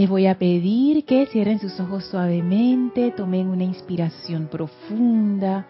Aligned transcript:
Les 0.00 0.08
voy 0.08 0.26
a 0.28 0.38
pedir 0.38 1.04
que 1.04 1.26
cierren 1.26 1.58
sus 1.60 1.78
ojos 1.78 2.06
suavemente, 2.06 3.10
tomen 3.10 3.48
una 3.48 3.64
inspiración 3.64 4.48
profunda 4.50 5.66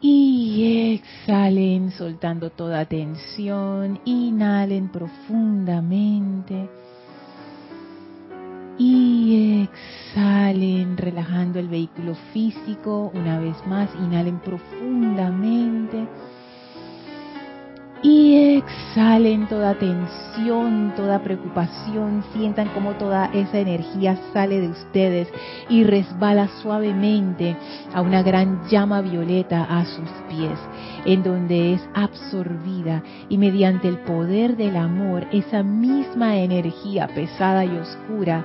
y 0.00 0.94
exhalen 0.94 1.90
soltando 1.90 2.48
toda 2.48 2.86
tensión. 2.86 4.00
Inhalen 4.06 4.88
profundamente. 4.88 6.70
Y 8.78 9.68
exhalen 10.14 10.96
relajando 10.96 11.58
el 11.58 11.68
vehículo 11.68 12.14
físico. 12.32 13.10
Una 13.12 13.38
vez 13.38 13.56
más, 13.66 13.90
inhalen 13.96 14.38
profundamente. 14.38 16.08
Y 18.08 18.58
exhalen 18.58 19.48
toda 19.48 19.74
tensión, 19.74 20.92
toda 20.94 21.24
preocupación, 21.24 22.22
sientan 22.32 22.68
como 22.68 22.92
toda 22.92 23.26
esa 23.34 23.58
energía 23.58 24.16
sale 24.32 24.60
de 24.60 24.68
ustedes 24.68 25.26
y 25.68 25.82
resbala 25.82 26.46
suavemente 26.62 27.56
a 27.92 28.02
una 28.02 28.22
gran 28.22 28.64
llama 28.68 29.00
violeta 29.00 29.64
a 29.64 29.84
sus 29.86 30.08
pies, 30.28 30.56
en 31.04 31.24
donde 31.24 31.72
es 31.72 31.88
absorbida 31.94 33.02
y 33.28 33.38
mediante 33.38 33.88
el 33.88 33.98
poder 33.98 34.56
del 34.56 34.76
amor, 34.76 35.26
esa 35.32 35.64
misma 35.64 36.36
energía 36.36 37.08
pesada 37.08 37.64
y 37.64 37.76
oscura 37.76 38.44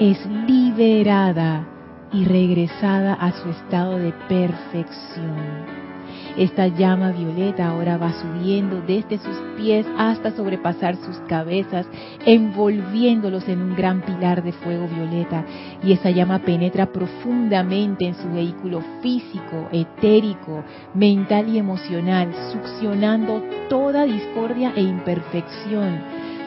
es 0.00 0.18
liberada 0.26 1.66
y 2.12 2.26
regresada 2.26 3.14
a 3.14 3.32
su 3.32 3.48
estado 3.48 3.96
de 3.96 4.12
perfección. 4.28 5.91
Esta 6.36 6.66
llama 6.66 7.12
violeta 7.12 7.68
ahora 7.68 7.98
va 7.98 8.10
subiendo 8.12 8.80
desde 8.80 9.18
sus 9.18 9.36
pies 9.56 9.86
hasta 9.98 10.30
sobrepasar 10.30 10.96
sus 10.96 11.18
cabezas, 11.28 11.86
envolviéndolos 12.24 13.46
en 13.48 13.60
un 13.60 13.76
gran 13.76 14.00
pilar 14.00 14.42
de 14.42 14.52
fuego 14.52 14.88
violeta. 14.88 15.44
Y 15.82 15.92
esa 15.92 16.10
llama 16.10 16.38
penetra 16.38 16.86
profundamente 16.86 18.06
en 18.06 18.14
su 18.14 18.30
vehículo 18.30 18.82
físico, 19.02 19.68
etérico, 19.72 20.64
mental 20.94 21.50
y 21.50 21.58
emocional, 21.58 22.32
succionando 22.50 23.42
toda 23.68 24.04
discordia 24.04 24.72
e 24.74 24.80
imperfección, 24.80 26.00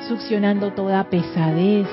succionando 0.08 0.72
toda 0.72 1.04
pesadez, 1.12 1.88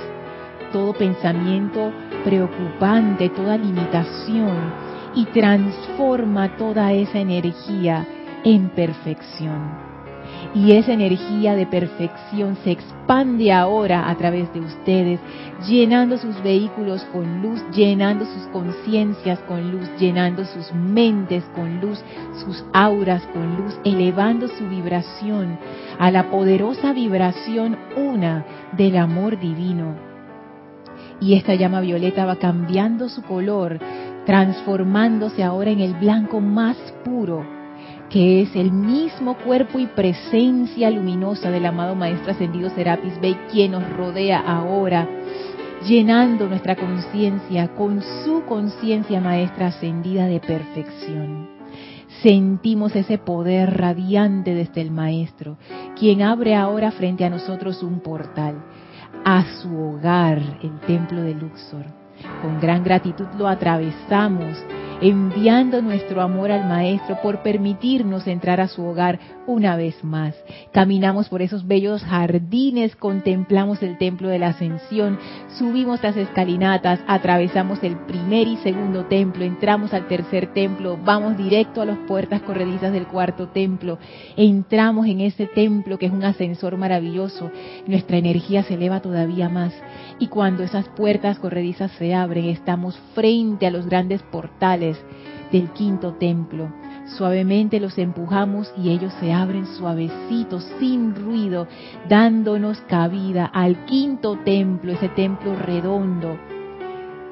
todo 0.72 0.94
pensamiento 0.94 1.92
preocupante, 2.24 3.28
toda 3.28 3.58
limitación 3.58 4.81
y 5.14 5.26
transforma 5.26 6.56
toda 6.56 6.92
esa 6.92 7.18
energía 7.18 8.06
en 8.44 8.68
perfección. 8.70 9.92
Y 10.54 10.72
esa 10.72 10.92
energía 10.92 11.54
de 11.54 11.66
perfección 11.66 12.56
se 12.62 12.72
expande 12.72 13.52
ahora 13.52 14.10
a 14.10 14.16
través 14.16 14.52
de 14.52 14.60
ustedes, 14.60 15.20
llenando 15.66 16.18
sus 16.18 16.42
vehículos 16.42 17.02
con 17.12 17.40
luz, 17.40 17.62
llenando 17.72 18.26
sus 18.26 18.46
conciencias 18.48 19.38
con 19.40 19.70
luz, 19.70 19.88
llenando 19.98 20.44
sus 20.44 20.72
mentes 20.74 21.44
con 21.54 21.80
luz, 21.80 22.02
sus 22.44 22.64
auras 22.74 23.22
con 23.32 23.56
luz, 23.56 23.78
elevando 23.84 24.48
su 24.48 24.68
vibración 24.68 25.58
a 25.98 26.10
la 26.10 26.30
poderosa 26.30 26.92
vibración 26.92 27.78
una 27.96 28.44
del 28.76 28.96
amor 28.96 29.38
divino. 29.38 29.94
Y 31.18 31.34
esta 31.34 31.54
llama 31.54 31.80
violeta 31.80 32.26
va 32.26 32.36
cambiando 32.36 33.08
su 33.08 33.22
color 33.22 33.78
transformándose 34.26 35.42
ahora 35.42 35.70
en 35.70 35.80
el 35.80 35.94
blanco 35.94 36.40
más 36.40 36.76
puro, 37.04 37.44
que 38.08 38.42
es 38.42 38.54
el 38.54 38.70
mismo 38.72 39.36
cuerpo 39.38 39.78
y 39.78 39.86
presencia 39.86 40.90
luminosa 40.90 41.50
del 41.50 41.66
amado 41.66 41.94
Maestro 41.94 42.32
Ascendido 42.32 42.70
Serapis 42.70 43.20
Bey, 43.20 43.36
quien 43.50 43.72
nos 43.72 43.88
rodea 43.96 44.40
ahora, 44.40 45.08
llenando 45.86 46.46
nuestra 46.46 46.76
conciencia 46.76 47.68
con 47.74 48.02
su 48.24 48.44
conciencia 48.44 49.20
maestra 49.20 49.68
ascendida 49.68 50.26
de 50.26 50.40
perfección. 50.40 51.50
Sentimos 52.22 52.94
ese 52.94 53.18
poder 53.18 53.78
radiante 53.78 54.54
desde 54.54 54.82
el 54.82 54.92
Maestro, 54.92 55.56
quien 55.98 56.22
abre 56.22 56.54
ahora 56.54 56.92
frente 56.92 57.24
a 57.24 57.30
nosotros 57.30 57.82
un 57.82 58.00
portal 58.00 58.62
a 59.24 59.44
su 59.60 59.76
hogar, 59.76 60.40
el 60.62 60.78
templo 60.80 61.22
de 61.22 61.34
Luxor 61.34 62.01
con 62.40 62.60
gran 62.60 62.82
gratitud 62.82 63.26
lo 63.38 63.48
atravesamos, 63.48 64.56
enviando 65.00 65.82
nuestro 65.82 66.22
amor 66.22 66.52
al 66.52 66.68
Maestro 66.68 67.18
por 67.22 67.42
permitirnos 67.42 68.26
entrar 68.26 68.60
a 68.60 68.68
su 68.68 68.84
hogar 68.84 69.18
una 69.46 69.74
vez 69.76 70.02
más. 70.04 70.34
Caminamos 70.72 71.28
por 71.28 71.42
esos 71.42 71.66
bellos 71.66 72.04
jardines, 72.04 72.94
contemplamos 72.94 73.82
el 73.82 73.98
templo 73.98 74.28
de 74.28 74.38
la 74.38 74.48
ascensión, 74.48 75.18
subimos 75.58 76.02
las 76.02 76.16
escalinatas, 76.16 77.00
atravesamos 77.08 77.82
el 77.82 77.96
primer 77.96 78.46
y 78.46 78.56
segundo 78.58 79.06
templo, 79.06 79.44
entramos 79.44 79.92
al 79.92 80.06
tercer 80.06 80.52
templo, 80.52 80.98
vamos 81.04 81.36
directo 81.36 81.82
a 81.82 81.86
las 81.86 81.98
puertas 82.06 82.42
corredizas 82.42 82.92
del 82.92 83.06
cuarto 83.08 83.48
templo, 83.48 83.98
entramos 84.36 85.06
en 85.06 85.20
ese 85.20 85.46
templo 85.46 85.98
que 85.98 86.06
es 86.06 86.12
un 86.12 86.24
ascensor 86.24 86.76
maravilloso, 86.76 87.50
nuestra 87.86 88.18
energía 88.18 88.62
se 88.62 88.74
eleva 88.74 89.00
todavía 89.00 89.48
más 89.48 89.72
y 90.22 90.28
cuando 90.28 90.62
esas 90.62 90.88
puertas 90.90 91.40
corredizas 91.40 91.90
se 91.98 92.14
abren, 92.14 92.44
estamos 92.44 92.96
frente 93.12 93.66
a 93.66 93.72
los 93.72 93.86
grandes 93.86 94.22
portales 94.22 94.96
del 95.50 95.70
quinto 95.70 96.12
templo. 96.12 96.72
Suavemente 97.16 97.80
los 97.80 97.98
empujamos 97.98 98.72
y 98.76 98.90
ellos 98.90 99.12
se 99.18 99.32
abren 99.32 99.66
suavecitos, 99.66 100.62
sin 100.78 101.16
ruido, 101.16 101.66
dándonos 102.08 102.80
cabida 102.82 103.46
al 103.46 103.84
quinto 103.84 104.38
templo, 104.44 104.92
ese 104.92 105.08
templo 105.08 105.56
redondo, 105.56 106.38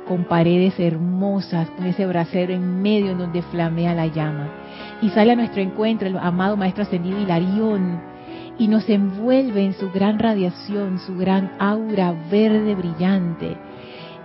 con 0.09 0.25
paredes 0.25 0.75
hermosas, 0.81 1.71
con 1.71 1.87
ese 1.87 2.07
brasero 2.07 2.53
en 2.53 2.83
medio 2.83 3.13
en 3.13 3.19
donde 3.19 3.43
flamea 3.43 3.95
la 3.95 4.09
llama. 4.09 4.49
Y 5.01 5.11
sale 5.11 5.31
a 5.31 5.37
nuestro 5.37 5.63
encuentro 5.63 6.09
el 6.09 6.19
amado 6.19 6.57
Maestro 6.57 6.83
Ascendido 6.83 7.21
Hilarión, 7.21 8.10
y 8.61 8.69
nos 8.69 8.87
envuelve 8.91 9.65
en 9.65 9.73
su 9.73 9.91
gran 9.91 10.19
radiación, 10.19 10.99
su 10.99 11.17
gran 11.17 11.53
aura 11.59 12.13
verde 12.31 12.75
brillante 12.75 13.57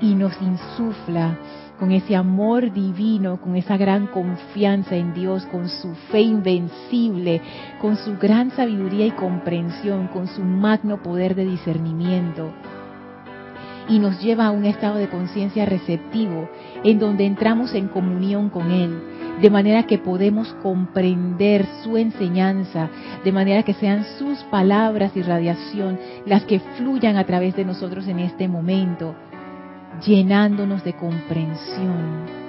y 0.02 0.14
nos 0.14 0.34
insufla 0.42 1.38
con 1.80 1.94
ese 1.94 2.18
amor 2.18 2.74
divino, 2.74 3.40
con 3.40 3.56
esa 3.56 3.78
gran 3.78 4.08
confianza 4.08 4.98
en 4.98 5.14
Dios, 5.14 5.46
con 5.46 5.70
su 5.70 5.96
fe 6.12 6.20
invencible, 6.20 7.42
con 7.80 7.96
su 7.96 8.18
gran 8.18 8.52
sabiduría 8.52 9.06
y 9.06 9.12
comprensión, 9.12 10.08
con 10.10 10.28
su 10.28 10.42
magno 10.44 11.02
poder 11.02 11.34
de 11.36 11.46
discernimiento. 11.46 12.52
Y 13.88 14.00
nos 14.00 14.22
lleva 14.22 14.48
a 14.48 14.52
un 14.52 14.66
estado 14.66 14.98
de 14.98 15.08
conciencia 15.08 15.66
receptivo, 15.66 16.50
en 16.84 17.00
donde 17.00 17.26
entramos 17.26 17.74
en 17.74 17.88
comunión 17.88 18.50
con 18.50 18.70
Él, 18.72 19.00
de 19.42 19.50
manera 19.50 19.84
que 19.84 19.98
podemos 19.98 20.54
comprender 20.64 21.66
su 21.84 21.98
enseñanza, 21.98 22.90
de 23.24 23.32
manera 23.32 23.64
que 23.64 23.74
sean 23.74 24.06
sus 24.18 24.40
palabras 24.46 25.12
y 25.16 25.22
radiación 25.22 26.00
las 26.26 26.46
que 26.46 26.60
fluyan 26.78 27.18
a 27.18 27.26
través 27.26 27.56
de 27.56 27.66
nosotros 27.66 28.08
en 28.08 28.20
este 28.20 28.48
momento, 28.48 29.16
llenándonos 30.06 30.84
de 30.84 30.94
comprensión 30.94 32.46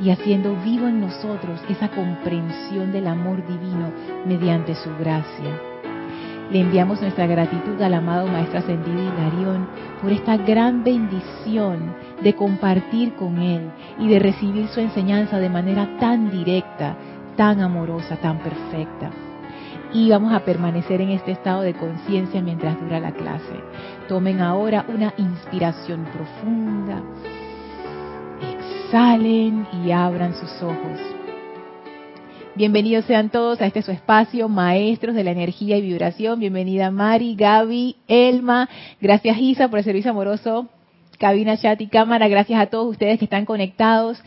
y 0.00 0.10
haciendo 0.10 0.56
vivo 0.64 0.88
en 0.88 1.00
nosotros 1.00 1.60
esa 1.68 1.88
comprensión 1.88 2.90
del 2.90 3.06
amor 3.06 3.46
divino 3.46 3.92
mediante 4.26 4.74
su 4.74 4.90
gracia. 4.98 5.60
Le 6.50 6.60
enviamos 6.60 7.00
nuestra 7.00 7.26
gratitud 7.26 7.80
al 7.80 7.94
amado 7.94 8.26
Maestro 8.26 8.58
Ascendido 8.58 8.98
Hilarión 8.98 9.68
por 10.02 10.10
esta 10.10 10.36
gran 10.36 10.82
bendición 10.82 11.94
de 12.22 12.34
compartir 12.34 13.14
con 13.14 13.38
Él 13.38 13.70
y 13.98 14.08
de 14.08 14.18
recibir 14.18 14.68
su 14.68 14.80
enseñanza 14.80 15.38
de 15.38 15.48
manera 15.48 15.98
tan 15.98 16.30
directa, 16.30 16.96
tan 17.36 17.60
amorosa, 17.60 18.16
tan 18.16 18.38
perfecta. 18.38 19.10
Y 19.92 20.10
vamos 20.10 20.32
a 20.32 20.44
permanecer 20.44 21.00
en 21.00 21.10
este 21.10 21.32
estado 21.32 21.62
de 21.62 21.74
conciencia 21.74 22.40
mientras 22.40 22.80
dura 22.80 23.00
la 23.00 23.12
clase. 23.12 23.54
Tomen 24.08 24.40
ahora 24.40 24.84
una 24.88 25.12
inspiración 25.16 26.04
profunda. 26.04 27.02
Exhalen 28.40 29.66
y 29.84 29.90
abran 29.90 30.34
sus 30.34 30.62
ojos. 30.62 31.00
Bienvenidos 32.54 33.04
sean 33.06 33.30
todos 33.30 33.60
a 33.60 33.66
este 33.66 33.82
su 33.82 33.90
espacio, 33.90 34.48
maestros 34.48 35.14
de 35.14 35.24
la 35.24 35.30
energía 35.30 35.76
y 35.76 35.82
vibración. 35.82 36.38
Bienvenida 36.40 36.90
Mari, 36.90 37.34
Gaby, 37.34 37.96
Elma. 38.06 38.68
Gracias 39.00 39.38
Isa 39.38 39.68
por 39.68 39.78
el 39.78 39.84
servicio 39.84 40.10
amoroso. 40.10 40.68
Cabina, 41.20 41.58
chat 41.58 41.78
y 41.82 41.86
cámara. 41.86 42.28
Gracias 42.28 42.58
a 42.58 42.66
todos 42.66 42.88
ustedes 42.88 43.18
que 43.18 43.26
están 43.26 43.44
conectados 43.44 44.18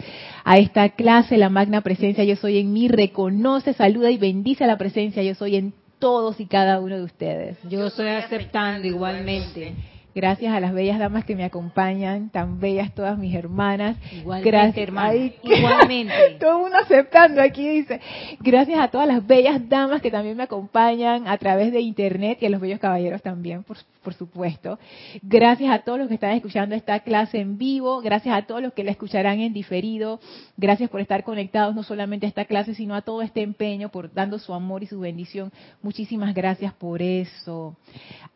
a 0.44 0.60
esta 0.60 0.90
clase. 0.90 1.38
La 1.38 1.50
magna 1.50 1.82
presencia 1.82 2.24
yo 2.24 2.36
soy 2.36 2.60
en 2.60 2.72
mí. 2.72 2.88
Reconoce, 2.88 3.74
saluda 3.74 4.12
y 4.12 4.20
bendice 4.20 4.68
la 4.68 4.78
presencia 4.78 5.24
yo 5.24 5.34
soy 5.34 5.56
en 5.56 5.74
todos 5.98 6.40
y 6.40 6.46
cada 6.46 6.80
uno 6.80 6.96
de 6.96 7.02
ustedes. 7.02 7.58
Yo 7.68 7.88
estoy 7.88 8.10
aceptando 8.10 8.88
igualmente. 8.88 9.74
Gracias 10.14 10.54
a 10.54 10.60
las 10.60 10.72
bellas 10.72 11.00
damas 11.00 11.26
que 11.26 11.36
me 11.36 11.44
acompañan, 11.44 12.30
tan 12.30 12.60
bellas 12.60 12.94
todas 12.94 13.18
mis 13.18 13.34
hermanas. 13.34 13.98
Igualmente, 14.12 14.52
Gracias, 14.52 14.78
hermana. 14.78 15.10
Ay, 15.10 15.36
Igualmente. 15.42 16.38
Todo 16.40 16.60
mundo 16.60 16.78
aceptando 16.78 17.42
aquí 17.42 17.68
dice. 17.68 18.02
Gracias 18.40 18.80
a 18.80 18.90
todas 18.90 19.08
las 19.08 19.26
bellas 19.26 19.68
damas 19.68 20.00
que 20.00 20.12
también 20.12 20.38
me 20.38 20.44
acompañan 20.44 21.28
a 21.28 21.40
través 21.40 21.72
de 21.72 21.82
internet 21.82 22.38
y 22.42 22.46
a 22.46 22.52
los 22.52 22.62
bellos 22.62 22.80
caballeros 22.80 23.24
también, 23.24 23.64
por, 23.64 23.78
por 24.04 24.14
supuesto. 24.14 24.78
Gracias 25.22 25.72
a 25.72 25.80
todos 25.80 25.98
los 25.98 26.08
que 26.08 26.16
están 26.16 26.32
escuchando 26.32 26.76
esta 26.76 27.00
clase 27.00 27.40
en 27.40 27.58
vivo. 27.58 28.02
Gracias 28.02 28.36
a 28.36 28.44
todos 28.44 28.62
los 28.62 28.74
que 28.74 28.84
la 28.84 28.92
escucharán 28.92 29.40
en 29.40 29.54
diferido. 29.54 30.20
Gracias 30.58 30.90
por 30.90 31.02
estar 31.02 31.24
conectados 31.24 31.74
no 31.74 31.84
solamente 31.84 32.26
a 32.26 32.30
esta 32.30 32.46
clase, 32.46 32.76
sino 32.76 32.94
a 32.94 33.02
todo 33.02 33.22
este 33.22 33.42
empeño, 33.42 33.90
por 33.90 34.14
dando 34.14 34.38
su 34.38 34.54
amor 34.54 34.84
y 34.84 34.88
su 34.88 35.00
bendición. 35.00 35.52
Muchísimas 35.82 36.36
gracias 36.36 36.74
por 36.74 37.02
eso. 37.02 37.76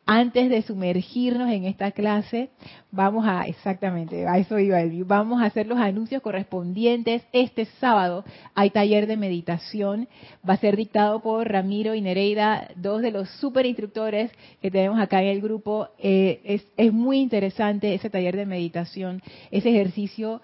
Antes 0.05 0.49
de 0.49 0.61
sumergirnos 0.61 1.51
en 1.51 1.65
esta 1.65 1.91
clase, 1.91 2.49
vamos 2.91 3.25
a, 3.27 3.43
exactamente, 3.43 4.27
a 4.27 4.37
eso 4.37 4.57
iba 4.59 4.81
el 4.81 5.03
vamos 5.03 5.41
a 5.41 5.45
hacer 5.45 5.67
los 5.67 5.77
anuncios 5.77 6.21
correspondientes. 6.21 7.23
Este 7.33 7.65
sábado 7.79 8.23
hay 8.55 8.69
taller 8.69 9.07
de 9.07 9.17
meditación, 9.17 10.07
va 10.47 10.53
a 10.53 10.57
ser 10.57 10.77
dictado 10.77 11.21
por 11.21 11.47
Ramiro 11.49 11.93
y 11.95 12.01
Nereida, 12.01 12.69
dos 12.75 13.01
de 13.01 13.11
los 13.11 13.29
super 13.39 13.65
instructores 13.65 14.31
que 14.61 14.71
tenemos 14.71 14.99
acá 14.99 15.21
en 15.21 15.29
el 15.29 15.41
grupo. 15.41 15.89
Eh, 15.99 16.61
es, 16.77 16.93
muy 16.93 17.19
interesante 17.19 17.93
ese 17.93 18.09
taller 18.09 18.35
de 18.35 18.45
meditación, 18.45 19.21
ese 19.51 19.69
ejercicio 19.69 20.41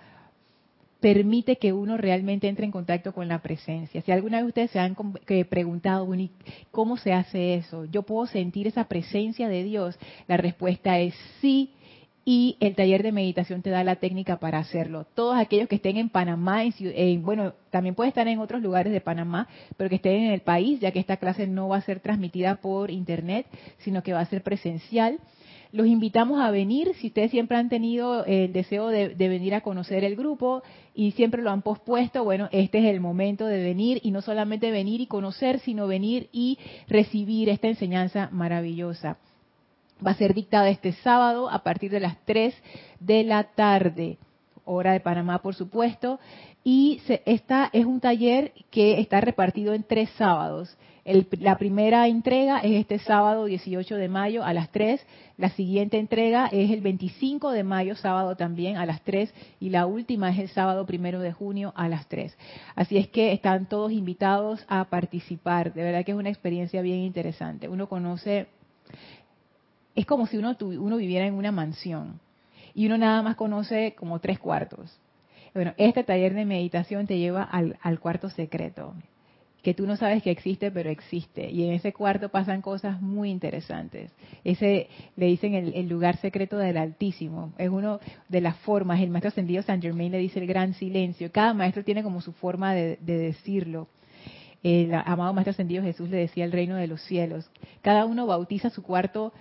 permite 0.99 1.57
que 1.57 1.73
uno 1.73 1.97
realmente 1.97 2.47
entre 2.47 2.65
en 2.65 2.71
contacto 2.71 3.13
con 3.13 3.27
la 3.27 3.41
presencia. 3.41 4.01
Si 4.01 4.11
alguna 4.11 4.37
vez 4.37 4.47
ustedes 4.47 4.71
se 4.71 4.79
han 4.79 4.95
preguntado, 5.49 6.07
¿cómo 6.71 6.95
se 6.95 7.11
hace 7.11 7.55
eso? 7.55 7.83
¿Yo 7.85 8.03
puedo 8.03 8.25
sentir 8.25 8.67
esa 8.67 8.85
presencia 8.85 9.49
de 9.49 9.63
Dios? 9.63 9.97
La 10.27 10.37
respuesta 10.37 10.99
es 10.99 11.13
sí. 11.41 11.71
Y 12.25 12.57
el 12.61 12.75
taller 12.75 13.03
de 13.03 13.11
meditación 13.11 13.61
te 13.61 13.69
da 13.69 13.83
la 13.83 13.97
técnica 13.97 14.37
para 14.39 14.59
hacerlo. 14.59 15.05
Todos 15.13 15.37
aquellos 15.37 15.67
que 15.67 15.75
estén 15.75 15.97
en 15.97 16.09
Panamá, 16.09 16.63
en, 16.63 17.23
bueno, 17.23 17.53
también 17.69 17.95
puede 17.95 18.09
estar 18.09 18.27
en 18.27 18.39
otros 18.39 18.61
lugares 18.61 18.93
de 18.93 19.01
Panamá, 19.01 19.47
pero 19.75 19.89
que 19.89 19.97
estén 19.97 20.23
en 20.23 20.31
el 20.31 20.41
país, 20.41 20.79
ya 20.79 20.91
que 20.91 20.99
esta 20.99 21.17
clase 21.17 21.47
no 21.47 21.67
va 21.67 21.77
a 21.77 21.81
ser 21.81 21.99
transmitida 21.99 22.55
por 22.55 22.91
internet, 22.91 23.45
sino 23.79 24.03
que 24.03 24.13
va 24.13 24.21
a 24.21 24.25
ser 24.25 24.41
presencial 24.41 25.19
los 25.73 25.87
invitamos 25.87 26.39
a 26.39 26.51
venir 26.51 26.93
si 27.01 27.07
ustedes 27.07 27.31
siempre 27.31 27.57
han 27.57 27.67
tenido 27.67 28.23
el 28.25 28.53
deseo 28.53 28.89
de, 28.89 29.07
venir 29.15 29.55
a 29.55 29.61
conocer 29.61 30.03
el 30.03 30.15
grupo 30.15 30.61
y 30.93 31.11
siempre 31.13 31.41
lo 31.41 31.49
han 31.49 31.63
pospuesto. 31.63 32.23
Bueno, 32.23 32.47
este 32.51 32.77
es 32.77 32.85
el 32.85 32.99
momento 32.99 33.47
de 33.47 33.61
venir 33.63 33.99
y 34.03 34.11
no 34.11 34.21
solamente 34.21 34.69
venir 34.69 35.01
y 35.01 35.07
conocer, 35.07 35.59
sino 35.61 35.87
venir 35.87 36.29
y 36.31 36.59
recibir 36.87 37.49
esta 37.49 37.67
enseñanza 37.67 38.29
maravillosa. 38.31 39.17
Va 40.05 40.11
a 40.11 40.15
ser 40.15 40.33
dictada 40.33 40.69
este 40.69 40.93
sábado 40.93 41.49
a 41.49 41.63
partir 41.63 41.91
de 41.91 41.99
las 41.99 42.17
3 42.25 42.53
de 42.99 43.23
la 43.23 43.43
tarde, 43.43 44.17
hora 44.65 44.93
de 44.93 44.99
Panamá, 44.99 45.41
por 45.41 45.55
supuesto. 45.55 46.19
Y 46.63 47.01
esta 47.25 47.69
es 47.73 47.85
un 47.85 47.99
taller 47.99 48.53
que 48.71 48.99
está 48.99 49.21
repartido 49.21 49.73
en 49.73 49.83
tres 49.83 50.09
sábados 50.17 50.77
la 51.05 51.57
primera 51.57 52.07
entrega 52.07 52.59
es 52.59 52.79
este 52.79 52.97
sábado 52.99 53.45
18 53.45 53.97
de 53.97 54.07
mayo 54.07 54.43
a 54.43 54.53
las 54.53 54.71
3, 54.71 55.05
la 55.37 55.49
siguiente 55.49 55.97
entrega 55.97 56.47
es 56.47 56.71
el 56.71 56.79
25 56.79 57.51
de 57.51 57.63
mayo, 57.63 57.95
sábado 57.95 58.37
también 58.37 58.77
a 58.77 58.85
las 58.85 59.01
3, 59.01 59.33
y 59.59 59.69
la 59.69 59.85
última 59.85 60.29
es 60.31 60.39
el 60.39 60.47
sábado 60.49 60.85
primero 60.85 61.19
de 61.19 61.33
junio 61.33 61.73
a 61.75 61.89
las 61.89 62.07
3. 62.07 62.37
Así 62.75 62.97
es 62.97 63.09
que 63.09 63.33
están 63.33 63.67
todos 63.67 63.91
invitados 63.91 64.63
a 64.69 64.85
participar. 64.85 65.73
De 65.73 65.83
verdad 65.83 66.05
que 66.05 66.11
es 66.11 66.17
una 66.17 66.29
experiencia 66.29 66.81
bien 66.81 66.99
interesante. 66.99 67.67
Uno 67.67 67.89
conoce, 67.89 68.47
es 69.95 70.05
como 70.05 70.27
si 70.27 70.37
uno, 70.37 70.97
viviera 70.97 71.27
en 71.27 71.35
una 71.35 71.51
mansión 71.51 72.19
y 72.73 72.87
uno 72.87 72.97
nada 72.97 73.21
más 73.21 73.35
conoce 73.35 73.93
como 73.97 74.19
tres 74.19 74.39
cuartos. 74.39 74.97
Bueno, 75.53 75.73
este 75.77 76.03
taller 76.03 76.33
de 76.33 76.45
meditación 76.45 77.05
te 77.05 77.19
lleva 77.19 77.43
al, 77.43 77.99
cuarto 77.99 78.29
secreto 78.29 78.95
que 79.61 79.73
tú 79.73 79.87
no 79.87 79.95
sabes 79.95 80.21
que 80.21 80.29
existe, 80.29 80.71
pero 80.71 80.89
existe. 80.89 81.49
Y 81.49 81.63
en 81.63 81.71
ese 81.71 81.93
cuarto 81.93 82.27
pasan 82.27 82.61
cosas 82.61 83.01
muy 83.01 83.29
interesantes. 83.31 84.11
Ese 84.43 84.89
le 85.15 85.27
dicen 85.27 85.53
el, 85.53 85.87
lugar 85.87 86.17
secreto 86.17 86.57
del 86.57 86.75
Altísimo. 86.75 87.53
Es 87.57 87.69
uno 87.69 88.01
de 88.27 88.41
las 88.41 88.57
formas. 88.57 88.99
El 88.99 89.09
maestro 89.09 89.29
ascendido 89.29 89.63
San 89.63 89.81
Germain 89.81 90.11
le 90.11 90.17
dice 90.17 90.39
el 90.39 90.47
gran 90.47 90.73
silencio. 90.73 91.31
Cada 91.31 91.53
maestro 91.53 91.85
tiene 91.85 92.03
como 92.03 92.19
su 92.19 92.33
forma 92.33 92.73
de, 92.73 92.97
decirlo. 92.97 93.87
El 94.63 94.93
amado 94.93 95.33
maestro 95.33 95.51
ascendido 95.51 95.81
Jesús 95.81 96.09
le 96.09 96.17
decía 96.17 96.43
el 96.43 96.51
reino 96.51 96.75
de 96.75 96.87
los 96.87 97.01
cielos. 97.01 97.49
Cada 97.81 98.05
uno 98.05 98.27
bautiza 98.27 98.69
su 98.69 98.83
cuarto 98.83 99.31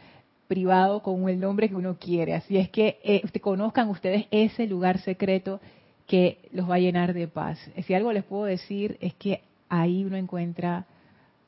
privado 0.48 1.02
con 1.02 1.28
el 1.28 1.40
nombre 1.40 1.68
que 1.68 1.74
uno 1.74 1.96
quiere. 1.98 2.34
Así 2.34 2.56
es 2.56 2.68
que 2.70 2.98
eh, 3.02 3.22
conozcan 3.40 3.88
ustedes 3.88 4.26
ese 4.30 4.66
lugar 4.66 4.98
secreto 4.98 5.60
que 6.06 6.48
los 6.52 6.68
va 6.68 6.74
a 6.74 6.80
llenar 6.80 7.14
de 7.14 7.28
paz. 7.28 7.58
Si 7.86 7.94
algo 7.94 8.12
les 8.12 8.24
puedo 8.24 8.44
decir 8.44 8.98
es 9.00 9.14
que 9.14 9.42
ahí 9.68 10.04
uno 10.04 10.16
encuentra 10.16 10.86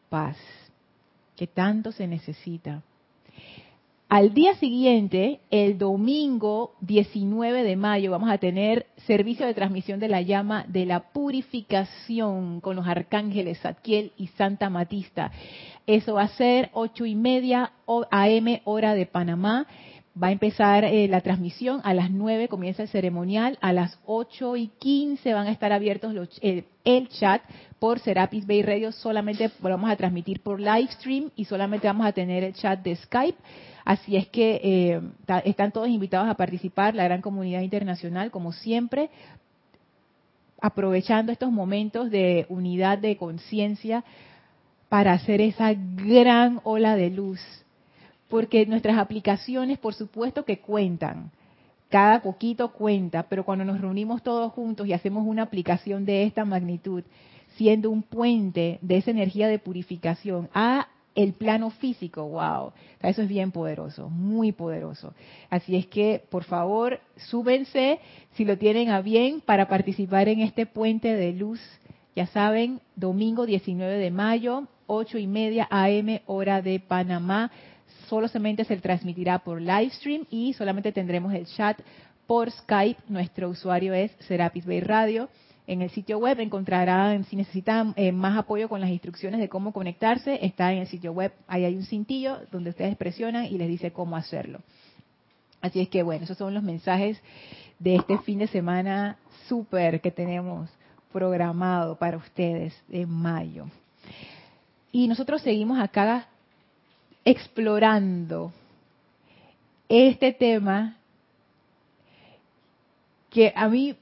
paz, 0.08 0.37
que 1.37 1.46
tanto 1.46 1.93
se 1.93 2.06
necesita. 2.06 2.82
Al 4.14 4.32
día 4.32 4.55
siguiente, 4.55 5.40
el 5.50 5.76
domingo 5.76 6.76
19 6.82 7.64
de 7.64 7.75
mayo, 7.75 8.12
vamos 8.12 8.31
a 8.31 8.38
tener 8.38 8.87
servicio 9.08 9.44
de 9.44 9.55
transmisión 9.55 9.99
de 9.99 10.06
la 10.06 10.22
llama 10.22 10.64
de 10.69 10.87
la 10.87 11.11
purificación 11.12 12.61
con 12.61 12.76
los 12.76 12.87
arcángeles 12.87 13.58
Zadkiel 13.58 14.12
y 14.16 14.28
Santa 14.28 14.70
Matista. 14.70 15.32
Eso 15.88 16.14
va 16.14 16.22
a 16.22 16.28
ser 16.28 16.70
ocho 16.75 17.06
y 17.06 17.16
media 17.16 17.72
AM 17.88 18.61
hora 18.62 18.94
de 18.94 19.06
Panamá. 19.06 19.66
Va 20.16 20.28
a 20.28 20.32
empezar 20.32 20.84
eh, 20.84 21.08
la 21.08 21.20
transmisión, 21.20 21.81
a 21.82 21.93
las 21.93 22.12
9 22.12 22.46
comienza 22.46 22.84
el 22.84 22.88
ceremonial, 22.90 23.58
a 23.61 23.72
las 23.72 23.99
8 24.06 24.55
y 24.55 24.69
15 24.78 25.34
van 25.34 25.49
a 25.49 25.50
estar 25.50 25.72
abiertos 25.72 26.14
los, 26.14 26.28
eh, 26.40 26.66
el 26.84 27.08
chat 27.08 27.43
por 27.85 27.99
Serapis 27.99 28.47
Bay 28.47 28.63
Radio, 28.63 28.93
solamente 28.93 29.51
vamos 29.61 29.91
a 29.91 29.97
transmitir 29.97 30.41
por 30.41 30.59
live 30.59 30.89
stream 30.93 31.29
y 31.37 31.45
solamente 31.45 31.87
vamos 31.87 32.07
a 32.07 32.13
tener 32.13 32.43
el 32.43 32.55
chat 32.55 32.83
de 32.83 32.97
Skype. 32.97 33.37
Así 33.85 34.17
es 34.17 34.27
que 34.29 34.59
eh, 34.65 35.01
están 35.45 35.71
todos 35.71 35.91
invitados 35.91 36.27
a 36.31 36.35
participar, 36.35 36.95
la 36.95 37.05
gran 37.05 37.21
comunidad 37.21 37.61
internacional, 37.61 38.31
como 38.31 38.53
siempre, 38.53 39.11
aprovechando 40.63 41.31
estos 41.31 41.53
momentos 41.53 42.11
de 42.11 42.47
unidad 42.49 42.97
de 42.97 43.19
conciencia 43.19 44.03
para 44.89 45.13
hacer 45.13 45.43
esa 45.43 45.75
gran 45.75 46.63
ola 46.65 46.97
de 46.97 47.11
luz 47.11 47.43
porque 48.31 48.65
nuestras 48.65 48.97
aplicaciones, 48.97 49.77
por 49.77 49.93
supuesto 49.93 50.47
que 50.47 50.61
cuentan, 50.61 51.31
cada 51.91 52.23
poquito 52.23 52.73
cuenta, 52.73 53.25
pero 53.25 53.45
cuando 53.45 53.67
nos 53.67 53.79
reunimos 53.79 54.23
todos 54.23 54.53
juntos 54.55 54.87
y 54.87 54.95
hacemos 54.95 55.27
una 55.27 55.43
aplicación 55.43 56.07
de 56.07 56.25
esta 56.25 56.47
magnitud, 56.47 57.05
siendo 57.56 57.91
un 57.91 58.03
puente 58.03 58.79
de 58.83 58.97
esa 58.97 59.11
energía 59.11 59.49
de 59.49 59.59
purificación 59.59 60.49
a 60.55 60.89
el 61.15 61.33
plano 61.33 61.71
físico, 61.71 62.29
wow, 62.29 62.73
eso 63.01 63.23
es 63.23 63.29
bien 63.29 63.53
poderoso, 63.53 64.11
muy 64.11 64.50
poderoso. 64.50 65.14
Así 65.49 65.76
es 65.76 65.87
que, 65.87 66.25
por 66.28 66.43
favor, 66.43 67.00
súbense 67.17 68.00
si 68.33 68.45
lo 68.45 68.59
tienen 68.59 68.90
a 68.90 69.00
bien 69.00 69.40
para 69.40 69.69
participar 69.69 70.28
en 70.28 70.40
este 70.40 70.67
puente 70.67 71.14
de 71.14 71.33
luz. 71.33 71.61
Ya 72.17 72.26
saben, 72.26 72.81
domingo 72.97 73.47
19 73.47 73.97
de 73.97 74.11
mayo, 74.11 74.67
8 74.87 75.19
y 75.19 75.26
media 75.28 75.69
AM, 75.71 76.21
hora 76.26 76.62
de 76.62 76.81
Panamá 76.81 77.52
solamente 78.09 78.64
se 78.64 78.76
transmitirá 78.76 79.38
por 79.40 79.61
live 79.61 79.90
stream 79.90 80.26
y 80.31 80.52
solamente 80.52 80.93
tendremos 80.93 81.33
el 81.35 81.47
chat 81.47 81.78
por 82.26 82.50
Skype. 82.50 83.00
Nuestro 83.09 83.49
usuario 83.49 83.95
es 83.95 84.12
Serapis 84.21 84.67
Bay 84.67 84.81
Radio. 84.81 85.28
En 85.66 85.80
el 85.80 85.90
sitio 85.90 86.18
web 86.18 86.40
encontrarán, 86.40 87.25
si 87.25 87.37
necesitan 87.37 87.94
eh, 87.97 88.12
más 88.12 88.37
apoyo 88.37 88.68
con 88.68 88.80
las 88.80 88.90
instrucciones 88.90 89.40
de 89.40 89.49
cómo 89.49 89.73
conectarse, 89.73 90.44
está 90.44 90.73
en 90.73 90.80
el 90.80 90.87
sitio 90.87 91.12
web, 91.12 91.33
ahí 91.47 91.64
hay 91.64 91.75
un 91.75 91.85
cintillo 91.85 92.40
donde 92.52 92.71
ustedes 92.71 92.97
presionan 92.97 93.47
y 93.47 93.56
les 93.56 93.68
dice 93.68 93.90
cómo 93.90 94.16
hacerlo. 94.16 94.61
Así 95.62 95.80
es 95.80 95.88
que 95.88 96.02
bueno, 96.02 96.25
esos 96.25 96.37
son 96.37 96.52
los 96.52 96.62
mensajes 96.62 97.18
de 97.78 97.97
este 97.97 98.18
fin 98.18 98.40
de 98.40 98.47
semana 98.49 99.16
súper 99.49 100.02
que 100.02 100.11
tenemos 100.11 100.68
programado 101.11 101.97
para 101.97 102.18
ustedes 102.18 102.75
en 102.90 103.09
mayo. 103.09 103.66
Y 104.92 105.09
nosotros 105.09 105.40
seguimos 105.40 105.78
acá 105.78 106.28
explorando 107.25 108.52
este 109.88 110.33
tema 110.33 110.97
que 113.30 113.52
a 113.56 113.68
mí, 113.68 113.97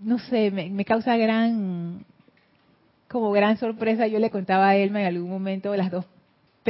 no 0.00 0.18
sé, 0.18 0.50
me, 0.50 0.84
causa 0.84 1.16
gran, 1.16 2.04
como 3.08 3.30
gran 3.32 3.56
sorpresa. 3.56 4.06
Yo 4.06 4.18
le 4.18 4.30
contaba 4.30 4.68
a 4.68 4.76
Elma 4.76 5.00
en 5.00 5.06
algún 5.06 5.30
momento, 5.30 5.74
las 5.76 5.90
dos 5.90 6.04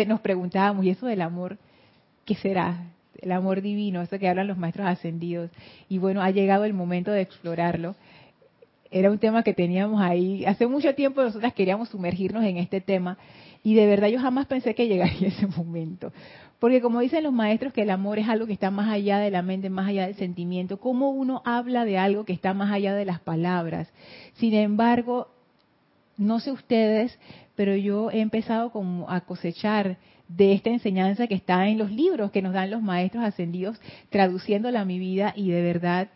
nos 0.06 0.20
preguntábamos, 0.20 0.84
¿y 0.84 0.90
eso 0.90 1.06
del 1.06 1.22
amor 1.22 1.58
qué 2.24 2.34
será? 2.34 2.84
El 3.20 3.32
amor 3.32 3.62
divino, 3.62 4.00
eso 4.00 4.18
que 4.18 4.28
hablan 4.28 4.46
los 4.46 4.58
maestros 4.58 4.86
ascendidos. 4.86 5.50
Y 5.88 5.98
bueno, 5.98 6.22
ha 6.22 6.30
llegado 6.30 6.64
el 6.64 6.72
momento 6.72 7.10
de 7.10 7.22
explorarlo. 7.22 7.96
Era 8.90 9.10
un 9.10 9.18
tema 9.18 9.42
que 9.42 9.54
teníamos 9.54 10.00
ahí. 10.00 10.44
Hace 10.44 10.66
mucho 10.66 10.94
tiempo 10.94 11.22
nosotras 11.22 11.52
queríamos 11.52 11.88
sumergirnos 11.88 12.44
en 12.44 12.56
este 12.58 12.80
tema 12.80 13.18
Y 13.64 13.74
de 13.74 13.86
verdad 13.86 14.08
yo 14.08 14.20
jamás 14.20 14.46
pensé 14.46 14.74
que 14.74 14.86
llegaría 14.86 15.28
ese 15.28 15.48
momento. 15.48 16.12
Porque 16.58 16.80
como 16.80 17.00
dicen 17.00 17.22
los 17.22 17.32
maestros 17.32 17.72
que 17.72 17.82
el 17.82 17.90
amor 17.90 18.18
es 18.18 18.28
algo 18.28 18.46
que 18.46 18.52
está 18.52 18.70
más 18.70 18.88
allá 18.90 19.18
de 19.18 19.30
la 19.30 19.42
mente, 19.42 19.70
más 19.70 19.88
allá 19.88 20.06
del 20.06 20.16
sentimiento, 20.16 20.78
¿cómo 20.80 21.10
uno 21.10 21.42
habla 21.44 21.84
de 21.84 21.98
algo 21.98 22.24
que 22.24 22.32
está 22.32 22.52
más 22.52 22.72
allá 22.72 22.94
de 22.94 23.04
las 23.04 23.20
palabras? 23.20 23.88
Sin 24.34 24.54
embargo, 24.54 25.28
no 26.16 26.40
sé 26.40 26.50
ustedes, 26.50 27.16
pero 27.54 27.76
yo 27.76 28.10
he 28.10 28.20
empezado 28.20 28.70
como 28.70 29.08
a 29.08 29.20
cosechar 29.20 29.98
de 30.26 30.52
esta 30.52 30.70
enseñanza 30.70 31.26
que 31.26 31.34
está 31.34 31.68
en 31.68 31.78
los 31.78 31.90
libros 31.90 32.32
que 32.32 32.42
nos 32.42 32.52
dan 32.52 32.70
los 32.70 32.82
maestros 32.82 33.24
ascendidos, 33.24 33.80
traduciéndola 34.10 34.80
a 34.80 34.84
mi 34.84 34.98
vida 34.98 35.32
y 35.36 35.50
de 35.50 35.62
verdad 35.62 36.08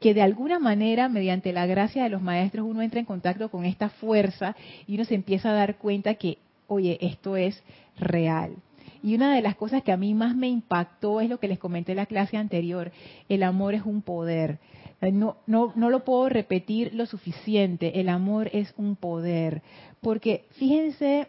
que 0.00 0.14
de 0.14 0.22
alguna 0.22 0.58
manera, 0.58 1.08
mediante 1.08 1.52
la 1.52 1.66
gracia 1.66 2.02
de 2.02 2.08
los 2.08 2.20
maestros, 2.20 2.66
uno 2.66 2.82
entra 2.82 2.98
en 2.98 3.06
contacto 3.06 3.50
con 3.50 3.64
esta 3.64 3.88
fuerza 3.88 4.56
y 4.86 4.96
uno 4.96 5.04
se 5.04 5.14
empieza 5.14 5.50
a 5.50 5.54
dar 5.54 5.76
cuenta 5.76 6.14
que, 6.14 6.38
oye, 6.66 6.98
esto 7.00 7.36
es 7.36 7.62
real. 7.98 8.56
Y 9.02 9.14
una 9.14 9.34
de 9.34 9.42
las 9.42 9.56
cosas 9.56 9.82
que 9.82 9.92
a 9.92 9.96
mí 9.96 10.14
más 10.14 10.36
me 10.36 10.48
impactó 10.48 11.20
es 11.20 11.28
lo 11.28 11.38
que 11.38 11.48
les 11.48 11.58
comenté 11.58 11.92
en 11.92 11.96
la 11.96 12.06
clase 12.06 12.36
anterior. 12.36 12.92
El 13.28 13.42
amor 13.42 13.74
es 13.74 13.82
un 13.84 14.02
poder. 14.02 14.58
No, 15.00 15.36
no, 15.46 15.72
no 15.74 15.90
lo 15.90 16.04
puedo 16.04 16.28
repetir 16.28 16.94
lo 16.94 17.06
suficiente. 17.06 18.00
El 18.00 18.08
amor 18.08 18.48
es 18.52 18.72
un 18.76 18.94
poder. 18.94 19.62
Porque 20.00 20.44
fíjense, 20.52 21.26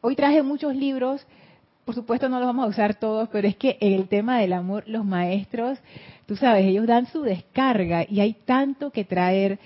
hoy 0.00 0.16
traje 0.16 0.42
muchos 0.42 0.74
libros, 0.74 1.26
por 1.84 1.94
supuesto 1.94 2.28
no 2.28 2.38
los 2.38 2.46
vamos 2.46 2.64
a 2.64 2.68
usar 2.68 2.94
todos, 2.94 3.28
pero 3.30 3.48
es 3.48 3.56
que 3.56 3.76
en 3.80 3.92
el 3.94 4.08
tema 4.08 4.38
del 4.38 4.52
amor, 4.52 4.84
los 4.86 5.04
maestros, 5.04 5.78
tú 6.26 6.36
sabes, 6.36 6.64
ellos 6.64 6.86
dan 6.86 7.06
su 7.06 7.22
descarga 7.22 8.06
y 8.08 8.20
hay 8.20 8.34
tanto 8.34 8.90
que 8.90 9.04
traer. 9.04 9.58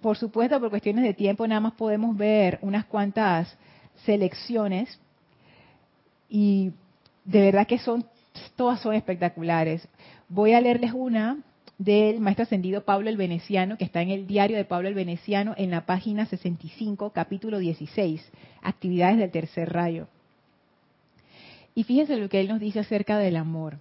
Por 0.00 0.16
supuesto, 0.16 0.58
por 0.58 0.70
cuestiones 0.70 1.04
de 1.04 1.12
tiempo, 1.12 1.46
nada 1.46 1.60
más 1.60 1.74
podemos 1.74 2.16
ver 2.16 2.58
unas 2.62 2.86
cuantas 2.86 3.56
selecciones 4.04 4.98
y 6.34 6.72
de 7.24 7.42
verdad 7.42 7.68
que 7.68 7.78
son 7.78 8.04
todas 8.56 8.80
son 8.80 8.92
espectaculares. 8.94 9.86
Voy 10.28 10.52
a 10.52 10.60
leerles 10.60 10.90
una 10.92 11.38
del 11.78 12.18
maestro 12.18 12.42
ascendido 12.42 12.84
Pablo 12.84 13.08
el 13.08 13.16
Veneciano, 13.16 13.78
que 13.78 13.84
está 13.84 14.02
en 14.02 14.10
el 14.10 14.26
diario 14.26 14.56
de 14.56 14.64
Pablo 14.64 14.88
el 14.88 14.94
Veneciano, 14.94 15.54
en 15.56 15.70
la 15.70 15.86
página 15.86 16.26
65, 16.26 17.10
capítulo 17.10 17.60
16, 17.60 18.20
actividades 18.62 19.18
del 19.18 19.30
tercer 19.30 19.72
rayo. 19.72 20.08
Y 21.76 21.84
fíjense 21.84 22.16
lo 22.16 22.28
que 22.28 22.40
él 22.40 22.48
nos 22.48 22.58
dice 22.58 22.80
acerca 22.80 23.16
del 23.16 23.36
amor. 23.36 23.78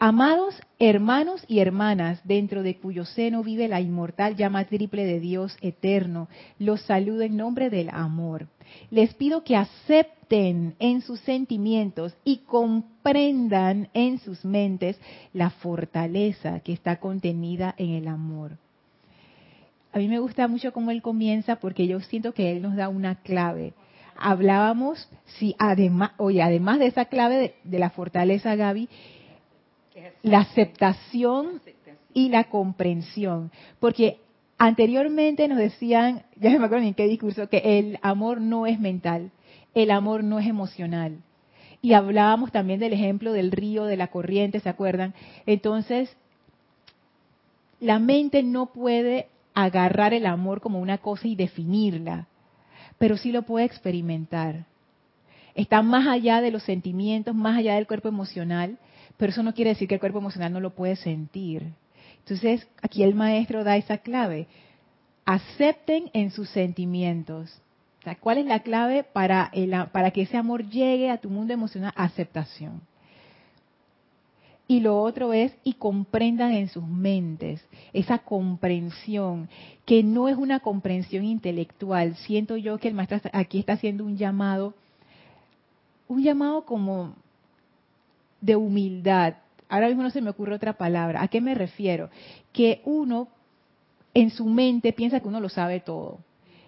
Amados 0.00 0.54
hermanos 0.78 1.44
y 1.48 1.58
hermanas, 1.58 2.20
dentro 2.22 2.62
de 2.62 2.76
cuyo 2.76 3.04
seno 3.04 3.42
vive 3.42 3.66
la 3.66 3.80
inmortal 3.80 4.36
llama 4.36 4.64
triple 4.64 5.04
de 5.04 5.18
Dios 5.18 5.56
eterno, 5.60 6.28
los 6.60 6.82
saludo 6.82 7.22
en 7.22 7.36
nombre 7.36 7.68
del 7.68 7.90
amor. 7.90 8.46
Les 8.92 9.12
pido 9.14 9.42
que 9.42 9.56
acepten 9.56 10.76
en 10.78 11.00
sus 11.00 11.18
sentimientos 11.22 12.14
y 12.22 12.38
comprendan 12.46 13.88
en 13.92 14.20
sus 14.20 14.44
mentes 14.44 15.00
la 15.32 15.50
fortaleza 15.50 16.60
que 16.60 16.74
está 16.74 17.00
contenida 17.00 17.74
en 17.76 17.90
el 17.90 18.06
amor. 18.06 18.52
A 19.92 19.98
mí 19.98 20.06
me 20.06 20.20
gusta 20.20 20.46
mucho 20.46 20.72
cómo 20.72 20.92
él 20.92 21.02
comienza 21.02 21.56
porque 21.56 21.88
yo 21.88 21.98
siento 21.98 22.34
que 22.34 22.52
él 22.52 22.62
nos 22.62 22.76
da 22.76 22.88
una 22.88 23.16
clave 23.16 23.72
hablábamos, 24.20 25.08
si 25.38 25.54
además, 25.60 26.10
oye, 26.16 26.42
además 26.42 26.80
de 26.80 26.86
esa 26.86 27.04
clave 27.04 27.36
de, 27.36 27.54
de, 27.62 27.78
la 27.78 27.90
fortaleza, 27.90 28.56
Gaby, 28.56 28.88
la 30.22 30.40
aceptación 30.40 31.60
y 32.14 32.28
la 32.28 32.44
comprensión. 32.44 33.50
Porque 33.80 34.18
anteriormente 34.58 35.48
nos 35.48 35.58
decían, 35.58 36.24
ya 36.36 36.50
no 36.50 36.58
me 36.58 36.66
acuerdo 36.66 36.86
en 36.86 36.94
qué 36.94 37.06
discurso, 37.06 37.48
que 37.48 37.78
el 37.78 37.98
amor 38.02 38.40
no 38.40 38.66
es 38.66 38.80
mental, 38.80 39.30
el 39.74 39.90
amor 39.90 40.24
no 40.24 40.38
es 40.38 40.46
emocional. 40.46 41.18
Y 41.80 41.92
hablábamos 41.92 42.50
también 42.50 42.80
del 42.80 42.92
ejemplo 42.92 43.32
del 43.32 43.52
río, 43.52 43.84
de 43.84 43.96
la 43.96 44.08
corriente, 44.08 44.58
¿se 44.60 44.68
acuerdan? 44.68 45.14
Entonces, 45.46 46.16
la 47.80 48.00
mente 48.00 48.42
no 48.42 48.66
puede 48.66 49.28
agarrar 49.54 50.12
el 50.14 50.26
amor 50.26 50.60
como 50.60 50.80
una 50.80 50.98
cosa 50.98 51.28
y 51.28 51.36
definirla, 51.36 52.26
pero 52.98 53.16
sí 53.16 53.30
lo 53.30 53.42
puede 53.42 53.66
experimentar. 53.66 54.66
Está 55.54 55.82
más 55.82 56.06
allá 56.06 56.40
de 56.40 56.50
los 56.50 56.62
sentimientos, 56.64 57.34
más 57.34 57.58
allá 57.58 57.74
del 57.74 57.86
cuerpo 57.86 58.08
emocional, 58.08 58.78
pero 59.18 59.30
eso 59.30 59.42
no 59.42 59.52
quiere 59.52 59.70
decir 59.70 59.88
que 59.88 59.94
el 59.94 60.00
cuerpo 60.00 60.18
emocional 60.18 60.52
no 60.52 60.60
lo 60.60 60.70
puede 60.70 60.96
sentir. 60.96 61.64
Entonces, 62.20 62.66
aquí 62.80 63.02
el 63.02 63.14
maestro 63.14 63.64
da 63.64 63.76
esa 63.76 63.98
clave. 63.98 64.46
Acepten 65.26 66.10
en 66.14 66.30
sus 66.30 66.48
sentimientos. 66.50 67.60
¿Cuál 68.20 68.38
es 68.38 68.46
la 68.46 68.60
clave 68.60 69.04
para, 69.04 69.50
para 69.92 70.12
que 70.12 70.22
ese 70.22 70.36
amor 70.36 70.66
llegue 70.70 71.10
a 71.10 71.18
tu 71.18 71.28
mundo 71.28 71.52
emocional? 71.52 71.92
Aceptación. 71.96 72.80
Y 74.66 74.80
lo 74.80 75.00
otro 75.00 75.32
es, 75.32 75.52
y 75.64 75.74
comprendan 75.74 76.52
en 76.52 76.68
sus 76.68 76.86
mentes 76.86 77.66
esa 77.94 78.18
comprensión, 78.18 79.48
que 79.84 80.02
no 80.02 80.28
es 80.28 80.36
una 80.36 80.60
comprensión 80.60 81.24
intelectual. 81.24 82.14
Siento 82.16 82.56
yo 82.56 82.78
que 82.78 82.88
el 82.88 82.94
maestro 82.94 83.18
aquí 83.32 83.58
está 83.58 83.72
haciendo 83.72 84.04
un 84.04 84.16
llamado, 84.16 84.74
un 86.06 86.22
llamado 86.22 86.64
como 86.66 87.14
de 88.40 88.56
humildad. 88.56 89.34
Ahora 89.68 89.88
mismo 89.88 90.02
no 90.02 90.10
se 90.10 90.22
me 90.22 90.30
ocurre 90.30 90.54
otra 90.54 90.74
palabra. 90.74 91.22
¿A 91.22 91.28
qué 91.28 91.40
me 91.40 91.54
refiero? 91.54 92.10
Que 92.52 92.80
uno 92.84 93.28
en 94.14 94.30
su 94.30 94.46
mente 94.46 94.92
piensa 94.92 95.20
que 95.20 95.28
uno 95.28 95.40
lo 95.40 95.48
sabe 95.48 95.80
todo 95.80 96.18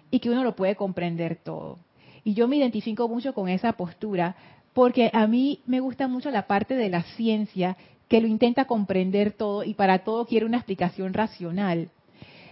y 0.09 0.19
que 0.19 0.29
uno 0.29 0.43
lo 0.43 0.55
puede 0.55 0.75
comprender 0.75 1.37
todo. 1.37 1.79
Y 2.23 2.33
yo 2.33 2.47
me 2.47 2.57
identifico 2.57 3.07
mucho 3.07 3.33
con 3.33 3.49
esa 3.49 3.73
postura 3.73 4.35
porque 4.73 5.09
a 5.13 5.27
mí 5.27 5.59
me 5.65 5.79
gusta 5.79 6.07
mucho 6.07 6.29
la 6.29 6.47
parte 6.47 6.75
de 6.75 6.89
la 6.89 7.03
ciencia 7.03 7.75
que 8.07 8.21
lo 8.21 8.27
intenta 8.27 8.65
comprender 8.65 9.31
todo 9.31 9.63
y 9.63 9.73
para 9.73 9.99
todo 9.99 10.25
quiere 10.25 10.45
una 10.45 10.57
explicación 10.57 11.13
racional. 11.13 11.89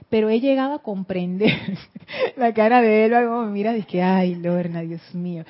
Pero 0.10 0.30
he 0.30 0.40
llegado 0.40 0.74
a 0.74 0.82
comprender 0.82 1.78
la 2.36 2.54
cara 2.54 2.82
de 2.82 3.06
él, 3.06 3.14
algo 3.14 3.44
me 3.44 3.52
mira 3.52 3.78
y 3.78 3.84
que, 3.84 4.02
ay, 4.02 4.36
Lorna, 4.36 4.82
Dios 4.82 5.14
mío 5.14 5.46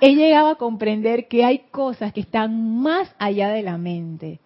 he 0.00 0.14
llegado 0.14 0.48
a 0.48 0.56
comprender 0.56 1.28
que 1.28 1.44
hay 1.44 1.60
cosas 1.70 2.12
que 2.12 2.20
están 2.20 2.80
más 2.80 3.14
allá 3.18 3.50
de 3.50 3.62
la 3.62 3.78
mente. 3.78 4.40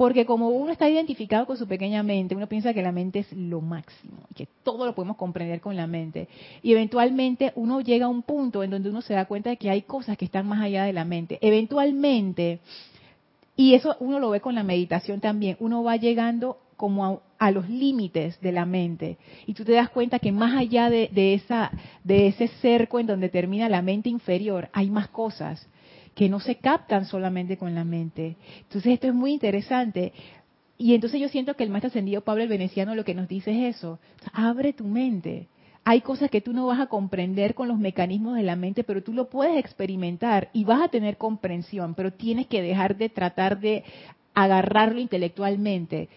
Porque 0.00 0.24
como 0.24 0.48
uno 0.48 0.72
está 0.72 0.88
identificado 0.88 1.44
con 1.44 1.58
su 1.58 1.68
pequeña 1.68 2.02
mente, 2.02 2.34
uno 2.34 2.46
piensa 2.46 2.72
que 2.72 2.80
la 2.80 2.90
mente 2.90 3.18
es 3.18 3.30
lo 3.34 3.60
máximo, 3.60 4.16
que 4.34 4.48
todo 4.62 4.86
lo 4.86 4.94
podemos 4.94 5.18
comprender 5.18 5.60
con 5.60 5.76
la 5.76 5.86
mente. 5.86 6.26
Y 6.62 6.72
eventualmente 6.72 7.52
uno 7.54 7.82
llega 7.82 8.06
a 8.06 8.08
un 8.08 8.22
punto 8.22 8.62
en 8.62 8.70
donde 8.70 8.88
uno 8.88 9.02
se 9.02 9.12
da 9.12 9.26
cuenta 9.26 9.50
de 9.50 9.58
que 9.58 9.68
hay 9.68 9.82
cosas 9.82 10.16
que 10.16 10.24
están 10.24 10.48
más 10.48 10.62
allá 10.62 10.84
de 10.84 10.94
la 10.94 11.04
mente. 11.04 11.38
Eventualmente, 11.42 12.60
y 13.56 13.74
eso 13.74 13.94
uno 14.00 14.18
lo 14.20 14.30
ve 14.30 14.40
con 14.40 14.54
la 14.54 14.62
meditación 14.62 15.20
también, 15.20 15.58
uno 15.60 15.82
va 15.82 15.96
llegando 15.96 16.56
como 16.80 17.20
a, 17.38 17.50
los 17.50 17.68
límites 17.68 18.40
de 18.40 18.52
la 18.52 18.64
mente. 18.64 19.18
Y 19.44 19.52
tú 19.52 19.66
te 19.66 19.72
das 19.72 19.90
cuenta 19.90 20.18
que 20.18 20.32
más 20.32 20.56
allá 20.56 20.88
de, 20.88 21.10
esa, 21.34 21.70
de 22.04 22.28
ese 22.28 22.48
cerco 22.62 22.98
en 22.98 23.06
donde 23.06 23.28
termina 23.28 23.68
la 23.68 23.82
mente 23.82 24.08
inferior, 24.08 24.70
hay 24.72 24.88
más 24.88 25.08
cosas 25.08 25.68
que 26.14 26.30
no 26.30 26.40
se 26.40 26.54
captan 26.54 27.04
solamente 27.04 27.58
con 27.58 27.74
la 27.74 27.84
mente. 27.84 28.36
Entonces 28.60 28.94
esto 28.94 29.08
es 29.08 29.14
muy 29.14 29.32
interesante. 29.32 30.14
Y 30.78 30.94
entonces 30.94 31.20
yo 31.20 31.28
siento 31.28 31.54
que 31.54 31.64
el 31.64 31.68
maestro 31.68 31.88
ascendido 31.88 32.22
Pablo 32.22 32.44
el 32.44 32.48
Veneciano 32.48 32.94
lo 32.94 33.04
que 33.04 33.14
nos 33.14 33.28
dice 33.28 33.50
es 33.50 33.76
eso, 33.76 33.98
abre 34.32 34.72
tu 34.72 34.84
mente. 34.84 35.48
Hay 35.84 36.00
cosas 36.00 36.30
que 36.30 36.40
tú 36.40 36.54
no 36.54 36.66
vas 36.66 36.80
a 36.80 36.86
comprender 36.86 37.54
con 37.54 37.68
los 37.68 37.78
mecanismos 37.78 38.36
de 38.36 38.42
la 38.42 38.56
mente, 38.56 38.84
pero 38.84 39.02
tú 39.02 39.12
lo 39.12 39.28
puedes 39.28 39.58
experimentar 39.58 40.48
y 40.54 40.64
vas 40.64 40.80
a 40.80 40.88
tener 40.88 41.18
comprensión, 41.18 41.94
pero 41.94 42.10
tienes 42.10 42.46
que 42.46 42.62
dejar 42.62 42.96
de 42.96 43.10
tratar 43.10 43.60
de 43.60 43.84
agarrarlo 44.32 44.98
intelectualmente, 44.98 46.08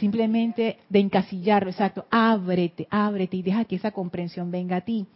simplemente 0.00 0.78
de 0.88 0.98
encasillarlo, 0.98 1.70
exacto, 1.70 2.06
ábrete, 2.10 2.88
ábrete 2.90 3.36
y 3.36 3.42
deja 3.42 3.64
que 3.64 3.76
esa 3.76 3.92
comprensión 3.92 4.50
venga 4.50 4.76
a 4.76 4.80
ti. 4.80 5.06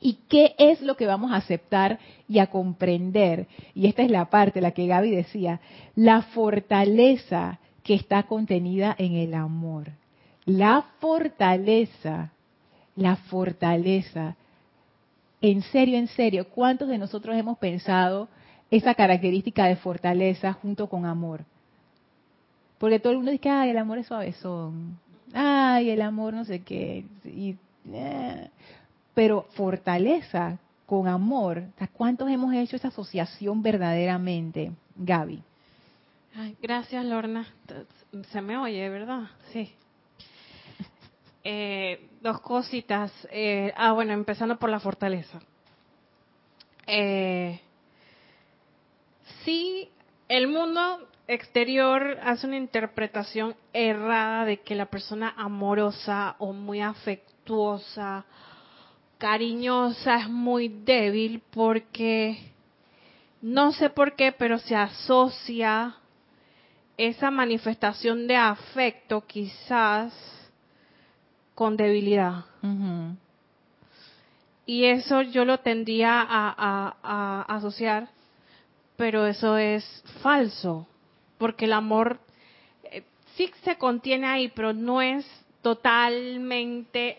¿Y 0.00 0.18
qué 0.28 0.54
es 0.58 0.80
lo 0.80 0.96
que 0.96 1.06
vamos 1.06 1.32
a 1.32 1.36
aceptar 1.36 1.98
y 2.28 2.38
a 2.38 2.48
comprender? 2.48 3.46
Y 3.74 3.86
esta 3.86 4.02
es 4.02 4.10
la 4.10 4.26
parte, 4.30 4.60
la 4.60 4.70
que 4.70 4.86
Gaby 4.86 5.10
decía, 5.10 5.60
la 5.94 6.22
fortaleza 6.22 7.58
que 7.82 7.94
está 7.94 8.24
contenida 8.24 8.94
en 8.98 9.14
el 9.14 9.34
amor. 9.34 9.90
La 10.44 10.84
fortaleza, 11.00 12.32
la 12.96 13.16
fortaleza. 13.16 14.36
En 15.40 15.62
serio, 15.62 15.98
en 15.98 16.08
serio, 16.08 16.48
¿cuántos 16.48 16.88
de 16.88 16.98
nosotros 16.98 17.36
hemos 17.36 17.58
pensado 17.58 18.28
esa 18.70 18.94
característica 18.94 19.66
de 19.66 19.76
fortaleza 19.76 20.52
junto 20.52 20.88
con 20.88 21.06
amor? 21.06 21.44
Porque 22.78 23.00
todo 23.00 23.12
el 23.12 23.18
mundo 23.18 23.32
dice, 23.32 23.48
ay, 23.50 23.70
el 23.70 23.78
amor 23.78 23.98
es 23.98 24.06
suavezón. 24.06 24.98
Ay, 25.34 25.90
el 25.90 26.00
amor 26.00 26.34
no 26.34 26.44
sé 26.44 26.62
qué. 26.62 27.04
Eh. 27.24 28.50
Pero 29.14 29.46
fortaleza 29.50 30.58
con 30.86 31.08
amor. 31.08 31.64
¿Cuántos 31.92 32.30
hemos 32.30 32.54
hecho 32.54 32.76
esa 32.76 32.88
asociación 32.88 33.62
verdaderamente, 33.62 34.72
Gaby? 34.96 35.42
Ay, 36.36 36.56
gracias, 36.62 37.04
Lorna. 37.04 37.46
Se 38.30 38.40
me 38.40 38.56
oye, 38.56 38.88
¿verdad? 38.88 39.28
Sí. 39.52 39.72
Eh, 41.44 42.10
dos 42.20 42.40
cositas. 42.40 43.10
Eh, 43.30 43.72
ah, 43.76 43.92
bueno, 43.92 44.12
empezando 44.12 44.58
por 44.58 44.68
la 44.68 44.80
fortaleza. 44.80 45.38
eh, 46.86 47.58
sí, 49.44 49.88
el 50.28 50.48
mundo 50.48 51.08
exterior 51.28 52.18
hace 52.22 52.46
una 52.46 52.56
interpretación 52.56 53.54
errada 53.72 54.46
de 54.46 54.60
que 54.60 54.74
la 54.74 54.86
persona 54.86 55.34
amorosa 55.36 56.34
o 56.38 56.52
muy 56.52 56.80
afectuosa, 56.80 58.24
cariñosa 59.18 60.16
es 60.16 60.28
muy 60.28 60.68
débil 60.68 61.42
porque 61.50 62.38
no 63.42 63.72
sé 63.72 63.90
por 63.90 64.16
qué, 64.16 64.32
pero 64.32 64.58
se 64.58 64.74
asocia 64.74 65.94
esa 66.96 67.30
manifestación 67.30 68.26
de 68.26 68.36
afecto 68.36 69.24
quizás 69.26 70.12
con 71.54 71.76
debilidad. 71.76 72.44
Y 74.66 74.84
eso 74.84 75.22
yo 75.22 75.44
lo 75.44 75.58
tendría 75.60 76.20
a, 76.20 76.96
a, 77.02 77.42
asociar, 77.42 78.08
pero 78.96 79.26
eso 79.26 79.56
es 79.56 79.84
falso, 80.22 80.86
porque 81.38 81.64
el 81.64 81.72
amor 81.72 82.20
eh, 82.84 83.04
sí 83.36 83.50
se 83.62 83.78
contiene 83.78 84.26
ahí, 84.26 84.48
pero 84.48 84.72
no 84.72 85.00
es 85.00 85.26
totalmente 85.62 87.18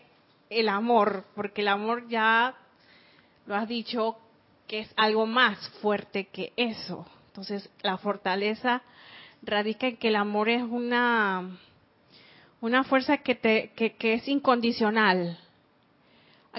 el 0.50 0.70
amor, 0.70 1.26
porque 1.36 1.62
el 1.62 1.70
amor 1.70 2.08
ya 2.08 2.56
lo 3.46 3.56
has 3.56 3.68
dicho 3.68 4.18
que 4.68 4.82
es 4.82 4.94
algo 4.96 5.26
más 5.26 5.58
fuerte 5.82 6.26
que 6.28 6.54
eso. 6.56 7.06
Entonces, 7.28 7.70
la 7.82 7.98
fortaleza 7.98 8.82
radica 9.42 9.88
en 9.88 9.98
que 9.98 10.10
el 10.10 10.16
amor 10.16 10.50
es 10.50 10.62
una, 10.62 11.58
una 12.62 12.84
fuerza 12.84 13.18
que, 13.18 13.36
te, 13.36 13.72
que, 13.76 13.96
que 13.96 14.14
es 14.14 14.28
incondicional, 14.28 15.40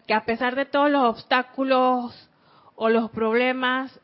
que 0.07 0.15
a 0.15 0.25
pesar 0.25 0.57
de 0.57 0.65
todos 0.65 0.91
los 0.91 1.05
obstáculos 1.05 2.29
o 2.75 2.89
los 2.89 3.11
problemas, 3.11 3.99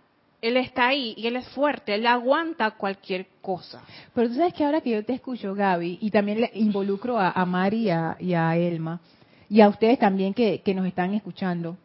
él 0.49 0.57
está 0.57 0.89
ahí 0.89 1.15
y 1.17 1.27
él 1.27 1.37
es 1.37 1.49
fuerte, 1.49 1.95
él 1.95 2.07
aguanta 2.07 2.73
cualquier 2.73 3.27
cosa. 3.41 3.83
Pero 4.15 4.29
tú 4.29 4.35
sabes 4.35 4.55
que 4.55 4.65
ahora 4.65 4.81
que 4.81 4.91
yo 4.91 5.05
te 5.05 5.15
escucho, 5.15 5.55
Gaby, 5.55 5.99
y 6.01 6.11
también 6.11 6.41
le 6.41 6.51
involucro 6.55 7.19
a, 7.19 7.31
a 7.31 7.45
Mari 7.45 7.89
y 8.21 8.35
a, 8.35 8.57
Elma, 8.57 9.01
y 9.49 9.61
a 9.61 9.69
ustedes 9.69 9.99
también 9.99 10.35
que, 10.35 10.63
nos 10.75 10.87
están 10.87 11.15
escuchando, 11.15 11.77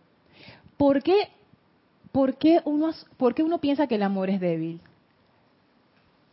¿por 0.77 1.01
qué 1.01 1.29
¿por 2.11 2.37
qué 2.37 2.59
uno, 2.65 2.91
por 3.17 3.33
qué 3.33 3.43
uno 3.43 3.59
piensa 3.59 3.87
que 3.87 3.95
el 3.95 4.03
amor 4.03 4.29
es 4.29 4.39
débil? 4.39 4.81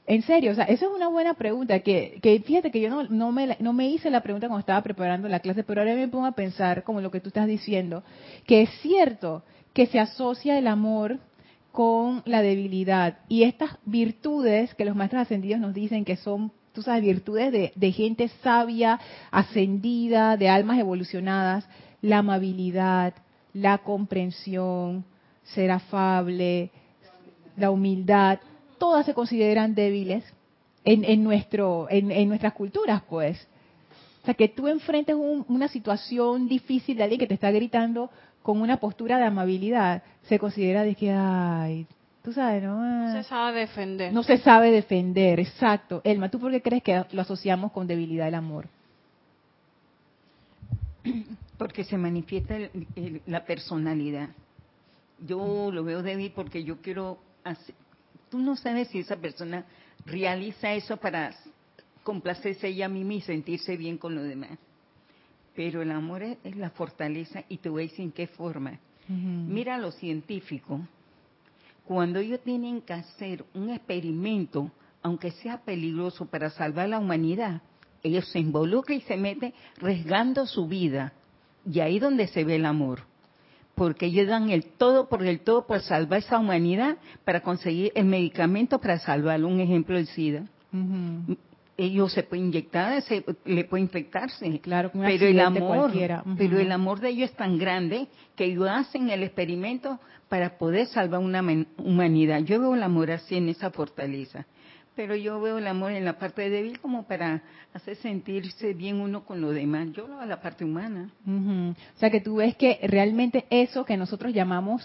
En 0.06 0.22
serio, 0.22 0.52
o 0.52 0.54
sea, 0.54 0.64
esa 0.64 0.86
es 0.86 0.90
una 0.90 1.08
buena 1.08 1.34
pregunta, 1.34 1.80
que, 1.80 2.18
que 2.22 2.40
fíjate 2.40 2.70
que 2.70 2.80
yo 2.80 2.88
no, 2.88 3.04
no, 3.04 3.30
me, 3.30 3.58
no 3.60 3.74
me 3.74 3.88
hice 3.90 4.10
la 4.10 4.22
pregunta 4.22 4.48
cuando 4.48 4.60
estaba 4.60 4.82
preparando 4.82 5.28
la 5.28 5.40
clase, 5.40 5.64
pero 5.64 5.82
ahora 5.82 5.94
me 5.94 6.08
pongo 6.08 6.24
a 6.24 6.32
pensar, 6.32 6.82
como 6.82 7.02
lo 7.02 7.10
que 7.10 7.20
tú 7.20 7.28
estás 7.28 7.46
diciendo, 7.46 8.02
que 8.46 8.62
es 8.62 8.70
cierto 8.80 9.42
que 9.74 9.86
se 9.86 10.00
asocia 10.00 10.58
el 10.58 10.66
amor 10.66 11.18
con 11.78 12.22
la 12.24 12.42
debilidad. 12.42 13.18
Y 13.28 13.44
estas 13.44 13.78
virtudes 13.84 14.74
que 14.74 14.84
los 14.84 14.96
maestros 14.96 15.22
ascendidos 15.22 15.60
nos 15.60 15.72
dicen 15.74 16.04
que 16.04 16.16
son, 16.16 16.50
tú 16.72 16.82
sabes, 16.82 17.02
virtudes 17.02 17.52
de, 17.52 17.92
gente 17.92 18.26
sabia, 18.42 18.98
ascendida, 19.30 20.36
de 20.36 20.48
almas 20.48 20.80
evolucionadas, 20.80 21.68
la 22.02 22.18
amabilidad, 22.18 23.14
la 23.52 23.78
comprensión, 23.78 25.04
ser 25.44 25.70
afable, 25.70 26.72
la 27.56 27.70
humildad, 27.70 28.40
todas 28.78 29.06
se 29.06 29.14
consideran 29.14 29.76
débiles 29.76 30.24
en, 30.84 31.22
nuestro, 31.22 31.86
en, 31.88 32.28
nuestras 32.28 32.54
culturas, 32.54 33.02
pues. 33.08 33.46
O 34.22 34.24
sea, 34.24 34.34
que 34.34 34.48
tú 34.48 34.66
enfrentes 34.66 35.14
una 35.14 35.68
situación 35.68 36.48
difícil 36.48 36.96
de 36.96 37.04
alguien 37.04 37.20
que 37.20 37.28
te 37.28 37.34
está 37.34 37.52
gritando 37.52 38.10
con 38.48 38.62
una 38.62 38.78
postura 38.78 39.18
de 39.18 39.24
amabilidad, 39.24 40.02
se 40.22 40.38
considera 40.38 40.82
de 40.82 40.94
que, 40.94 41.12
ay, 41.12 41.86
tú 42.22 42.32
sabes, 42.32 42.62
¿no? 42.62 42.78
No 42.78 43.12
se 43.12 43.28
sabe 43.28 43.60
defender. 43.60 44.10
No 44.10 44.22
se 44.22 44.38
sabe 44.38 44.70
defender, 44.70 45.38
exacto. 45.38 46.00
Elma, 46.02 46.30
¿tú 46.30 46.40
por 46.40 46.50
qué 46.50 46.62
crees 46.62 46.82
que 46.82 47.04
lo 47.12 47.20
asociamos 47.20 47.72
con 47.72 47.86
debilidad 47.86 48.26
el 48.26 48.34
amor? 48.34 48.66
Porque 51.58 51.84
se 51.84 51.98
manifiesta 51.98 52.56
la 53.26 53.44
personalidad 53.44 54.30
yo 55.26 55.70
lo 55.70 55.84
veo 55.84 56.02
débil 56.02 56.32
porque 56.34 56.64
yo 56.64 56.80
quiero 56.80 57.18
hacer, 57.44 57.74
tú 58.30 58.38
no 58.38 58.56
sabes 58.56 58.88
si 58.88 59.00
esa 59.00 59.16
persona 59.16 59.66
realiza 60.06 60.72
eso 60.72 60.96
para 60.96 61.34
complacerse 62.02 62.68
ella 62.68 62.88
misma 62.88 63.12
y 63.12 63.20
sentirse 63.20 63.76
bien 63.76 63.98
con 63.98 64.14
los 64.14 64.24
demás. 64.24 64.58
Pero 65.58 65.82
el 65.82 65.90
amor 65.90 66.22
es, 66.22 66.38
la 66.54 66.70
fortaleza 66.70 67.42
y 67.48 67.56
te 67.56 67.68
voy 67.68 67.82
a 67.82 67.86
decir 67.88 68.04
en 68.04 68.12
qué 68.12 68.28
forma. 68.28 68.78
Mira 69.08 69.74
a 69.74 69.78
los 69.78 69.96
científicos, 69.96 70.82
cuando 71.84 72.20
ellos 72.20 72.38
tienen 72.44 72.80
que 72.80 72.92
hacer 72.92 73.44
un 73.54 73.70
experimento, 73.70 74.70
aunque 75.02 75.32
sea 75.32 75.58
peligroso 75.62 76.26
para 76.26 76.50
salvar 76.50 76.88
la 76.88 77.00
humanidad, 77.00 77.60
ellos 78.04 78.30
se 78.30 78.38
involucran 78.38 78.98
y 78.98 79.00
se 79.00 79.16
meten 79.16 79.52
arriesgando 79.78 80.46
su 80.46 80.68
vida. 80.68 81.12
Y 81.68 81.80
ahí 81.80 81.98
donde 81.98 82.28
se 82.28 82.44
ve 82.44 82.54
el 82.54 82.64
amor 82.64 83.00
porque 83.74 84.06
ellos 84.06 84.28
dan 84.28 84.50
el 84.50 84.64
todo 84.64 85.08
por 85.08 85.24
el 85.24 85.40
todo 85.40 85.66
por 85.66 85.80
salvar 85.80 86.18
a 86.18 86.18
esa 86.18 86.38
humanidad 86.38 86.98
para 87.24 87.42
conseguir 87.42 87.90
el 87.96 88.04
medicamento 88.04 88.80
para 88.80 89.00
salvar 89.00 89.44
un 89.44 89.58
ejemplo 89.58 89.96
del 89.96 90.06
SIDA. 90.06 90.44
Ellos 91.80 92.12
se 92.12 92.24
pueden 92.24 92.46
inyectar, 92.46 93.00
se, 93.02 93.24
le 93.44 93.64
puede 93.64 93.84
infectarse. 93.84 94.60
Claro, 94.60 94.90
pero 94.92 95.26
el 95.26 95.40
amor, 95.40 95.92
pero 96.36 96.58
el 96.58 96.72
amor 96.72 97.00
de 97.00 97.10
ellos 97.10 97.30
es 97.30 97.36
tan 97.36 97.56
grande 97.56 98.08
que 98.34 98.46
ellos 98.46 98.68
hacen 98.68 99.08
el 99.10 99.22
experimento 99.22 99.98
para 100.28 100.58
poder 100.58 100.88
salvar 100.88 101.20
una 101.20 101.40
humanidad. 101.78 102.40
Yo 102.40 102.60
veo 102.60 102.74
el 102.74 102.82
amor 102.82 103.12
así 103.12 103.36
en 103.36 103.48
esa 103.48 103.70
fortaleza 103.70 104.44
pero 104.98 105.14
yo 105.14 105.40
veo 105.40 105.58
el 105.58 105.68
amor 105.68 105.92
en 105.92 106.04
la 106.04 106.18
parte 106.18 106.50
débil 106.50 106.80
como 106.80 107.04
para 107.04 107.40
hacer 107.72 107.94
sentirse 107.98 108.74
bien 108.74 109.00
uno 109.00 109.24
con 109.24 109.40
lo 109.40 109.50
demás. 109.50 109.92
Yo 109.92 110.08
lo 110.08 110.16
veo 110.16 110.26
la 110.26 110.40
parte 110.40 110.64
humana. 110.64 111.12
O 111.24 111.98
sea 112.00 112.10
que 112.10 112.20
tú 112.20 112.38
ves 112.38 112.56
que 112.56 112.80
realmente 112.82 113.46
eso 113.48 113.84
que 113.84 113.96
nosotros 113.96 114.34
llamamos 114.34 114.84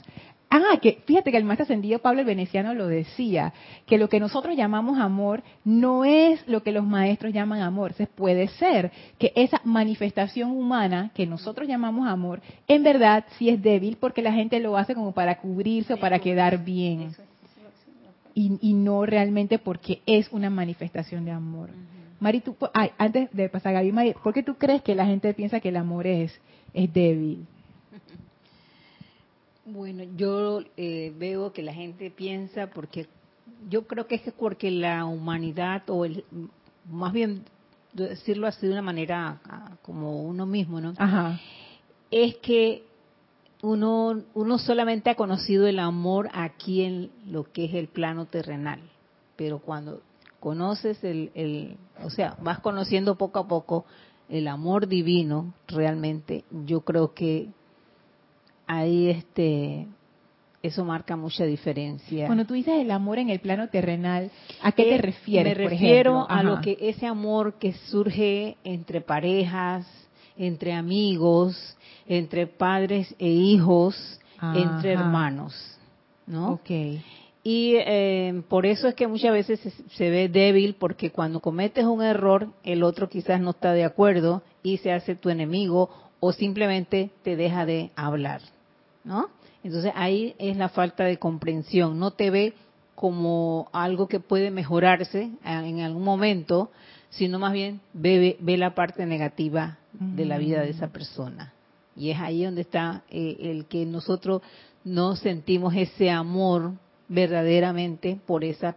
Ah, 0.50 0.78
que 0.80 1.02
fíjate 1.06 1.32
que 1.32 1.38
el 1.38 1.46
maestro 1.46 1.64
ascendido 1.64 2.00
Pablo 2.00 2.22
el 2.22 2.28
Veneciano 2.28 2.76
lo 2.76 2.88
decía, 2.88 3.54
que 3.88 3.98
lo 3.98 4.08
que 4.08 4.20
nosotros 4.20 4.56
llamamos 4.56 5.00
amor 5.00 5.42
no 5.66 6.06
es 6.06 6.48
lo 6.48 6.62
que 6.62 6.72
los 6.72 6.86
maestros 6.86 7.34
llaman 7.34 7.62
amor. 7.62 7.94
Se 7.94 8.06
puede 8.06 8.48
ser 8.50 8.92
que 9.18 9.34
esa 9.36 9.62
manifestación 9.64 10.52
humana 10.52 11.12
que 11.16 11.26
nosotros 11.26 11.68
llamamos 11.68 12.08
amor, 12.08 12.40
en 12.68 12.84
verdad 12.84 13.26
sí 13.38 13.50
es 13.50 13.62
débil 13.64 13.98
porque 14.00 14.22
la 14.22 14.32
gente 14.32 14.60
lo 14.60 14.78
hace 14.78 14.94
como 14.94 15.12
para 15.12 15.40
cubrirse 15.40 15.96
o 15.96 15.98
para 15.98 16.20
quedar 16.20 16.64
bien 16.64 17.16
y, 18.36 18.74
no 18.74 19.06
realmente 19.06 19.60
porque 19.60 20.02
es 20.06 20.32
una 20.32 20.50
manifestación 20.50 21.26
de 21.26 21.32
amor. 21.32 21.70
Mari, 22.20 22.42
tú, 22.42 22.56
antes 22.98 23.30
de 23.32 23.50
pasar 23.50 23.76
a 23.76 23.80
Gaby, 23.80 23.92
Mari, 23.92 24.14
¿por 24.24 24.34
qué 24.34 24.44
tú 24.44 24.56
crees 24.56 24.82
que 24.82 24.96
la 24.96 25.06
gente 25.06 25.34
piensa 25.34 25.60
que 25.60 25.70
el 25.70 25.78
amor 25.78 26.08
es, 26.08 26.40
es 26.74 26.92
débil? 26.94 27.46
Bueno, 29.66 30.04
yo 30.18 30.62
eh, 30.76 31.14
veo 31.18 31.54
que 31.54 31.62
la 31.62 31.74
gente 31.74 32.12
piensa 32.12 32.68
porque 32.68 33.08
yo 33.70 33.88
creo 33.88 34.08
que 34.08 34.16
es 34.16 34.34
porque 34.34 34.72
la 34.72 35.06
humanidad 35.06 35.84
o 35.90 36.06
el 36.06 36.26
más 36.90 37.14
bien 37.14 37.46
decirlo 37.94 38.48
así 38.48 38.68
de 38.68 38.74
una 38.74 38.82
manera 38.82 39.40
ah, 39.46 39.78
como 39.82 40.24
uno 40.24 40.46
mismo, 40.46 40.82
¿no? 40.82 40.94
Ajá. 40.98 41.40
Es 42.12 42.36
que 42.38 42.84
uno, 43.62 44.22
uno 44.34 44.58
solamente 44.58 45.10
ha 45.10 45.16
conocido 45.16 45.66
el 45.68 45.80
amor 45.80 46.30
aquí 46.34 46.82
en 46.82 47.12
lo 47.26 47.52
que 47.52 47.66
es 47.66 47.74
el 47.74 47.88
plano 47.88 48.26
terrenal, 48.26 48.82
pero 49.38 49.60
cuando 49.60 50.02
conoces 50.42 51.02
el, 51.06 51.32
el, 51.36 51.78
o 52.04 52.10
sea, 52.10 52.36
vas 52.42 52.60
conociendo 52.60 53.16
poco 53.16 53.40
a 53.40 53.48
poco 53.48 53.86
el 54.28 54.50
amor 54.50 54.88
divino, 54.88 55.54
realmente, 55.68 56.44
yo 56.66 56.82
creo 56.82 57.14
que 57.14 57.48
ahí 58.78 59.10
este, 59.10 59.88
eso 60.62 60.86
marca 60.86 61.16
mucha 61.16 61.46
diferencia. 61.46 62.26
Cuando 62.26 62.46
tú 62.46 62.54
dices 62.54 62.76
el 62.80 62.92
amor 62.92 63.20
en 63.20 63.30
el 63.30 63.40
plano 63.40 63.68
terrenal, 63.70 64.32
¿a 64.62 64.72
qué 64.72 64.84
te 64.84 64.96
eh, 64.96 65.02
refieres? 65.02 65.58
Me 65.58 65.70
refiero 65.70 66.26
a 66.30 66.44
lo 66.44 66.62
que 66.62 66.78
ese 66.80 67.06
amor 67.06 67.56
que 67.60 67.74
surge 67.74 68.58
entre 68.64 69.02
parejas, 69.02 69.86
entre 70.38 70.74
amigos, 70.74 71.78
entre 72.08 72.48
padres 72.48 73.14
e 73.20 73.28
hijos, 73.28 74.20
entre 74.56 74.94
hermanos, 74.94 75.54
¿no? 76.28 76.54
Okay. 76.54 77.02
Y 77.44 77.76
eh, 77.76 78.42
por 78.48 78.66
eso 78.66 78.88
es 78.88 78.96
que 78.96 79.08
muchas 79.08 79.34
veces 79.34 79.60
se, 79.96 80.10
ve 80.10 80.30
débil, 80.30 80.76
porque 80.76 81.12
cuando 81.12 81.42
cometes 81.42 81.84
un 81.84 82.02
error, 82.02 82.48
el 82.64 82.84
otro 82.84 83.10
quizás 83.10 83.42
no 83.42 83.50
está 83.50 83.74
de 83.74 83.84
acuerdo 83.84 84.44
y 84.64 84.78
se 84.78 84.94
hace 84.94 85.16
tu 85.16 85.30
enemigo 85.30 85.90
o 86.22 86.32
simplemente 86.32 87.12
te 87.22 87.36
deja 87.36 87.66
de 87.66 87.92
hablar, 87.98 88.42
¿no? 89.04 89.30
Entonces 89.64 89.92
ahí 89.96 90.36
es 90.40 90.58
la 90.58 90.70
falta 90.70 91.04
de 91.04 91.18
comprensión, 91.18 92.00
no 92.00 92.12
te 92.12 92.30
ve 92.30 92.54
como 92.96 93.70
algo 93.74 94.08
que 94.08 94.20
puede 94.20 94.52
mejorarse 94.52 95.32
en 95.44 95.80
algún 95.82 96.04
momento, 96.04 96.72
sino 97.10 97.40
más 97.40 97.54
bien 97.54 97.82
ve, 97.94 98.38
ve 98.40 98.58
la 98.58 98.76
parte 98.76 99.06
negativa 99.06 99.78
de 99.92 100.26
la 100.26 100.38
vida 100.38 100.62
de 100.62 100.70
esa 100.70 100.88
persona. 100.88 101.54
Y 101.96 102.10
es 102.10 102.20
ahí 102.20 102.44
donde 102.44 102.62
está 102.62 103.04
eh, 103.10 103.38
el 103.40 103.66
que 103.66 103.86
nosotros 103.86 104.42
no 104.84 105.16
sentimos 105.16 105.76
ese 105.76 106.10
amor 106.10 106.74
verdaderamente 107.08 108.20
por 108.26 108.44
esa 108.44 108.76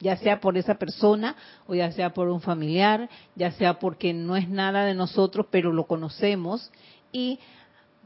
ya 0.00 0.16
sea 0.16 0.40
por 0.40 0.56
esa 0.56 0.76
persona 0.76 1.34
o 1.66 1.74
ya 1.74 1.90
sea 1.90 2.14
por 2.14 2.28
un 2.28 2.40
familiar, 2.40 3.08
ya 3.34 3.50
sea 3.52 3.80
porque 3.80 4.12
no 4.12 4.36
es 4.36 4.48
nada 4.48 4.84
de 4.84 4.94
nosotros, 4.94 5.46
pero 5.50 5.72
lo 5.72 5.88
conocemos 5.88 6.70
y 7.10 7.40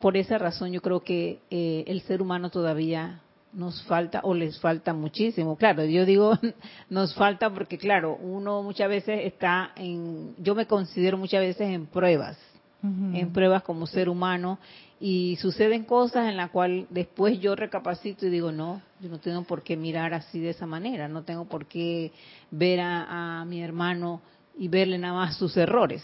por 0.03 0.17
esa 0.17 0.37
razón 0.37 0.73
yo 0.73 0.83
creo 0.83 1.01
que 1.05 1.39
eh, 1.49 1.85
el 1.87 2.01
ser 2.03 2.21
humano 2.21 2.51
todavía 2.51 3.21
nos 3.53 3.85
falta 3.85 4.21
o 4.25 4.35
les 4.35 4.59
falta 4.59 4.93
muchísimo. 4.93 5.57
Claro, 5.57 5.85
yo 5.85 6.05
digo 6.05 6.37
nos 6.91 7.15
falta 7.15 7.49
porque 7.51 7.79
claro, 7.79 8.17
uno 8.17 8.65
muchas 8.65 8.89
veces 8.89 9.21
está 9.23 9.71
en, 9.77 10.35
yo 10.39 10.57
me 10.57 10.67
considero 10.67 11.17
muchas 11.17 11.41
veces 11.41 11.71
en 11.71 11.87
pruebas, 11.87 12.37
en 12.83 13.33
pruebas 13.33 13.63
como 13.63 13.87
ser 13.87 14.09
humano 14.09 14.59
y 14.99 15.37
suceden 15.37 15.85
cosas 15.85 16.29
en 16.29 16.37
las 16.37 16.51
cuales 16.51 16.87
después 16.91 17.39
yo 17.39 17.55
recapacito 17.55 18.27
y 18.27 18.31
digo, 18.31 18.51
no, 18.51 18.83
yo 18.99 19.09
no 19.09 19.21
tengo 19.21 19.45
por 19.45 19.63
qué 19.63 19.77
mirar 19.77 20.15
así 20.15 20.41
de 20.41 20.51
esa 20.51 20.67
manera, 20.67 21.07
no 21.07 21.23
tengo 21.23 21.45
por 21.45 21.67
qué 21.67 22.11
ver 22.51 22.81
a, 22.81 23.43
a 23.43 23.45
mi 23.45 23.63
hermano 23.63 24.21
y 24.59 24.67
verle 24.67 24.99
nada 24.99 25.15
más 25.15 25.37
sus 25.37 25.57
errores. 25.57 26.03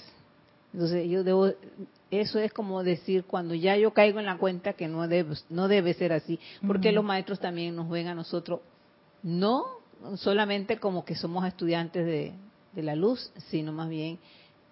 Entonces 0.73 1.09
yo 1.11 1.25
debo 1.25 1.51
eso 2.11 2.39
es 2.39 2.53
como 2.53 2.83
decir 2.83 3.25
cuando 3.25 3.55
ya 3.55 3.77
yo 3.77 3.93
caigo 3.93 4.19
en 4.19 4.27
la 4.27 4.39
cuenta 4.39 4.73
que 4.73 4.89
no 4.89 5.07
debe, 5.09 5.37
no 5.51 5.69
debe 5.69 5.95
ser 5.95 6.13
así, 6.13 6.39
porque 6.67 6.93
los 6.93 7.05
maestros 7.05 7.41
también 7.41 7.77
nos 7.77 7.89
ven 7.89 8.09
a 8.09 8.15
nosotros 8.15 8.61
no 9.23 9.67
solamente 10.17 10.79
como 10.79 11.05
que 11.05 11.15
somos 11.15 11.45
estudiantes 11.47 12.07
de, 12.07 12.33
la 12.83 12.95
luz, 12.95 13.33
sino 13.49 13.73
más 13.73 13.89
bien 13.89 14.21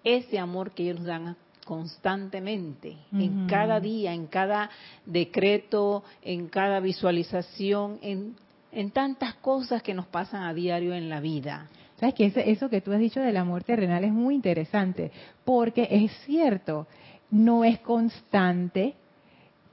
ese 0.01 0.39
amor 0.39 0.71
que 0.71 0.83
ellos 0.83 0.99
nos 0.99 1.07
dan 1.07 1.35
constantemente, 1.65 2.95
en 3.11 3.47
cada 3.47 3.81
día, 3.81 4.13
en 4.13 4.27
cada 4.27 4.69
decreto, 5.05 6.05
en 6.21 6.47
cada 6.47 6.79
visualización, 6.79 7.99
en, 8.01 8.37
en 8.71 8.91
tantas 8.91 9.33
cosas 9.35 9.83
que 9.83 9.93
nos 9.93 10.05
pasan 10.05 10.43
a 10.43 10.53
diario 10.53 10.93
en 10.93 11.09
la 11.09 11.19
vida. 11.19 11.67
Sabes 11.99 12.15
que 12.15 12.31
eso 12.45 12.69
que 12.69 12.79
tú 12.79 12.93
has 12.93 12.99
dicho 12.99 13.19
del 13.19 13.35
amor 13.35 13.65
terrenal 13.65 14.05
es 14.05 14.13
muy 14.13 14.35
interesante, 14.35 15.11
porque 15.43 15.87
es 15.91 16.11
cierto, 16.25 16.87
no 17.29 17.63
es 17.63 17.79
constante, 17.79 18.95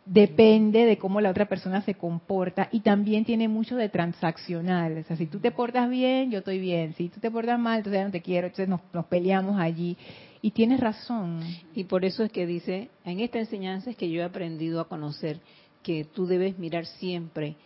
depende 0.07 0.85
de 0.85 0.99
cómo 0.99 1.21
la 1.21 1.31
otra 1.31 1.47
persona 1.47 1.83
se 1.83 1.95
comporta 1.95 2.69
y 2.71 2.81
también 2.81 3.25
tiene 3.25 3.49
mucho 3.49 3.77
de 3.77 3.89
transaccional. 3.89 4.99
O 4.99 5.05
sea, 5.05 5.17
si 5.17 5.27
tú 5.27 5.39
te 5.41 5.51
portas 5.51 5.89
bien, 5.89 6.31
yo 6.31 6.39
estoy 6.39 6.59
bien. 6.59 6.95
Si 6.95 7.09
tú 7.09 7.21
te 7.21 7.31
portas 7.31 7.59
mal, 7.59 7.79
entonces 7.79 8.05
no 8.05 8.11
te 8.11 8.21
quiero. 8.21 8.47
Entonces 8.49 8.69
nos, 8.69 8.81
nos 8.93 9.07
peleamos 9.07 9.59
allí. 9.59 9.97
Y 10.43 10.51
tienes 10.51 10.81
razón. 10.81 11.41
Y 11.75 11.85
por 11.85 12.05
eso 12.05 12.23
es 12.23 12.31
que 12.31 12.47
dice, 12.47 12.91
en 13.05 13.21
esta 13.21 13.39
enseñanza 13.39 13.91
es 13.91 13.97
que 13.97 14.11
yo 14.11 14.21
he 14.21 14.25
aprendido 14.25 14.81
a 14.81 14.89
conocer 14.89 15.41
que 15.83 16.05
tú 16.05 16.27
debes 16.27 16.59
mirar 16.59 16.87
siempre 16.87 17.57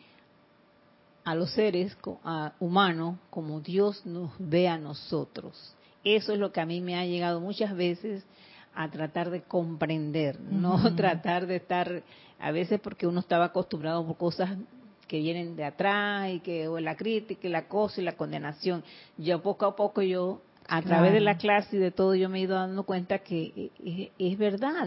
a 1.24 1.34
los 1.34 1.50
seres 1.52 1.96
humanos 2.58 3.16
como 3.28 3.60
Dios 3.60 4.06
nos 4.06 4.30
ve 4.38 4.68
a 4.68 4.78
nosotros. 4.78 5.74
Eso 6.02 6.32
es 6.32 6.38
lo 6.38 6.52
que 6.52 6.60
a 6.60 6.66
mí 6.66 6.80
me 6.80 6.96
ha 6.96 7.04
llegado 7.04 7.40
muchas 7.40 7.76
veces 7.76 8.24
a 8.78 8.88
tratar 8.88 9.30
de 9.30 9.42
comprender, 9.42 10.38
no 10.40 10.94
tratar 10.96 11.48
de 11.48 11.56
estar, 11.56 12.04
a 12.38 12.52
veces 12.52 12.78
porque 12.80 13.08
uno 13.08 13.18
estaba 13.18 13.46
acostumbrado 13.46 14.06
por 14.06 14.16
cosas 14.16 14.56
que 15.08 15.18
vienen 15.18 15.56
de 15.56 15.64
atrás 15.64 16.30
y 16.30 16.38
que 16.38 16.68
o 16.68 16.78
la 16.78 16.94
crítica 16.94 17.48
y 17.48 17.50
la 17.50 17.66
cosa 17.66 18.00
y 18.00 18.04
la 18.04 18.12
condenación. 18.16 18.84
Yo 19.16 19.42
poco 19.42 19.66
a 19.66 19.74
poco 19.74 20.00
yo 20.00 20.42
a 20.68 20.82
través 20.82 21.14
de 21.14 21.20
la 21.20 21.38
clase 21.38 21.76
y 21.76 21.78
de 21.78 21.90
todo 21.90 22.14
yo 22.14 22.28
me 22.28 22.38
he 22.38 22.42
ido 22.42 22.54
dando 22.54 22.82
cuenta 22.82 23.20
que 23.20 23.70
es, 24.18 24.38
verdad. 24.38 24.86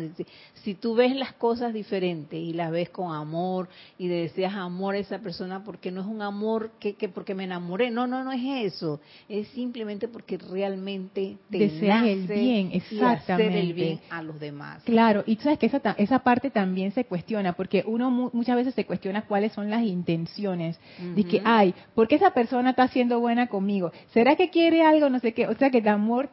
Si 0.63 0.75
tú 0.75 0.93
ves 0.93 1.15
las 1.15 1.33
cosas 1.33 1.73
diferentes 1.73 2.39
y 2.39 2.53
las 2.53 2.71
ves 2.71 2.89
con 2.89 3.15
amor 3.15 3.67
y 3.97 4.07
deseas 4.07 4.53
amor 4.53 4.93
a 4.93 4.99
esa 4.99 5.17
persona 5.19 5.63
porque 5.63 5.91
no 5.91 6.01
es 6.01 6.07
un 6.07 6.21
amor 6.21 6.71
que, 6.79 6.93
que 6.93 7.09
porque 7.09 7.33
me 7.33 7.45
enamoré, 7.45 7.89
no, 7.89 8.05
no, 8.05 8.23
no 8.23 8.31
es 8.31 8.73
eso. 8.73 9.01
Es 9.27 9.47
simplemente 9.49 10.07
porque 10.07 10.37
realmente 10.37 11.37
te 11.49 11.57
deseas 11.57 12.05
el 12.05 12.27
bien, 12.27 12.69
exactamente. 12.73 13.59
el 13.59 13.73
bien 13.73 13.99
a 14.11 14.21
los 14.21 14.39
demás. 14.39 14.83
Claro, 14.83 15.23
y 15.25 15.35
tú 15.35 15.43
sabes 15.43 15.57
que 15.57 15.65
esa, 15.65 15.81
esa 15.97 16.19
parte 16.19 16.51
también 16.51 16.91
se 16.91 17.05
cuestiona 17.05 17.53
porque 17.53 17.83
uno 17.87 18.11
muchas 18.11 18.55
veces 18.55 18.75
se 18.75 18.85
cuestiona 18.85 19.23
cuáles 19.23 19.51
son 19.53 19.71
las 19.71 19.81
intenciones. 19.83 20.79
De 21.15 21.23
que, 21.23 21.41
ay, 21.43 21.73
¿por 21.95 22.07
qué 22.07 22.15
esa 22.15 22.35
persona 22.35 22.69
está 22.69 22.87
siendo 22.89 23.19
buena 23.19 23.47
conmigo? 23.47 23.91
¿Será 24.13 24.35
que 24.35 24.51
quiere 24.51 24.83
algo? 24.83 25.09
No 25.09 25.19
sé 25.19 25.33
qué. 25.33 25.47
O 25.47 25.55
sea, 25.55 25.70
que 25.71 25.79
el 25.79 25.87
amor 25.87 26.29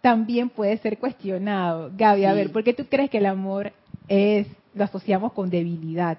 también 0.00 0.48
puede 0.48 0.78
ser 0.78 0.98
cuestionado. 0.98 1.90
Gaby, 1.96 2.24
a 2.24 2.32
ver, 2.32 2.52
¿por 2.52 2.64
qué 2.64 2.72
tú 2.72 2.86
crees 2.86 3.10
que 3.10 3.18
el 3.18 3.26
amor 3.26 3.72
es 4.08 4.46
lo 4.74 4.84
asociamos 4.84 5.32
con 5.32 5.50
debilidad? 5.50 6.18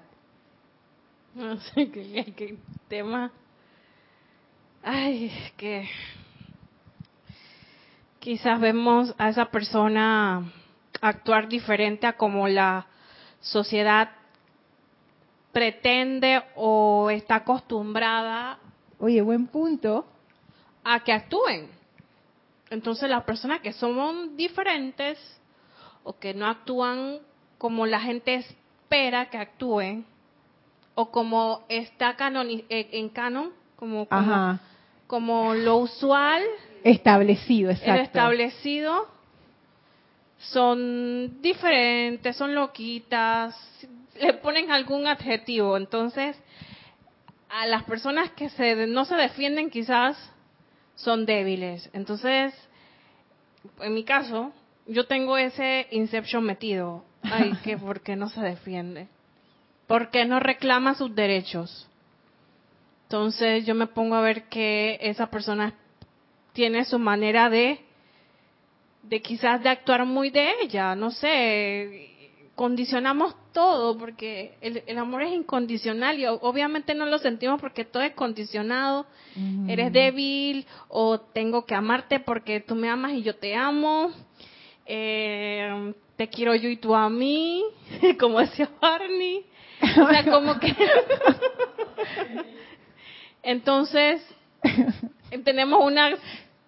No 1.34 1.58
sé 1.60 1.90
qué, 2.36 2.56
tema. 2.88 3.32
Ay, 4.82 5.30
que 5.56 5.88
quizás 8.18 8.60
vemos 8.60 9.14
a 9.18 9.28
esa 9.28 9.46
persona 9.46 10.52
actuar 11.00 11.48
diferente 11.48 12.06
a 12.06 12.16
como 12.16 12.48
la 12.48 12.86
sociedad 13.40 14.10
pretende 15.52 16.42
o 16.56 17.10
está 17.10 17.36
acostumbrada. 17.36 18.58
Oye, 18.98 19.20
buen 19.22 19.46
punto. 19.46 20.06
A 20.84 21.00
que 21.00 21.12
actúen. 21.12 21.81
Entonces 22.72 23.10
las 23.10 23.24
personas 23.24 23.60
que 23.60 23.74
son 23.74 24.34
diferentes 24.34 25.18
o 26.04 26.18
que 26.18 26.32
no 26.32 26.46
actúan 26.46 27.18
como 27.58 27.84
la 27.84 28.00
gente 28.00 28.34
espera 28.34 29.28
que 29.28 29.36
actúen 29.36 30.06
o 30.94 31.10
como 31.10 31.64
está 31.68 32.16
eh, 32.18 32.88
en 32.92 33.10
canon, 33.10 33.52
como, 33.76 34.08
como, 35.06 35.54
lo 35.54 35.76
usual. 35.76 36.42
Establecido, 36.82 37.70
exacto. 37.70 38.02
establecido 38.02 39.06
son 40.38 41.42
diferentes, 41.42 42.34
son 42.34 42.54
loquitas, 42.54 43.54
le 44.18 44.32
ponen 44.32 44.70
algún 44.70 45.06
adjetivo. 45.06 45.76
Entonces, 45.76 46.36
a 47.50 47.66
las 47.66 47.82
personas 47.84 48.30
que 48.30 48.48
se, 48.48 48.86
no 48.86 49.04
se 49.04 49.14
defienden 49.16 49.68
quizás 49.68 50.31
son 51.02 51.26
débiles. 51.26 51.88
Entonces, 51.92 52.54
en 53.80 53.94
mi 53.94 54.04
caso, 54.04 54.52
yo 54.86 55.06
tengo 55.06 55.36
ese 55.36 55.86
Inception 55.90 56.44
metido. 56.44 57.04
Ay, 57.22 57.52
que 57.64 57.76
¿por 57.76 58.00
qué 58.00 58.16
no 58.16 58.28
se 58.28 58.40
defiende? 58.40 59.08
¿Por 59.86 60.10
qué 60.10 60.24
no 60.24 60.40
reclama 60.40 60.94
sus 60.94 61.14
derechos? 61.14 61.88
Entonces 63.04 63.66
yo 63.66 63.74
me 63.74 63.88
pongo 63.88 64.14
a 64.14 64.22
ver 64.22 64.44
que 64.48 64.98
esa 65.02 65.26
persona 65.26 65.74
tiene 66.54 66.84
su 66.84 66.98
manera 66.98 67.50
de, 67.50 67.80
de 69.02 69.20
quizás 69.20 69.62
de 69.62 69.68
actuar 69.68 70.06
muy 70.06 70.30
de 70.30 70.50
ella, 70.62 70.94
no 70.94 71.10
sé, 71.10 72.30
condicionamos 72.54 73.34
todo 73.52 73.96
porque 73.98 74.54
el, 74.60 74.98
amor 74.98 75.22
es 75.22 75.32
incondicional 75.32 76.18
y 76.18 76.26
obviamente 76.26 76.94
no 76.94 77.06
lo 77.06 77.18
sentimos 77.18 77.60
porque 77.60 77.84
todo 77.84 78.02
es 78.02 78.12
condicionado. 78.14 79.06
Eres 79.68 79.92
débil 79.92 80.66
o 80.88 81.20
tengo 81.20 81.64
que 81.64 81.74
amarte 81.74 82.20
porque 82.20 82.60
tú 82.60 82.74
me 82.74 82.88
amas 82.88 83.12
y 83.12 83.22
yo 83.22 83.36
te 83.36 83.54
amo. 83.54 84.10
Eh, 84.86 85.94
te 86.16 86.28
quiero 86.28 86.54
yo 86.54 86.68
y 86.68 86.76
tú 86.76 86.94
a 86.94 87.08
mí, 87.08 87.64
como 88.20 88.40
decía 88.40 88.68
Barney. 88.80 89.44
O 90.00 90.08
sea, 90.08 90.24
como 90.30 90.58
que... 90.58 90.74
Entonces, 93.42 94.22
tenemos 95.44 95.84
una, 95.84 96.16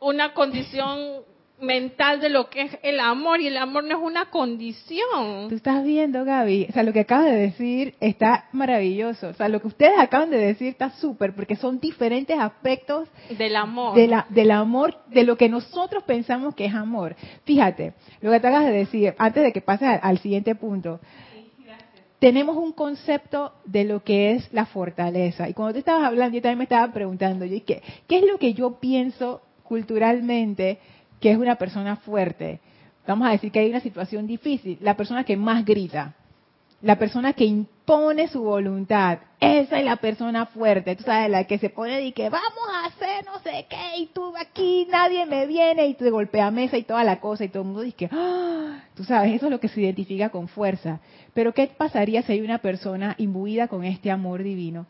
una 0.00 0.34
condición 0.34 1.22
mental 1.60 2.20
de 2.20 2.28
lo 2.28 2.50
que 2.50 2.62
es 2.62 2.78
el 2.82 3.00
amor 3.00 3.40
y 3.40 3.46
el 3.46 3.56
amor 3.56 3.84
no 3.84 3.96
es 3.96 4.02
una 4.02 4.30
condición. 4.30 5.48
Tú 5.48 5.54
estás 5.54 5.84
viendo, 5.84 6.24
Gaby, 6.24 6.66
o 6.68 6.72
sea, 6.72 6.82
lo 6.82 6.92
que 6.92 7.00
acabas 7.00 7.26
de 7.26 7.36
decir 7.36 7.94
está 8.00 8.48
maravilloso. 8.52 9.28
O 9.28 9.34
sea, 9.34 9.48
lo 9.48 9.60
que 9.60 9.68
ustedes 9.68 9.98
acaban 9.98 10.30
de 10.30 10.38
decir 10.38 10.68
está 10.68 10.90
súper 10.90 11.34
porque 11.34 11.56
son 11.56 11.80
diferentes 11.80 12.38
aspectos 12.38 13.08
del 13.38 13.56
amor. 13.56 13.94
De 13.94 14.08
la, 14.08 14.26
del 14.30 14.50
amor, 14.50 14.98
de 15.06 15.24
lo 15.24 15.36
que 15.36 15.48
nosotros 15.48 16.02
pensamos 16.04 16.54
que 16.54 16.66
es 16.66 16.74
amor. 16.74 17.16
Fíjate, 17.44 17.94
lo 18.20 18.30
que 18.30 18.36
acabas 18.36 18.66
de 18.66 18.72
decir, 18.72 19.14
antes 19.18 19.42
de 19.42 19.52
que 19.52 19.60
pases 19.60 19.88
al, 20.02 20.18
siguiente 20.18 20.54
punto. 20.54 21.00
tenemos 22.18 22.56
un 22.56 22.72
concepto 22.72 23.52
de 23.66 23.84
lo 23.84 24.02
que 24.02 24.32
es 24.32 24.52
la 24.52 24.66
fortaleza. 24.66 25.48
Y 25.48 25.54
cuando 25.54 25.74
tú 25.74 25.78
estabas 25.80 26.04
hablando, 26.04 26.36
yo 26.36 26.42
también 26.42 26.58
me 26.58 26.64
estaba 26.64 26.92
preguntando, 26.92 27.44
yo, 27.44 27.58
¿qué, 27.64 27.82
¿qué 28.08 28.18
es 28.18 28.24
lo 28.24 28.38
que 28.38 28.54
yo 28.54 28.80
pienso 28.80 29.42
culturalmente 29.64 30.78
que 31.24 31.30
es 31.30 31.38
una 31.38 31.54
persona 31.54 31.96
fuerte. 31.96 32.60
Vamos 33.06 33.26
a 33.26 33.30
decir 33.30 33.50
que 33.50 33.58
hay 33.60 33.70
una 33.70 33.80
situación 33.80 34.26
difícil, 34.26 34.76
la 34.82 34.94
persona 34.94 35.24
que 35.24 35.38
más 35.38 35.64
grita. 35.64 36.12
La 36.82 36.98
persona 36.98 37.32
que 37.32 37.46
impone 37.46 38.28
su 38.28 38.42
voluntad, 38.42 39.20
esa 39.40 39.78
es 39.78 39.86
la 39.86 39.96
persona 39.96 40.44
fuerte, 40.44 40.96
tú 40.96 41.04
sabes, 41.04 41.30
la 41.30 41.44
que 41.44 41.56
se 41.56 41.70
pone 41.70 42.02
y 42.02 42.12
que 42.12 42.28
vamos 42.28 42.68
a 42.74 42.84
hacer 42.88 43.24
no 43.24 43.38
sé 43.38 43.64
qué, 43.70 44.00
y 44.00 44.06
tú 44.08 44.34
aquí 44.38 44.86
nadie 44.90 45.24
me 45.24 45.46
viene, 45.46 45.86
y 45.86 45.94
te 45.94 46.10
golpea 46.10 46.50
mesa 46.50 46.76
y 46.76 46.82
toda 46.82 47.04
la 47.04 47.20
cosa, 47.20 47.44
y 47.44 47.48
todo 47.48 47.62
el 47.62 47.68
mundo 47.68 47.80
dice 47.80 47.96
que, 47.96 48.10
¡ah! 48.12 48.82
tú 48.94 49.04
sabes, 49.04 49.32
eso 49.32 49.46
es 49.46 49.50
lo 49.50 49.60
que 49.60 49.68
se 49.68 49.80
identifica 49.80 50.28
con 50.28 50.46
fuerza. 50.46 51.00
Pero 51.32 51.54
¿qué 51.54 51.68
pasaría 51.68 52.20
si 52.20 52.32
hay 52.32 52.42
una 52.42 52.58
persona 52.58 53.14
imbuida 53.16 53.68
con 53.68 53.82
este 53.84 54.10
amor 54.10 54.42
divino? 54.42 54.84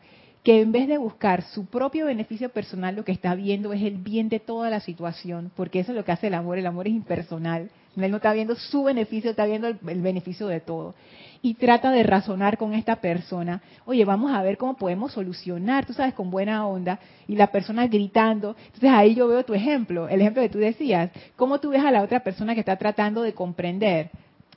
Que 0.45 0.61
en 0.61 0.71
vez 0.71 0.87
de 0.87 0.99
buscar 0.99 1.41
su 1.41 1.65
propio 1.65 2.05
beneficio 2.05 2.49
personal, 2.49 2.95
lo 2.95 3.03
que 3.03 3.11
está 3.11 3.33
viendo 3.33 3.73
es 3.73 3.81
el 3.81 3.95
bien 3.95 4.29
de 4.29 4.39
toda 4.39 4.69
la 4.69 4.79
situación, 4.79 5.51
porque 5.55 5.79
eso 5.79 5.91
es 5.91 5.97
lo 5.97 6.05
que 6.05 6.11
hace 6.11 6.27
el 6.27 6.35
amor, 6.35 6.59
el 6.59 6.67
amor 6.67 6.87
es 6.87 6.93
impersonal, 6.93 7.71
él 7.97 8.11
no 8.11 8.17
está 8.17 8.31
viendo 8.31 8.53
su 8.53 8.83
beneficio, 8.83 9.31
está 9.31 9.47
viendo 9.47 9.67
el, 9.67 9.79
beneficio 9.79 10.45
de 10.45 10.59
todo. 10.59 10.93
Y 11.41 11.55
trata 11.55 11.89
de 11.89 12.03
razonar 12.03 12.59
con 12.59 12.75
esta 12.75 12.97
persona, 12.97 13.63
oye, 13.85 14.05
vamos 14.05 14.35
a 14.35 14.43
ver 14.43 14.57
cómo 14.57 14.75
podemos 14.75 15.13
solucionar, 15.13 15.87
tú 15.87 15.93
sabes, 15.93 16.13
con 16.13 16.29
buena 16.29 16.67
onda, 16.67 16.99
y 17.27 17.35
la 17.35 17.47
persona 17.47 17.87
gritando. 17.87 18.55
Entonces 18.67 18.91
ahí 18.91 19.15
yo 19.15 19.27
veo 19.27 19.43
tu 19.45 19.55
ejemplo, 19.55 20.07
el 20.07 20.21
ejemplo 20.21 20.43
que 20.43 20.49
tú 20.49 20.59
decías, 20.59 21.09
cómo 21.35 21.59
tú 21.59 21.71
ves 21.71 21.83
a 21.83 21.89
la 21.89 22.03
otra 22.03 22.19
persona 22.19 22.53
que 22.53 22.59
está 22.59 22.75
tratando 22.75 23.23
de 23.23 23.33
comprender. 23.33 24.11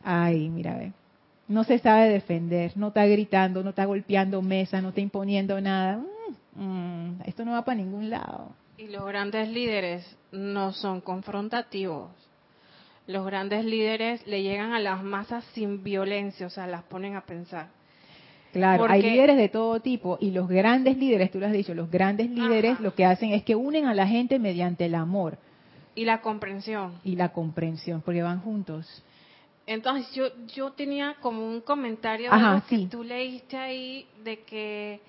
Ay, 0.05 0.51
mira, 0.51 0.77
ve 0.77 0.93
no 1.49 1.65
se 1.65 1.79
sabe 1.79 2.11
defender, 2.11 2.73
no 2.77 2.89
está 2.89 3.07
gritando, 3.07 3.63
no 3.63 3.71
está 3.71 3.87
golpeando 3.87 4.43
mesa, 4.43 4.81
no 4.81 4.91
está 4.91 5.01
imponiendo 5.01 5.61
nada. 5.61 6.03
Mm, 6.55 6.63
mm, 6.63 7.23
esto 7.27 7.45
no 7.45 7.53
va 7.53 7.65
para 7.65 7.77
ningún 7.77 8.11
lado. 8.11 8.53
Y 8.77 8.89
los 8.89 9.05
grandes 9.07 9.49
líderes 9.49 10.17
no 10.31 10.73
son 10.73 11.01
confrontativos. 11.01 12.11
Los 13.07 13.25
grandes 13.25 13.65
líderes 13.65 14.27
le 14.27 14.43
llegan 14.43 14.73
a 14.73 14.79
las 14.79 15.03
masas 15.03 15.43
sin 15.55 15.83
violencia, 15.83 16.47
o 16.47 16.51
sea, 16.51 16.67
las 16.67 16.83
ponen 16.85 17.17
a 17.17 17.23
pensar. 17.23 17.69
Claro, 18.53 18.87
hay 18.89 19.03
líderes 19.03 19.37
de 19.37 19.49
todo 19.49 19.81
tipo 19.81 20.17
y 20.21 20.31
los 20.31 20.49
grandes 20.49 20.97
líderes, 20.97 21.31
tú 21.31 21.39
lo 21.39 21.47
has 21.47 21.53
dicho, 21.53 21.75
los 21.75 21.91
grandes 21.91 22.31
líderes 22.31 22.81
lo 22.81 22.95
que 22.95 23.05
hacen 23.05 23.33
es 23.33 23.43
que 23.45 23.55
unen 23.55 23.87
a 23.87 23.95
la 23.95 24.07
gente 24.07 24.39
mediante 24.39 24.87
el 24.87 24.95
amor. 24.95 25.39
Y 25.95 26.05
la 26.05 26.21
comprensión. 26.21 26.93
Y 27.05 27.17
la 27.17 27.31
comprensión, 27.31 28.03
porque 28.03 28.23
van 28.23 28.41
juntos. 28.41 29.03
Entonces 29.69 30.11
yo 30.15 30.25
yo 30.55 30.73
tenía 30.73 31.17
como 31.21 31.47
un 31.47 31.61
comentario 31.61 32.31
de 32.33 32.63
que 32.67 32.87
tú 32.87 33.05
leíste 33.05 33.59
ahí 33.59 34.07
de 34.25 34.41
que 34.41 35.01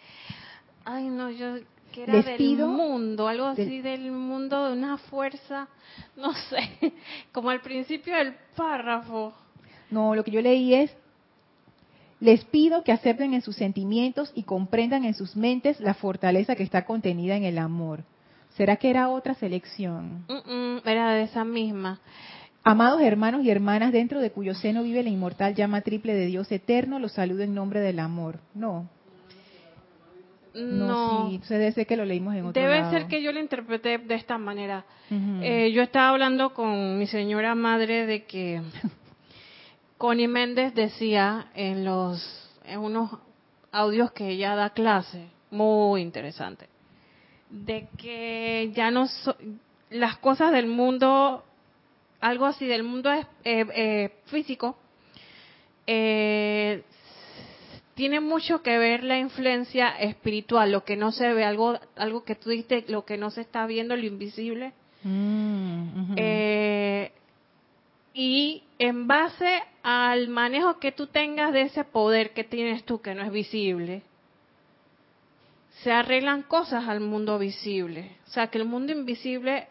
ay 0.83 1.05
no 1.05 1.31
yo 1.31 1.55
que 1.93 2.03
era 2.03 2.21
del 2.21 2.57
mundo, 2.65 3.29
algo 3.29 3.45
así 3.45 3.79
del 3.81 4.11
mundo 4.11 4.67
de 4.67 4.73
una 4.73 4.97
fuerza, 4.97 5.69
no 6.17 6.33
sé, 6.33 6.93
como 7.31 7.49
al 7.49 7.61
principio 7.61 8.15
del 8.15 8.35
párrafo. 8.55 9.33
No, 9.89 10.13
lo 10.13 10.23
que 10.25 10.31
yo 10.31 10.41
leí 10.41 10.73
es 10.73 10.91
les 12.19 12.43
pido 12.43 12.83
que 12.83 12.91
acepten 12.91 13.33
en 13.33 13.41
sus 13.41 13.55
sentimientos 13.55 14.33
y 14.35 14.43
comprendan 14.43 15.05
en 15.05 15.13
sus 15.13 15.37
mentes 15.37 15.79
la 15.79 15.93
fortaleza 15.93 16.55
que 16.57 16.63
está 16.63 16.83
contenida 16.83 17.37
en 17.37 17.45
el 17.45 17.57
amor. 17.57 18.03
¿Será 18.57 18.75
que 18.75 18.89
era 18.89 19.07
otra 19.07 19.35
selección? 19.35 20.25
era 20.83 21.13
de 21.13 21.23
esa 21.23 21.45
misma. 21.45 22.01
Amados 22.63 23.01
hermanos 23.01 23.43
y 23.43 23.49
hermanas, 23.49 23.91
dentro 23.91 24.19
de 24.19 24.31
cuyo 24.31 24.53
seno 24.53 24.83
vive 24.83 25.03
la 25.03 25.09
inmortal 25.09 25.55
llama 25.55 25.81
triple 25.81 26.13
de 26.13 26.25
Dios 26.25 26.51
eterno, 26.51 26.99
los 26.99 27.13
saludo 27.13 27.43
en 27.43 27.55
nombre 27.55 27.79
del 27.79 27.99
amor. 27.99 28.39
No. 28.53 28.89
No, 30.53 31.29
sí, 31.29 31.39
debe 31.47 31.71
ser 31.71 31.85
que 31.85 31.95
lo 31.95 32.05
leímos 32.05 32.35
en 32.35 32.45
otro 32.45 32.61
Debe 32.61 32.89
ser 32.89 33.07
que 33.07 33.21
yo 33.21 33.31
lo 33.31 33.39
interpreté 33.39 33.99
de 33.99 34.15
esta 34.15 34.37
manera. 34.37 34.83
Eh, 35.09 35.71
yo 35.71 35.83
estaba 35.83 36.09
hablando 36.09 36.53
con 36.53 36.97
mi 36.97 37.07
señora 37.07 37.55
madre 37.55 38.05
de 38.05 38.25
que 38.25 38.61
Connie 39.97 40.27
Méndez 40.27 40.73
decía 40.73 41.47
en 41.53 41.85
los 41.85 42.49
en 42.65 42.79
unos 42.79 43.11
audios 43.71 44.11
que 44.11 44.29
ella 44.29 44.55
da 44.55 44.71
clase, 44.71 45.27
muy 45.51 46.01
interesante, 46.01 46.67
de 47.49 47.87
que 47.97 48.71
ya 48.75 48.91
no 48.91 49.07
las 49.89 50.17
cosas 50.17 50.51
del 50.51 50.67
mundo 50.67 51.43
algo 52.19 52.45
así 52.45 52.65
del 52.65 52.84
mundo 52.84 53.12
eh, 53.12 53.25
eh, 53.43 54.10
físico, 54.25 54.77
eh, 55.88 56.84
tiene 57.95 58.19
mucho 58.19 58.62
que 58.62 58.77
ver 58.77 59.03
la 59.03 59.17
influencia 59.17 59.89
espiritual, 59.89 60.71
lo 60.71 60.86
que 60.86 60.95
no 60.95 61.12
se 61.12 61.34
ve, 61.34 61.43
algo, 61.43 61.79
algo 61.95 62.23
que 62.23 62.36
tú 62.36 62.49
dijiste, 62.49 62.86
lo 62.88 63.05
que 63.05 63.17
no 63.17 63.29
se 63.29 63.41
está 63.41 63.65
viendo, 63.65 63.95
lo 63.95 64.05
invisible. 64.05 64.73
Mm, 65.03 66.08
y 68.13 68.63
en 68.79 69.08
base 69.08 69.62
al 69.84 70.27
manejo 70.27 70.79
que 70.79 70.91
tú 70.91 71.08
tengas 71.08 71.53
de 71.53 71.62
ese 71.62 71.84
poder 71.84 72.32
que 72.34 72.43
tienes 72.43 72.84
tú, 72.84 73.01
que 73.01 73.15
no 73.15 73.23
es 73.23 73.32
visible, 73.32 74.03
se 75.84 75.91
arreglan 75.91 76.43
cosas 76.43 76.88
al 76.88 76.99
mundo 76.99 77.39
visible. 77.39 78.17
O 78.27 78.32
sea, 78.32 78.47
que 78.47 78.58
el 78.58 78.65
mundo 78.65 78.91
invisible 78.91 79.67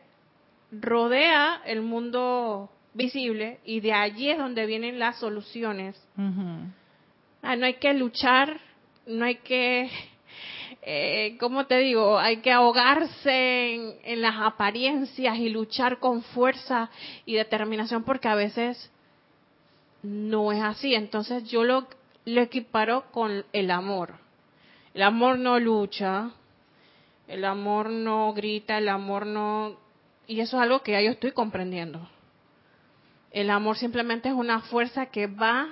rodea 0.70 1.62
el 1.64 1.82
mundo 1.82 2.70
visible 2.94 3.60
y 3.64 3.80
de 3.80 3.92
allí 3.92 4.30
es 4.30 4.38
donde 4.38 4.66
vienen 4.66 4.98
las 4.98 5.18
soluciones. 5.18 5.96
Ah, 7.42 7.56
no 7.56 7.66
hay 7.66 7.74
que 7.74 7.94
luchar, 7.94 8.60
no 9.06 9.24
hay 9.24 9.36
que, 9.36 9.90
eh, 10.82 11.36
¿cómo 11.38 11.66
te 11.66 11.78
digo? 11.78 12.18
Hay 12.18 12.38
que 12.38 12.52
ahogarse 12.52 13.74
en, 13.74 13.94
en, 14.04 14.22
las 14.22 14.36
apariencias 14.38 15.38
y 15.38 15.48
luchar 15.48 15.98
con 15.98 16.22
fuerza 16.22 16.90
y 17.24 17.34
determinación 17.34 18.04
porque 18.04 18.28
a 18.28 18.34
veces 18.34 18.90
no 20.02 20.52
es 20.52 20.62
así. 20.62 20.94
Entonces 20.94 21.48
yo 21.48 21.64
lo, 21.64 21.86
lo 22.24 22.40
equiparo 22.40 23.04
con 23.12 23.44
el 23.52 23.70
amor. 23.70 24.14
El 24.94 25.02
amor 25.02 25.38
no 25.38 25.60
lucha, 25.60 26.30
el 27.28 27.44
amor 27.44 27.90
no 27.90 28.32
grita, 28.32 28.78
el 28.78 28.88
amor 28.88 29.26
no 29.26 29.76
y 30.28 30.40
eso 30.40 30.58
es 30.58 30.62
algo 30.62 30.82
que 30.82 30.92
ya 30.92 31.00
yo 31.00 31.10
estoy 31.10 31.32
comprendiendo. 31.32 32.06
El 33.32 33.50
amor 33.50 33.76
simplemente 33.76 34.28
es 34.28 34.34
una 34.34 34.60
fuerza 34.60 35.06
que 35.06 35.26
va 35.26 35.68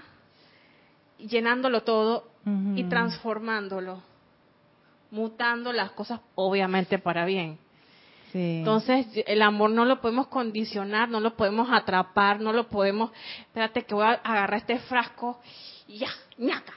llenándolo 1.19 1.83
todo 1.83 2.29
y 2.75 2.85
transformándolo, 2.85 4.03
mutando 5.11 5.73
las 5.73 5.91
cosas, 5.93 6.21
obviamente 6.35 6.99
para 6.99 7.25
bien. 7.25 7.59
Entonces, 8.33 9.07
el 9.27 9.43
amor 9.43 9.71
no 9.71 9.85
lo 9.85 10.01
podemos 10.01 10.29
condicionar, 10.29 11.09
no 11.09 11.21
lo 11.21 11.37
podemos 11.37 11.69
atrapar, 11.71 12.41
no 12.41 12.53
lo 12.53 12.69
podemos, 12.69 13.11
espérate 13.41 13.85
que 13.85 13.95
voy 13.95 14.05
a 14.05 14.13
agarrar 14.13 14.59
este 14.59 14.79
frasco 14.81 15.41
y 15.89 15.99
ya, 15.99 16.11
ñaca. 16.39 16.75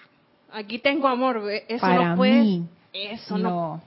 Aquí 0.51 0.79
tengo 0.79 1.07
amor, 1.07 1.43
eso 1.67 1.87
no 1.87 2.15
puede, 2.15 2.63
eso 2.93 3.37
no. 3.37 3.81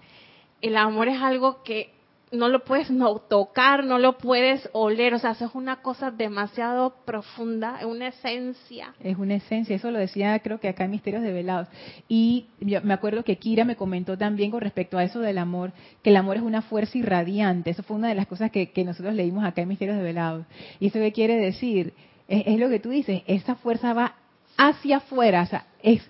El 0.61 0.76
amor 0.76 1.09
es 1.09 1.20
algo 1.20 1.62
que 1.62 1.92
no 2.33 2.49
lo 2.49 2.64
puedes 2.64 2.90
no 2.90 3.16
tocar, 3.16 3.85
no 3.85 3.99
lo 3.99 4.18
puedes 4.18 4.68
oler, 4.73 5.14
o 5.14 5.18
sea, 5.18 5.33
eso 5.33 5.45
es 5.47 5.55
una 5.55 5.83
cosa 5.83 6.11
demasiado 6.11 6.95
profunda, 7.05 7.79
es 7.81 7.87
una 7.87 8.09
esencia. 8.09 8.95
Es 9.03 9.16
una 9.18 9.37
esencia, 9.37 9.77
eso 9.77 9.90
lo 9.90 9.99
decía 9.99 10.38
creo 10.40 10.59
que 10.59 10.68
acá 10.68 10.85
en 10.85 10.90
Misterios 10.90 11.23
de 11.23 11.33
Velados. 11.33 11.68
Y 12.09 12.47
me 12.61 12.92
acuerdo 12.92 13.23
que 13.23 13.37
Kira 13.37 13.64
me 13.64 13.77
comentó 13.77 14.16
también 14.18 14.51
con 14.51 14.61
respecto 14.61 14.99
a 14.99 15.05
eso 15.05 15.21
del 15.21 15.38
amor, 15.38 15.73
que 16.03 16.11
el 16.11 16.16
amor 16.16 16.38
es 16.38 16.42
una 16.42 16.62
fuerza 16.62 16.99
irradiante, 16.99 17.71
eso 17.71 17.83
fue 17.83 17.97
una 17.97 18.09
de 18.09 18.14
las 18.14 18.27
cosas 18.27 18.51
que, 18.51 18.73
nosotros 18.83 19.14
leímos 19.14 19.45
acá 19.45 19.62
en 19.62 19.68
Misterios 19.68 19.97
de 19.97 20.03
Velados. 20.03 20.45
¿Y 20.81 20.87
eso 20.88 20.99
qué 20.99 21.12
quiere 21.12 21.37
decir? 21.37 21.92
Es, 22.27 22.42
es 22.47 22.59
lo 22.59 22.68
que 22.68 22.81
tú 22.81 22.90
dices, 22.90 23.23
esa 23.27 23.55
fuerza 23.55 23.92
va 23.92 24.16
hacia 24.57 24.99
afuera, 24.99 25.42
o 25.42 25.47
sea, 25.47 25.66
es, 25.83 26.03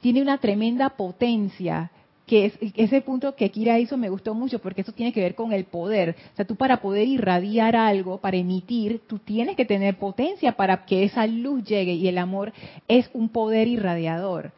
tiene 0.00 0.22
una 0.22 0.38
tremenda 0.38 0.90
potencia 0.90 1.90
que 2.28 2.46
es, 2.46 2.58
ese 2.76 3.00
punto 3.00 3.34
que 3.34 3.50
Kira 3.50 3.80
hizo 3.80 3.96
me 3.96 4.08
gustó 4.08 4.34
mucho 4.34 4.60
porque 4.60 4.82
eso 4.82 4.92
tiene 4.92 5.12
que 5.12 5.20
ver 5.20 5.34
con 5.34 5.52
el 5.52 5.64
poder. 5.64 6.14
O 6.32 6.36
sea, 6.36 6.44
tú 6.44 6.54
para 6.54 6.80
poder 6.80 7.08
irradiar 7.08 7.74
algo, 7.74 8.18
para 8.18 8.36
emitir, 8.36 9.00
tú 9.08 9.18
tienes 9.18 9.56
que 9.56 9.64
tener 9.64 9.96
potencia 9.96 10.52
para 10.52 10.84
que 10.84 11.02
esa 11.02 11.26
luz 11.26 11.64
llegue 11.64 11.94
y 11.94 12.06
el 12.06 12.18
amor 12.18 12.52
es 12.86 13.10
un 13.12 13.30
poder 13.30 13.66
irradiador. 13.66 14.52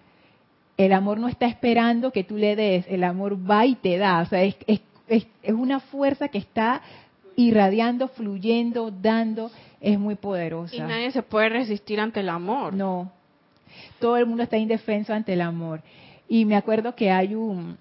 El 0.76 0.92
amor 0.92 1.18
no 1.18 1.28
está 1.28 1.46
esperando 1.46 2.10
que 2.10 2.24
tú 2.24 2.36
le 2.36 2.56
des, 2.56 2.84
el 2.88 3.04
amor 3.04 3.38
va 3.50 3.64
y 3.64 3.76
te 3.76 3.96
da. 3.96 4.20
O 4.20 4.26
sea, 4.26 4.42
es, 4.42 4.56
es, 4.66 4.80
es, 5.08 5.26
es 5.42 5.54
una 5.54 5.80
fuerza 5.80 6.28
que 6.28 6.38
está 6.38 6.82
irradiando, 7.36 8.08
fluyendo, 8.08 8.90
dando, 8.90 9.50
es 9.80 9.98
muy 9.98 10.16
poderosa. 10.16 10.74
Y 10.74 10.80
nadie 10.80 11.10
se 11.10 11.22
puede 11.22 11.48
resistir 11.48 12.00
ante 12.00 12.20
el 12.20 12.28
amor. 12.28 12.74
No, 12.74 13.12
todo 13.98 14.16
el 14.16 14.26
mundo 14.26 14.42
está 14.42 14.56
indefenso 14.56 15.14
ante 15.14 15.32
el 15.32 15.40
amor. 15.40 15.82
Y 16.32 16.44
me 16.44 16.54
acuerdo 16.54 16.94
que 16.94 17.10
hay 17.10 17.34
un, 17.34 17.76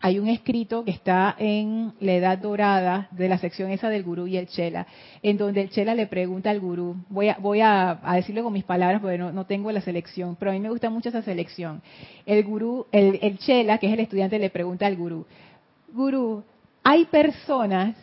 hay 0.00 0.20
un 0.20 0.28
escrito 0.28 0.84
que 0.84 0.92
está 0.92 1.34
en 1.36 1.92
la 1.98 2.12
Edad 2.12 2.38
Dorada 2.38 3.08
de 3.10 3.28
la 3.28 3.36
sección 3.38 3.72
esa 3.72 3.88
del 3.88 4.04
gurú 4.04 4.28
y 4.28 4.36
el 4.36 4.46
chela, 4.46 4.86
en 5.24 5.36
donde 5.36 5.62
el 5.62 5.70
chela 5.70 5.96
le 5.96 6.06
pregunta 6.06 6.50
al 6.50 6.60
gurú, 6.60 6.94
voy 7.08 7.30
a, 7.30 7.36
voy 7.40 7.62
a, 7.62 7.98
decirlo 8.14 8.44
con 8.44 8.52
mis 8.52 8.62
palabras 8.62 9.00
porque 9.00 9.18
no, 9.18 9.44
tengo 9.44 9.72
la 9.72 9.80
selección, 9.80 10.36
pero 10.36 10.52
a 10.52 10.54
mí 10.54 10.60
me 10.60 10.70
gusta 10.70 10.88
mucho 10.88 11.08
esa 11.08 11.22
selección. 11.22 11.82
El 12.26 12.44
gurú, 12.44 12.86
el, 12.92 13.18
el 13.22 13.38
chela, 13.38 13.78
que 13.78 13.88
es 13.88 13.92
el 13.92 13.98
estudiante, 13.98 14.38
le 14.38 14.50
pregunta 14.50 14.86
al 14.86 14.94
gurú, 14.94 15.26
gurú, 15.92 16.44
hay 16.84 17.06
personas 17.06 17.96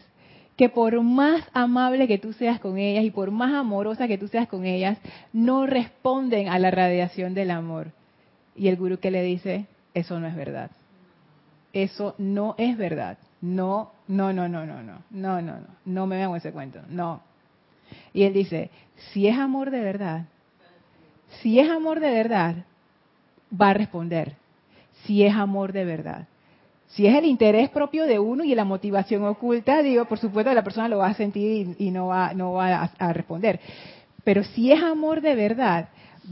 que 0.57 0.67
por 0.67 1.01
más 1.01 1.45
amable 1.53 2.09
que 2.09 2.17
tú 2.17 2.33
seas 2.33 2.59
con 2.59 2.77
ellas 2.77 3.05
y 3.05 3.11
por 3.11 3.31
más 3.31 3.53
amorosa 3.53 4.09
que 4.09 4.17
tú 4.17 4.27
seas 4.27 4.49
con 4.49 4.65
ellas, 4.65 4.97
no 5.31 5.65
responden 5.65 6.49
a 6.49 6.59
la 6.59 6.71
radiación 6.71 7.33
del 7.33 7.51
amor. 7.51 7.93
Y 8.53 8.67
el 8.67 8.75
gurú 8.75 8.97
que 8.97 9.11
le 9.11 9.23
dice, 9.23 9.65
eso 9.97 10.19
no 10.19 10.27
es 10.27 10.35
verdad. 10.35 10.71
Eso 11.73 12.15
no 12.17 12.55
es 12.57 12.77
verdad. 12.77 13.17
No, 13.41 13.91
no, 14.07 14.33
no, 14.33 14.47
no, 14.47 14.65
no, 14.65 14.81
no, 14.83 15.01
no, 15.09 15.41
no, 15.41 15.59
no, 15.59 15.67
no 15.85 16.07
me 16.07 16.23
hago 16.23 16.35
ese 16.35 16.51
cuento, 16.51 16.79
no. 16.89 17.21
Y 18.13 18.23
él 18.23 18.33
dice, 18.33 18.69
si 19.11 19.27
es 19.27 19.37
amor 19.37 19.71
de 19.71 19.81
verdad, 19.81 20.25
si 21.41 21.59
es 21.59 21.69
amor 21.69 21.99
de 21.99 22.11
verdad, 22.11 22.55
va 23.51 23.69
a 23.69 23.73
responder. 23.73 24.35
Si 25.05 25.23
es 25.23 25.35
amor 25.35 25.73
de 25.73 25.85
verdad. 25.85 26.27
Si 26.89 27.05
es 27.05 27.15
el 27.15 27.25
interés 27.25 27.69
propio 27.69 28.05
de 28.05 28.17
uno 28.19 28.43
y 28.43 28.55
la 28.55 28.65
motivación 28.65 29.25
oculta, 29.25 29.81
digo, 29.81 30.05
por 30.05 30.19
supuesto 30.19 30.53
la 30.53 30.63
persona 30.63 30.87
lo 30.87 30.99
va 30.99 31.07
a 31.07 31.13
sentir 31.13 31.75
y, 31.77 31.91
no 31.91 32.07
va, 32.07 32.33
no 32.33 32.53
va 32.53 32.91
a, 32.97 33.13
responder. 33.13 33.59
Pero 34.23 34.43
si 34.43 34.71
es 34.71 34.81
amor 34.81 35.21
de 35.21 35.35
verdad, 35.35 35.89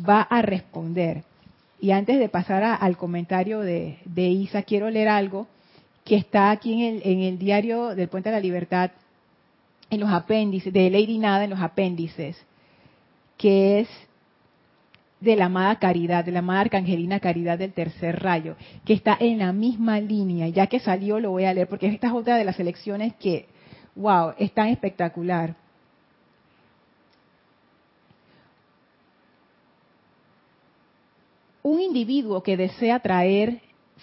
va 0.07 0.21
a 0.21 0.41
responder. 0.41 1.23
Y 1.85 1.91
antes 1.91 2.17
de 2.17 2.29
pasar 2.29 2.63
al 2.63 2.97
comentario 2.97 3.59
de, 3.59 3.99
Isa, 4.15 4.63
quiero 4.63 4.89
leer 4.89 5.07
algo 5.07 5.45
que 6.03 6.15
está 6.15 6.49
aquí 6.49 6.73
en 6.73 6.95
el, 6.95 7.01
en 7.03 7.19
el 7.19 7.37
diario 7.37 7.93
del 7.93 8.07
Puente 8.07 8.29
de 8.29 8.35
la 8.35 8.41
Libertad, 8.41 8.89
en 9.91 9.99
los 9.99 10.09
apéndices, 10.09 10.73
de 10.73 10.89
Lady 10.89 11.19
Nada 11.19 11.43
en 11.43 11.51
los 11.51 11.59
apéndices, 11.59 12.43
que 13.37 13.81
es 13.81 13.89
de 15.19 15.35
la 15.35 15.45
amada 15.45 15.77
Caridad, 15.77 16.25
de 16.25 16.31
la 16.31 16.39
amada 16.39 16.61
Arcangelina 16.61 17.19
Caridad 17.19 17.59
del 17.59 17.73
tercer 17.73 18.19
rayo, 18.19 18.55
que 18.83 18.93
está 18.93 19.15
en 19.19 19.37
la 19.37 19.53
misma 19.53 19.99
línea. 19.99 20.47
Ya 20.47 20.65
que 20.65 20.79
salió 20.79 21.19
lo 21.19 21.29
voy 21.29 21.45
a 21.45 21.53
leer 21.53 21.67
porque 21.67 21.85
esta 21.85 22.07
es 22.07 22.13
otra 22.13 22.35
de 22.35 22.45
las 22.45 22.59
elecciones 22.59 23.13
que, 23.19 23.45
wow, 23.93 24.33
es 24.39 24.51
tan 24.53 24.69
espectacular. 24.69 25.53
Un 31.65 31.81
individuo 31.81 32.43
que 32.43 32.57
desea 32.57 32.99
traer 32.99 33.59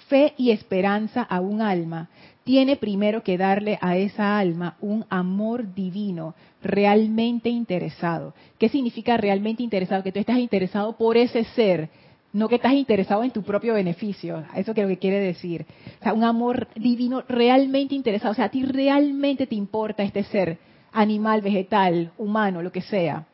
fe 0.08 0.34
y 0.36 0.50
esperanza 0.50 1.22
a 1.22 1.40
un 1.40 1.62
alma 1.62 2.08
tiene 2.42 2.74
primero 2.74 3.22
que 3.22 3.38
darle 3.38 3.78
a 3.80 3.96
esa 3.96 4.36
alma 4.36 4.76
un 4.80 5.04
amor 5.10 5.72
divino, 5.72 6.34
realmente 6.60 7.50
interesado. 7.50 8.34
¿Qué 8.58 8.68
significa 8.68 9.16
realmente 9.16 9.62
interesado? 9.62 10.02
Que 10.02 10.10
tú 10.10 10.18
estás 10.18 10.38
interesado 10.38 10.96
por 10.96 11.16
ese 11.16 11.44
ser, 11.54 11.88
no 12.32 12.48
que 12.48 12.56
estás 12.56 12.72
interesado 12.72 13.22
en 13.22 13.30
tu 13.30 13.44
propio 13.44 13.74
beneficio. 13.74 14.42
Eso 14.56 14.72
es 14.72 14.78
lo 14.78 14.88
que 14.88 14.98
quiere 14.98 15.20
decir. 15.20 15.64
O 16.00 16.02
sea, 16.02 16.14
un 16.14 16.24
amor 16.24 16.66
divino 16.74 17.22
realmente 17.28 17.94
interesado. 17.94 18.32
O 18.32 18.34
sea, 18.34 18.46
a 18.46 18.50
ti 18.50 18.64
realmente 18.64 19.46
te 19.46 19.54
importa 19.54 20.02
este 20.02 20.24
ser, 20.24 20.58
animal, 20.90 21.42
vegetal, 21.42 22.10
humano, 22.18 22.60
lo 22.60 22.72
que 22.72 22.82
sea. 22.82 23.24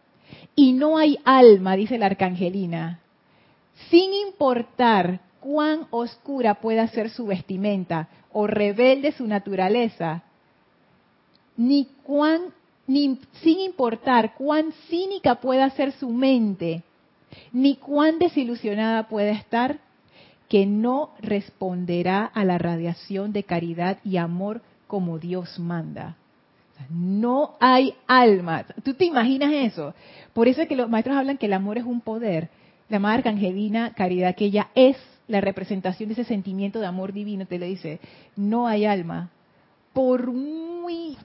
Y 0.55 0.75
no 0.75 0.99
hay 0.99 1.19
alma, 1.25 1.77
dice 1.77 1.97
la 1.97 2.05
arcangelina, 2.05 3.01
sin 3.91 4.13
importar 4.13 5.21
cuán 5.41 5.87
oscura 5.91 6.55
pueda 6.55 6.89
ser 6.89 7.11
su 7.11 7.27
vestimenta 7.27 8.09
o 8.33 8.47
rebelde 8.47 9.13
su 9.13 9.27
naturaleza, 9.27 10.23
ni 11.57 11.87
cuán, 12.03 12.53
ni, 12.87 13.19
sin 13.43 13.61
importar 13.61 14.35
cuán 14.35 14.73
cínica 14.89 15.37
pueda 15.37 15.71
ser 15.71 15.93
su 15.93 16.11
mente, 16.11 16.83
ni 17.53 17.77
cuán 17.77 18.19
desilusionada 18.19 19.09
pueda 19.09 19.33
estar, 19.33 19.79
que 20.49 20.65
no 20.67 21.11
responderá 21.21 22.25
a 22.25 22.45
la 22.45 22.59
radiación 22.59 23.33
de 23.33 23.45
caridad 23.45 23.99
y 24.03 24.17
amor 24.17 24.63
como 24.87 25.19
Dios 25.19 25.59
manda. 25.59 26.17
No 26.89 27.57
hay 27.61 27.95
alma. 28.07 28.65
¿Tú 28.83 28.95
te 28.95 29.05
imaginas 29.05 29.53
eso? 29.53 29.95
Por 30.33 30.49
eso 30.49 30.63
es 30.63 30.69
que 30.69 30.77
los 30.77 30.89
maestros 30.89 31.17
hablan 31.17 31.37
que 31.37 31.47
el 31.47 31.53
amor 31.53 31.77
es 31.77 31.85
un 31.85 32.01
poder. 32.01 32.49
La 32.89 32.99
Madre 32.99 33.19
Arcangelina 33.19 33.93
Caridad, 33.95 34.35
que 34.35 34.47
ella 34.47 34.69
es 34.75 34.97
la 35.27 35.41
representación 35.41 36.09
de 36.09 36.15
ese 36.15 36.25
sentimiento 36.25 36.81
de 36.81 36.87
amor 36.87 37.13
divino, 37.13 37.47
te 37.47 37.59
le 37.59 37.67
dice, 37.67 38.01
no 38.37 38.67
hay 38.67 38.87
alma, 38.87 39.31
por 39.93 40.33
muy... 40.33 41.17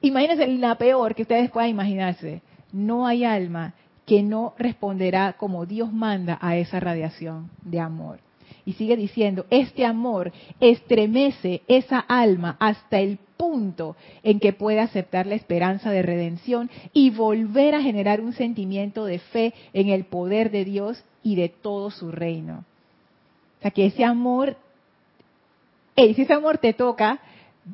Imagínense 0.00 0.46
la 0.46 0.76
peor 0.76 1.14
que 1.14 1.22
ustedes 1.22 1.50
puedan 1.50 1.70
imaginarse, 1.70 2.42
no 2.72 3.06
hay 3.06 3.24
alma 3.24 3.74
que 4.06 4.22
no 4.22 4.54
responderá 4.58 5.34
como 5.34 5.66
Dios 5.66 5.92
manda 5.92 6.38
a 6.40 6.56
esa 6.56 6.80
radiación 6.80 7.50
de 7.62 7.80
amor. 7.80 8.18
Y 8.66 8.74
sigue 8.74 8.96
diciendo, 8.96 9.46
este 9.50 9.84
amor 9.84 10.32
estremece 10.60 11.62
esa 11.68 11.98
alma 11.98 12.56
hasta 12.58 13.00
el 13.00 13.18
punto 13.44 13.96
en 14.22 14.40
que 14.40 14.52
puede 14.52 14.80
aceptar 14.80 15.26
la 15.26 15.34
esperanza 15.34 15.90
de 15.90 16.02
redención 16.02 16.70
y 16.92 17.10
volver 17.10 17.74
a 17.74 17.82
generar 17.82 18.20
un 18.20 18.32
sentimiento 18.32 19.04
de 19.04 19.18
fe 19.18 19.54
en 19.72 19.88
el 19.88 20.04
poder 20.04 20.50
de 20.50 20.64
Dios 20.64 21.04
y 21.22 21.36
de 21.36 21.48
todo 21.48 21.90
su 21.90 22.10
reino 22.10 22.64
sea, 23.64 23.70
que 23.70 23.86
ese 23.86 24.04
amor, 24.04 24.56
si 25.96 26.22
ese 26.22 26.32
amor 26.32 26.58
te 26.58 26.74
toca, 26.74 27.18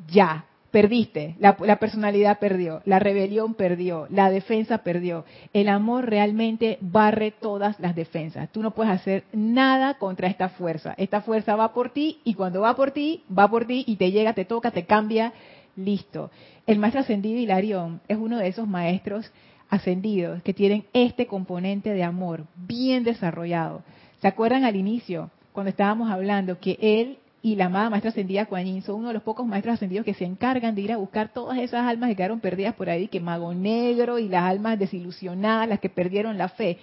ya, 0.07 0.45
perdiste, 0.71 1.35
la, 1.39 1.57
personalidad 1.79 2.39
perdió, 2.39 2.81
la 2.85 2.99
rebelión 2.99 3.55
perdió, 3.55 4.07
la 4.09 4.29
defensa 4.29 4.79
perdió. 4.79 5.25
El 5.53 5.67
amor 5.67 6.09
realmente 6.09 6.77
barre 6.79 7.31
todas 7.31 7.77
las 7.79 7.93
defensas. 7.93 8.49
Tú 8.51 8.61
no 8.61 8.71
puedes 8.71 8.93
hacer 8.93 9.25
nada 9.33 9.95
contra 9.95 10.29
esta 10.29 10.47
fuerza. 10.47 10.93
Esta 10.97 11.21
fuerza 11.21 11.57
va 11.57 11.73
por 11.73 11.89
ti 11.89 12.21
y 12.23 12.35
cuando 12.35 12.61
va 12.61 12.75
por 12.75 12.91
ti, 12.91 13.23
va 13.37 13.49
por 13.49 13.65
ti 13.65 13.83
y 13.85 13.97
te 13.97 14.11
llega, 14.11 14.33
te 14.33 14.45
toca, 14.45 14.71
te 14.71 14.85
cambia, 14.85 15.33
listo. 15.75 16.31
El 16.67 16.79
maestro 16.79 17.01
ascendido 17.01 17.39
Hilarión 17.39 18.01
es 18.07 18.17
uno 18.17 18.37
de 18.37 18.47
esos 18.47 18.67
maestros 18.67 19.31
ascendidos 19.69 20.41
que 20.43 20.53
tienen 20.53 20.85
este 20.93 21.27
componente 21.27 21.93
de 21.93 22.03
amor 22.03 22.45
bien 22.55 23.03
desarrollado. 23.03 23.83
¿Se 24.21 24.27
acuerdan 24.27 24.63
al 24.65 24.75
inicio? 24.75 25.29
cuando 25.51 25.69
estábamos 25.69 26.09
hablando 26.09 26.59
que 26.59 26.77
él 26.81 27.17
y 27.41 27.55
la 27.55 27.65
amada 27.65 27.89
maestra 27.89 28.09
ascendida 28.09 28.45
Kuan 28.45 28.81
son 28.83 28.97
uno 28.97 29.07
de 29.07 29.15
los 29.15 29.23
pocos 29.23 29.45
maestros 29.47 29.73
ascendidos 29.73 30.05
que 30.05 30.13
se 30.13 30.25
encargan 30.25 30.75
de 30.75 30.81
ir 30.81 30.91
a 30.91 30.97
buscar 30.97 31.29
todas 31.29 31.57
esas 31.57 31.87
almas 31.87 32.09
que 32.09 32.15
quedaron 32.15 32.39
perdidas 32.39 32.75
por 32.75 32.89
ahí, 32.89 33.07
que 33.07 33.19
Mago 33.19 33.53
Negro 33.53 34.19
y 34.19 34.29
las 34.29 34.43
almas 34.43 34.77
desilusionadas, 34.77 35.67
las 35.67 35.79
que 35.79 35.89
perdieron 35.89 36.37
la 36.37 36.49
fe. 36.49 36.77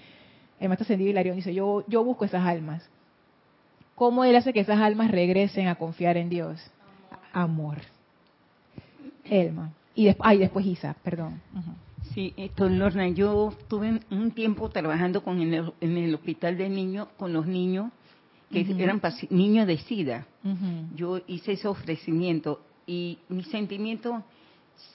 El 0.59 0.68
maestro 0.68 0.85
ascendido 0.85 1.11
Hilarión 1.11 1.37
dice, 1.37 1.55
yo, 1.55 1.85
yo 1.87 2.03
busco 2.03 2.24
esas 2.24 2.44
almas. 2.44 2.88
¿Cómo 3.94 4.24
él 4.24 4.35
hace 4.35 4.53
que 4.53 4.61
esas 4.61 4.81
almas 4.81 5.11
regresen 5.11 5.68
a 5.68 5.77
confiar 5.77 6.16
en 6.16 6.29
Dios? 6.29 6.61
Amor. 7.33 7.79
Elma. 9.31 9.73
Y 9.95 10.05
después, 10.05 10.29
ay, 10.29 10.38
después 10.38 10.67
Isa, 10.67 10.95
perdón. 11.03 11.41
Sí, 12.14 12.33
esto, 12.37 12.69
Lorna, 12.69 13.09
yo 13.09 13.53
tuve 13.69 14.01
un 14.11 14.31
tiempo 14.31 14.69
trabajando 14.71 15.23
con 15.23 15.41
en 15.41 15.97
el 15.97 16.14
hospital 16.14 16.57
de 16.57 16.69
niños, 16.69 17.09
con 17.17 17.33
los 17.33 17.47
niños 17.47 17.91
que 18.51 18.67
eran 18.79 19.01
niños 19.31 19.67
de 19.67 19.79
SIDA. 19.79 20.27
Yo 20.95 21.21
hice 21.27 21.53
ese 21.53 21.69
ofrecimiento 21.69 22.61
y 22.87 23.19
mi 23.29 23.45
sentimiento 23.45 24.25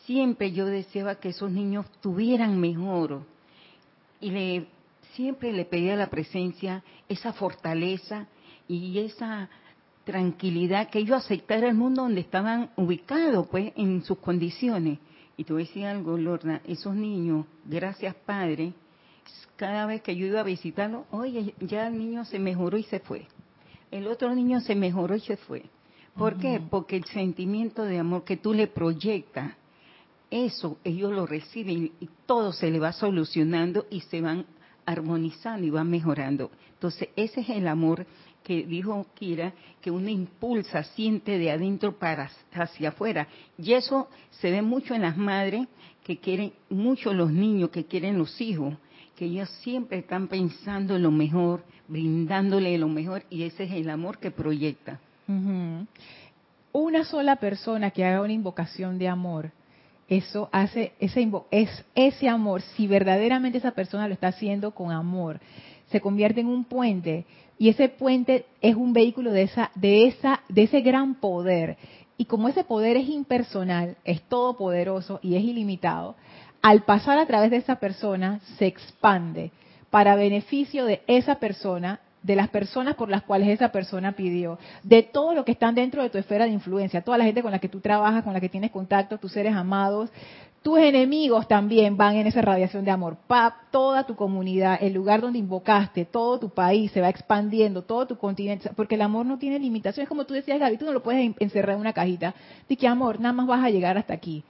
siempre 0.05 0.51
yo 0.51 0.65
deseaba 0.65 1.15
que 1.15 1.29
esos 1.29 1.51
niños 1.51 1.85
tuvieran 2.01 2.59
mejor 2.59 3.23
y 4.19 4.31
le 4.31 4.67
siempre 5.13 5.51
le 5.51 5.65
pedía 5.65 5.95
la 5.95 6.07
presencia 6.07 6.83
esa 7.07 7.33
fortaleza 7.33 8.27
y 8.67 8.97
esa 8.99 9.49
tranquilidad 10.03 10.89
que 10.89 10.99
ellos 10.99 11.23
aceptaran 11.23 11.69
el 11.69 11.75
mundo 11.75 12.03
donde 12.03 12.21
estaban 12.21 12.71
ubicados 12.75 13.47
pues 13.47 13.71
en 13.75 14.03
sus 14.03 14.17
condiciones 14.19 14.99
y 15.37 15.43
te 15.43 15.53
voy 15.53 15.63
a 15.63 15.65
decir 15.65 15.85
algo 15.85 16.17
Lorna 16.17 16.61
esos 16.65 16.95
niños 16.95 17.45
gracias 17.65 18.13
padre 18.13 18.73
cada 19.55 19.85
vez 19.85 20.01
que 20.01 20.15
yo 20.15 20.25
iba 20.25 20.41
a 20.41 20.43
visitarlo 20.43 21.05
oye 21.11 21.55
ya 21.59 21.87
el 21.87 21.97
niño 21.97 22.25
se 22.25 22.37
mejoró 22.39 22.77
y 22.77 22.83
se 22.83 22.99
fue 22.99 23.27
el 23.93 24.07
otro 24.07 24.33
niño 24.33 24.59
se 24.59 24.73
mejoró 24.73 25.15
y 25.15 25.19
se 25.19 25.37
fue. 25.37 25.65
¿Por 26.17 26.39
qué? 26.39 26.59
Porque 26.67 26.95
el 26.95 27.05
sentimiento 27.05 27.83
de 27.83 27.99
amor 27.99 28.23
que 28.23 28.37
tú 28.37 28.51
le 28.51 28.65
proyectas, 28.65 29.53
eso 30.31 30.79
ellos 30.83 31.11
lo 31.11 31.27
reciben 31.27 31.91
y 31.99 32.09
todo 32.25 32.53
se 32.53 32.71
le 32.71 32.79
va 32.79 32.91
solucionando 32.91 33.85
y 33.91 34.01
se 34.01 34.19
van 34.19 34.47
armonizando 34.87 35.67
y 35.67 35.69
van 35.69 35.91
mejorando. 35.91 36.49
Entonces, 36.73 37.09
ese 37.15 37.41
es 37.41 37.49
el 37.49 37.67
amor 37.67 38.07
que 38.43 38.65
dijo 38.65 39.05
Kira, 39.13 39.53
que 39.81 39.91
uno 39.91 40.09
impulsa, 40.09 40.83
siente 40.83 41.37
de 41.37 41.51
adentro 41.51 41.97
para 41.97 42.29
hacia 42.53 42.89
afuera. 42.89 43.27
Y 43.57 43.73
eso 43.73 44.09
se 44.31 44.51
ve 44.51 44.61
mucho 44.61 44.93
en 44.93 45.01
las 45.01 45.17
madres 45.17 45.67
que 46.03 46.17
quieren, 46.17 46.53
mucho 46.69 47.13
los 47.13 47.31
niños 47.31 47.69
que 47.69 47.85
quieren 47.85 48.17
los 48.17 48.39
hijos 48.41 48.75
que 49.15 49.25
ellos 49.25 49.49
siempre 49.61 49.99
están 49.99 50.27
pensando 50.27 50.95
en 50.95 51.03
lo 51.03 51.11
mejor, 51.11 51.63
brindándole 51.87 52.77
lo 52.77 52.87
mejor 52.87 53.23
y 53.29 53.43
ese 53.43 53.63
es 53.65 53.71
el 53.71 53.89
amor 53.89 54.17
que 54.17 54.31
proyecta. 54.31 54.99
Una 56.71 57.03
sola 57.05 57.35
persona 57.37 57.91
que 57.91 58.03
haga 58.03 58.21
una 58.21 58.33
invocación 58.33 58.97
de 58.97 59.07
amor, 59.07 59.51
eso 60.07 60.49
hace 60.51 60.93
ese 60.99 61.31
es 61.51 61.85
ese 61.95 62.27
amor, 62.27 62.61
si 62.61 62.87
verdaderamente 62.87 63.59
esa 63.59 63.71
persona 63.71 64.07
lo 64.07 64.13
está 64.13 64.27
haciendo 64.27 64.71
con 64.71 64.91
amor, 64.91 65.39
se 65.91 66.01
convierte 66.01 66.41
en 66.41 66.47
un 66.47 66.65
puente 66.65 67.25
y 67.57 67.69
ese 67.69 67.89
puente 67.89 68.45
es 68.61 68.75
un 68.75 68.93
vehículo 68.93 69.31
de 69.31 69.43
esa 69.43 69.71
de 69.75 70.07
esa 70.07 70.41
de 70.49 70.63
ese 70.63 70.81
gran 70.81 71.15
poder. 71.15 71.77
Y 72.17 72.25
como 72.25 72.47
ese 72.47 72.63
poder 72.63 72.97
es 72.97 73.09
impersonal, 73.09 73.97
es 74.03 74.21
todopoderoso 74.23 75.19
y 75.23 75.35
es 75.35 75.43
ilimitado, 75.43 76.15
al 76.61 76.83
pasar 76.83 77.17
a 77.17 77.25
través 77.25 77.51
de 77.51 77.57
esa 77.57 77.75
persona 77.75 78.39
se 78.57 78.67
expande 78.67 79.51
para 79.89 80.15
beneficio 80.15 80.85
de 80.85 81.01
esa 81.07 81.35
persona 81.35 81.99
de 82.23 82.35
las 82.37 82.49
personas 82.49 82.95
por 82.95 83.09
las 83.09 83.23
cuales 83.23 83.49
esa 83.49 83.69
persona 83.69 84.13
pidió, 84.13 84.57
de 84.81 85.03
todo 85.03 85.35
lo 85.35 85.43
que 85.43 85.51
están 85.51 85.75
dentro 85.75 86.01
de 86.01 86.09
tu 86.09 86.17
esfera 86.17 86.45
de 86.45 86.51
influencia, 86.51 87.01
toda 87.01 87.17
la 87.17 87.25
gente 87.25 87.41
con 87.41 87.51
la 87.51 87.59
que 87.59 87.67
tú 87.67 87.81
trabajas, 87.81 88.23
con 88.23 88.33
la 88.33 88.39
que 88.39 88.49
tienes 88.49 88.71
contacto, 88.71 89.17
tus 89.17 89.33
seres 89.33 89.53
amados, 89.53 90.09
tus 90.63 90.79
enemigos 90.79 91.45
también 91.47 91.97
van 91.97 92.15
en 92.15 92.25
esa 92.25 92.41
radiación 92.41 92.85
de 92.85 92.91
amor. 92.91 93.17
Pap, 93.27 93.69
toda 93.69 94.05
tu 94.05 94.15
comunidad, 94.15 94.79
el 94.81 94.93
lugar 94.93 95.19
donde 95.19 95.37
invocaste, 95.37 96.05
todo 96.05 96.39
tu 96.39 96.49
país 96.49 96.89
se 96.91 97.01
va 97.01 97.09
expandiendo, 97.09 97.81
todo 97.83 98.07
tu 98.07 98.17
continente, 98.17 98.71
porque 98.73 98.95
el 98.95 99.01
amor 99.01 99.25
no 99.25 99.37
tiene 99.37 99.59
limitaciones, 99.59 100.07
como 100.07 100.23
tú 100.25 100.33
decías, 100.33 100.61
Gaby, 100.61 100.77
tú 100.77 100.85
no 100.85 100.93
lo 100.93 101.03
puedes 101.03 101.35
encerrar 101.39 101.75
en 101.75 101.81
una 101.81 101.91
cajita. 101.91 102.33
De 102.69 102.77
que 102.77 102.87
amor, 102.87 103.19
nada 103.19 103.33
más 103.33 103.45
vas 103.45 103.63
a 103.63 103.69
llegar 103.69 103.97
hasta 103.97 104.13
aquí. 104.13 104.45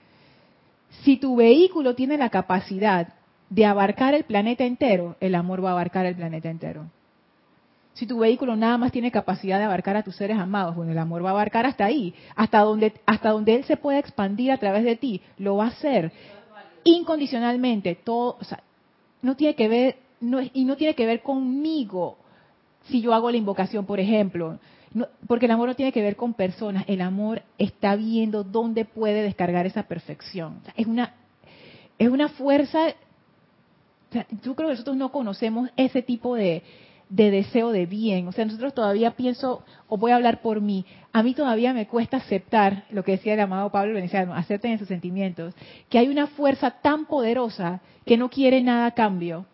Si 1.01 1.17
tu 1.17 1.35
vehículo 1.35 1.95
tiene 1.95 2.15
la 2.19 2.29
capacidad 2.29 3.15
de 3.49 3.65
abarcar 3.65 4.13
el 4.13 4.23
planeta 4.23 4.65
entero, 4.65 5.15
el 5.19 5.33
amor 5.33 5.65
va 5.65 5.69
a 5.69 5.73
abarcar 5.73 6.05
el 6.05 6.15
planeta 6.15 6.49
entero. 6.49 6.85
Si 7.93 8.07
tu 8.07 8.19
vehículo 8.19 8.55
nada 8.55 8.77
más 8.77 8.91
tiene 8.91 9.11
capacidad 9.11 9.59
de 9.59 9.65
abarcar 9.65 9.95
a 9.95 10.03
tus 10.03 10.15
seres 10.15 10.37
amados, 10.37 10.75
bueno, 10.75 10.91
el 10.91 10.97
amor 10.97 11.23
va 11.23 11.29
a 11.29 11.33
abarcar 11.33 11.65
hasta 11.65 11.85
ahí, 11.85 12.15
hasta 12.35 12.59
donde, 12.59 12.93
hasta 13.05 13.29
donde 13.29 13.55
él 13.55 13.63
se 13.65 13.77
pueda 13.77 13.99
expandir 13.99 14.51
a 14.51 14.57
través 14.57 14.83
de 14.83 14.95
ti, 14.95 15.21
lo 15.37 15.57
va 15.57 15.65
a 15.65 15.69
hacer 15.69 16.11
incondicionalmente. 16.83 17.95
Todo, 17.95 18.37
o 18.39 18.43
sea, 18.43 18.63
no 19.21 19.35
tiene 19.35 19.55
que 19.55 19.67
ver, 19.67 19.97
no, 20.21 20.39
y 20.41 20.65
no 20.65 20.75
tiene 20.75 20.95
que 20.95 21.05
ver 21.05 21.21
conmigo 21.21 22.17
si 22.89 23.01
yo 23.01 23.13
hago 23.13 23.29
la 23.29 23.37
invocación, 23.37 23.85
por 23.85 23.99
ejemplo. 23.99 24.57
porque 25.27 25.45
el 25.45 25.51
amor 25.51 25.69
no 25.69 25.75
tiene 25.75 25.91
que 25.91 26.01
ver 26.01 26.15
con 26.15 26.33
personas, 26.33 26.85
el 26.87 27.01
amor 27.01 27.43
está 27.57 27.95
viendo 27.95 28.43
dónde 28.43 28.85
puede 28.85 29.21
descargar 29.21 29.67
esa 29.67 29.83
perfección. 29.83 30.61
es 30.75 30.87
una 30.87 31.13
es 31.99 32.09
una 32.09 32.29
fuerza. 32.29 32.87
yo 34.41 34.55
creo 34.55 34.69
que 34.69 34.73
nosotros 34.73 34.97
no 34.97 35.11
conocemos 35.11 35.69
ese 35.77 36.01
tipo 36.01 36.35
de, 36.35 36.63
de 37.13 37.29
deseo 37.29 37.71
de 37.71 37.85
bien. 37.85 38.27
O 38.27 38.31
sea, 38.31 38.43
nosotros 38.43 38.73
todavía 38.73 39.11
pienso, 39.11 39.63
o 39.87 39.97
voy 39.97 40.11
a 40.11 40.15
hablar 40.15 40.41
por 40.41 40.61
mí, 40.61 40.83
a 41.11 41.21
mí 41.21 41.35
todavía 41.35 41.71
me 41.71 41.87
cuesta 41.87 42.17
aceptar 42.17 42.85
lo 42.89 43.03
que 43.03 43.13
decía 43.13 43.35
el 43.35 43.39
amado 43.39 43.69
Pablo 43.69 43.93
Veneciano, 43.93 44.33
acepten 44.33 44.71
en 44.71 44.79
sus 44.79 44.87
sentimientos, 44.87 45.53
que 45.89 45.99
hay 45.99 46.07
una 46.07 46.25
fuerza 46.25 46.71
tan 46.71 47.05
poderosa 47.05 47.81
que 48.03 48.17
no 48.17 48.29
quiere 48.29 48.63
nada 48.63 48.87
a 48.87 48.91
cambio. 48.91 49.45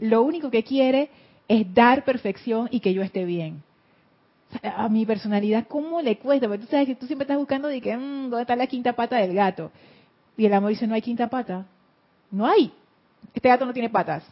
Lo 0.00 0.22
único 0.22 0.50
que 0.50 0.64
quiere 0.64 1.10
es 1.48 1.72
dar 1.74 2.02
perfección 2.02 2.68
y 2.70 2.80
que 2.80 2.94
yo 2.94 3.02
esté 3.02 3.26
bien. 3.26 3.62
A 4.62 4.88
mi 4.88 5.04
personalidad, 5.04 5.66
¿cómo 5.68 6.00
le 6.00 6.16
cuesta? 6.16 6.48
Porque 6.48 6.64
tú 6.64 6.70
sabes 6.70 6.86
que 6.86 6.94
tú 6.94 7.06
siempre 7.06 7.24
estás 7.24 7.36
buscando 7.36 7.68
de 7.68 7.82
que, 7.82 7.94
mm, 7.94 8.30
¿dónde 8.30 8.40
está 8.40 8.56
la 8.56 8.66
quinta 8.66 8.94
pata 8.94 9.16
del 9.16 9.34
gato? 9.34 9.70
Y 10.34 10.46
el 10.46 10.54
amor 10.54 10.70
dice, 10.70 10.86
no 10.86 10.94
hay 10.94 11.02
quinta 11.02 11.28
pata. 11.28 11.66
No 12.30 12.46
hay. 12.46 12.72
Este 13.34 13.50
gato 13.50 13.66
no 13.66 13.74
tiene 13.74 13.90
patas. 13.90 14.24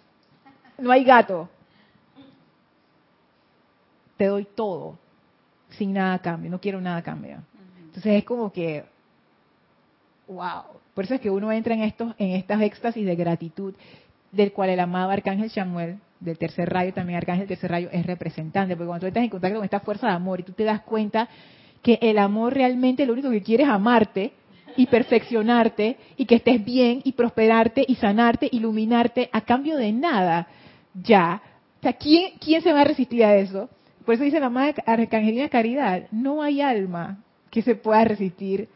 No 0.78 0.90
hay 0.90 1.04
gato 1.04 1.50
te 4.18 4.26
doy 4.26 4.46
todo, 4.54 4.98
sin 5.70 5.94
nada 5.94 6.14
a 6.14 6.18
cambio, 6.18 6.50
no 6.50 6.60
quiero 6.60 6.80
nada 6.80 6.98
a 6.98 7.02
cambio. 7.02 7.38
Entonces 7.86 8.18
es 8.18 8.24
como 8.24 8.52
que, 8.52 8.84
wow. 10.26 10.64
Por 10.94 11.04
eso 11.04 11.14
es 11.14 11.20
que 11.20 11.30
uno 11.30 11.50
entra 11.52 11.74
en 11.74 11.82
estos, 11.82 12.14
en 12.18 12.32
estas 12.32 12.60
éxtasis 12.60 13.06
de 13.06 13.16
gratitud, 13.16 13.74
del 14.32 14.52
cual 14.52 14.70
el 14.70 14.80
amado 14.80 15.10
Arcángel 15.10 15.48
Samuel, 15.50 15.98
del 16.20 16.36
tercer 16.36 16.68
rayo, 16.68 16.92
también 16.92 17.16
Arcángel 17.16 17.46
del 17.46 17.56
tercer 17.56 17.70
rayo, 17.70 17.88
es 17.92 18.04
representante. 18.04 18.76
Porque 18.76 18.88
cuando 18.88 19.02
tú 19.02 19.06
estás 19.06 19.22
en 19.22 19.30
contacto 19.30 19.56
con 19.56 19.64
esta 19.64 19.80
fuerza 19.80 20.08
de 20.08 20.14
amor 20.14 20.40
y 20.40 20.42
tú 20.42 20.52
te 20.52 20.64
das 20.64 20.82
cuenta 20.82 21.28
que 21.82 21.98
el 22.02 22.18
amor 22.18 22.54
realmente 22.54 23.06
lo 23.06 23.12
único 23.12 23.30
que 23.30 23.42
quiere 23.42 23.62
es 23.62 23.68
amarte 23.68 24.32
y 24.76 24.86
perfeccionarte 24.86 25.96
y 26.16 26.26
que 26.26 26.36
estés 26.36 26.64
bien 26.64 27.00
y 27.04 27.12
prosperarte 27.12 27.84
y 27.86 27.94
sanarte, 27.94 28.48
iluminarte 28.50 29.30
a 29.32 29.40
cambio 29.42 29.76
de 29.76 29.92
nada, 29.92 30.48
ya. 30.94 31.40
O 31.78 31.82
sea, 31.82 31.92
¿quién, 31.92 32.32
quién 32.40 32.60
se 32.60 32.72
va 32.72 32.80
a 32.80 32.84
resistir 32.84 33.24
a 33.24 33.36
eso? 33.36 33.70
Por 34.08 34.14
eso 34.14 34.24
dice 34.24 34.40
la 34.40 34.48
madre 34.48 34.82
Arcangelina 34.86 35.50
Caridad, 35.50 36.04
no 36.12 36.40
hay 36.40 36.62
alma 36.62 37.22
que 37.50 37.60
se 37.60 37.74
pueda 37.74 38.04
resistir 38.04 38.70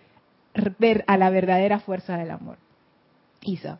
ver 0.78 1.05
a 1.07 1.16
la 1.16 1.30
verdadera 1.30 1.80
fuerza 1.80 2.18
del 2.18 2.33
amor. 2.33 2.59
Isa. 3.41 3.78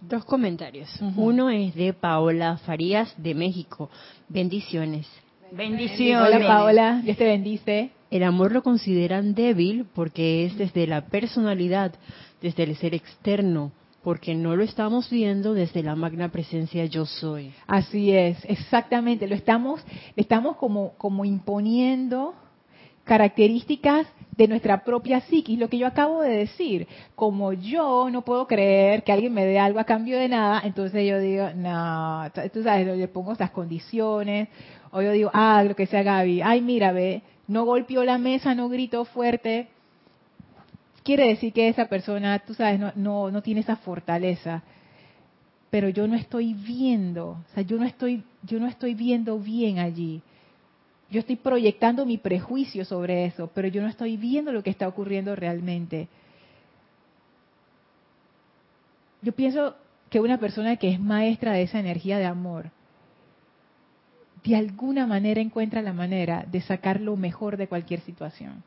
Dos 0.00 0.24
comentarios. 0.24 0.90
Uno 1.14 1.50
es 1.50 1.76
de 1.76 1.92
Paola 1.92 2.56
Farías 2.56 3.14
de 3.16 3.32
México. 3.32 3.90
Bendiciones. 4.28 5.06
Bendiciones. 5.52 6.34
Hola 6.34 6.44
Paola, 6.44 7.00
Dios 7.04 7.16
te 7.16 7.26
bendice. 7.26 7.90
El 8.10 8.24
amor 8.24 8.50
lo 8.50 8.64
consideran 8.64 9.36
débil 9.36 9.86
porque 9.94 10.46
es 10.46 10.58
desde 10.58 10.88
la 10.88 11.02
personalidad, 11.02 11.94
desde 12.42 12.64
el 12.64 12.74
ser 12.74 12.92
externo, 12.96 13.70
porque 14.04 14.34
no 14.34 14.54
lo 14.54 14.62
estamos 14.62 15.10
viendo 15.10 15.54
desde 15.54 15.82
la 15.82 15.96
magna 15.96 16.28
presencia 16.28 16.84
yo 16.84 17.06
soy. 17.06 17.52
Así 17.66 18.12
es, 18.12 18.38
exactamente, 18.44 19.26
lo 19.26 19.34
estamos 19.34 19.84
estamos 20.14 20.56
como 20.56 20.92
como 20.98 21.24
imponiendo 21.24 22.34
características 23.04 24.06
de 24.36 24.48
nuestra 24.48 24.82
propia 24.82 25.20
psiquis, 25.20 25.58
lo 25.58 25.68
que 25.68 25.78
yo 25.78 25.86
acabo 25.86 26.22
de 26.22 26.36
decir, 26.38 26.88
como 27.14 27.52
yo 27.52 28.08
no 28.10 28.22
puedo 28.22 28.46
creer 28.46 29.04
que 29.04 29.12
alguien 29.12 29.32
me 29.32 29.44
dé 29.44 29.58
algo 29.58 29.78
a 29.78 29.84
cambio 29.84 30.18
de 30.18 30.28
nada, 30.28 30.62
entonces 30.64 31.06
yo 31.06 31.18
digo, 31.20 31.50
no, 31.54 32.24
tú 32.52 32.62
sabes, 32.62 32.86
le 32.86 33.08
pongo 33.08 33.32
estas 33.32 33.50
condiciones, 33.50 34.48
o 34.90 35.02
yo 35.02 35.12
digo, 35.12 35.30
ah, 35.32 35.62
lo 35.62 35.76
que 35.76 35.86
sea 35.86 36.02
Gaby, 36.02 36.42
ay, 36.42 36.62
mira, 36.62 36.92
ve, 36.92 37.22
no 37.46 37.64
golpeó 37.64 38.04
la 38.04 38.18
mesa, 38.18 38.54
no 38.54 38.68
gritó 38.68 39.04
fuerte, 39.04 39.68
quiere 41.04 41.28
decir 41.28 41.52
que 41.52 41.68
esa 41.68 41.86
persona, 41.86 42.40
tú 42.40 42.54
sabes, 42.54 42.80
no, 42.80 42.90
no, 42.96 43.30
no 43.30 43.42
tiene 43.42 43.60
esa 43.60 43.76
fortaleza. 43.76 44.62
Pero 45.70 45.88
yo 45.88 46.08
no 46.08 46.16
estoy 46.16 46.54
viendo, 46.54 47.30
o 47.30 47.54
sea, 47.54 47.62
yo 47.62 47.78
no 47.78 47.84
estoy, 47.84 48.24
yo 48.42 48.58
no 48.58 48.66
estoy 48.66 48.94
viendo 48.94 49.38
bien 49.38 49.78
allí. 49.78 50.22
Yo 51.10 51.20
estoy 51.20 51.36
proyectando 51.36 52.06
mi 52.06 52.16
prejuicio 52.16 52.84
sobre 52.84 53.26
eso, 53.26 53.50
pero 53.54 53.68
yo 53.68 53.82
no 53.82 53.88
estoy 53.88 54.16
viendo 54.16 54.50
lo 54.50 54.62
que 54.62 54.70
está 54.70 54.88
ocurriendo 54.88 55.36
realmente. 55.36 56.08
Yo 59.20 59.32
pienso 59.32 59.76
que 60.10 60.20
una 60.20 60.38
persona 60.38 60.76
que 60.76 60.90
es 60.90 61.00
maestra 61.00 61.52
de 61.52 61.62
esa 61.62 61.80
energía 61.80 62.18
de 62.18 62.26
amor, 62.26 62.70
de 64.44 64.56
alguna 64.56 65.06
manera 65.06 65.40
encuentra 65.40 65.82
la 65.82 65.92
manera 65.92 66.46
de 66.50 66.60
sacar 66.60 67.00
lo 67.00 67.16
mejor 67.16 67.56
de 67.56 67.66
cualquier 67.66 68.00
situación 68.00 68.62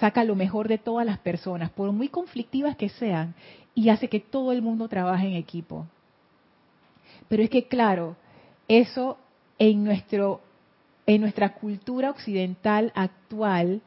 saca 0.00 0.24
lo 0.24 0.34
mejor 0.34 0.68
de 0.68 0.78
todas 0.78 1.06
las 1.06 1.18
personas, 1.18 1.70
por 1.70 1.92
muy 1.92 2.08
conflictivas 2.08 2.76
que 2.76 2.88
sean, 2.88 3.34
y 3.74 3.90
hace 3.90 4.08
que 4.08 4.20
todo 4.20 4.52
el 4.52 4.62
mundo 4.62 4.88
trabaje 4.88 5.26
en 5.26 5.34
equipo. 5.34 5.86
Pero 7.28 7.42
es 7.42 7.50
que, 7.50 7.66
claro, 7.66 8.16
eso 8.66 9.18
en, 9.58 9.84
nuestro, 9.84 10.40
en 11.06 11.20
nuestra 11.20 11.54
cultura 11.54 12.10
occidental 12.10 12.92
actual, 12.94 13.80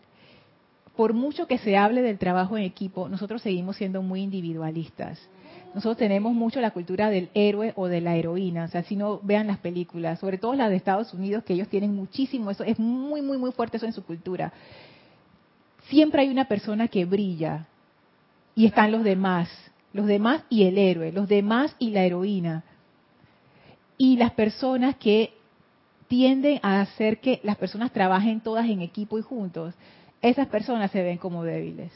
por 0.95 1.14
mucho 1.14 1.47
que 1.47 1.57
se 1.57 1.78
hable 1.78 2.01
del 2.01 2.18
trabajo 2.18 2.57
en 2.57 2.64
equipo, 2.64 3.09
nosotros 3.09 3.41
seguimos 3.41 3.78
siendo 3.78 4.01
muy 4.01 4.22
individualistas. 4.22 5.20
Nosotros 5.74 5.97
tenemos 5.97 6.34
mucho 6.34 6.59
la 6.59 6.72
cultura 6.72 7.09
del 7.09 7.30
héroe 7.34 7.72
o 7.78 7.88
de 7.88 8.01
la 8.01 8.18
heroína. 8.18 8.66
O 8.66 8.68
sea, 8.68 8.84
si 8.84 8.97
no 8.97 9.20
vean 9.24 9.47
las 9.47 9.59
películas, 9.59 10.20
sobre 10.20 10.38
todo 10.38 10.53
las 10.53 10.70
de 10.70 10.76
Estados 10.76 11.14
Unidos, 11.14 11.45
que 11.45 11.53
ellos 11.53 11.70
tienen 11.70 11.95
muchísimo 11.95 12.51
eso, 12.51 12.66
es 12.66 12.78
muy, 12.78 13.22
muy, 13.22 13.38
muy 13.38 13.53
fuerte 13.53 13.78
eso 13.78 13.86
en 13.86 13.93
su 13.93 14.03
cultura 14.03 14.51
siempre 15.92 16.22
hay 16.22 16.30
una 16.30 16.46
persona 16.46 16.88
que 16.88 17.06
brilla 17.06 17.68
y 18.56 18.66
están 18.66 18.94
los 18.94 19.04
demás, 19.04 19.50
los 19.94 20.08
demás 20.08 20.44
y 20.50 20.64
el 20.64 20.78
héroe, 20.78 21.12
los 21.12 21.28
demás 21.28 21.76
y 21.80 21.92
la 21.92 22.04
heroína. 22.04 22.64
Y 23.98 24.16
las 24.16 24.32
personas 24.32 24.96
que 24.96 25.34
tienden 26.08 26.60
a 26.64 26.82
hacer 26.82 27.20
que 27.20 27.42
las 27.44 27.58
personas 27.58 27.92
trabajen 27.92 28.39
todas 28.39 28.68
en 28.68 28.82
equipo 28.82 29.20
y 29.20 29.22
juntos, 29.22 29.76
esas 30.22 30.48
personas 30.48 30.92
se 30.92 31.04
ven 31.04 31.18
como 31.18 31.44
débiles 31.44 31.92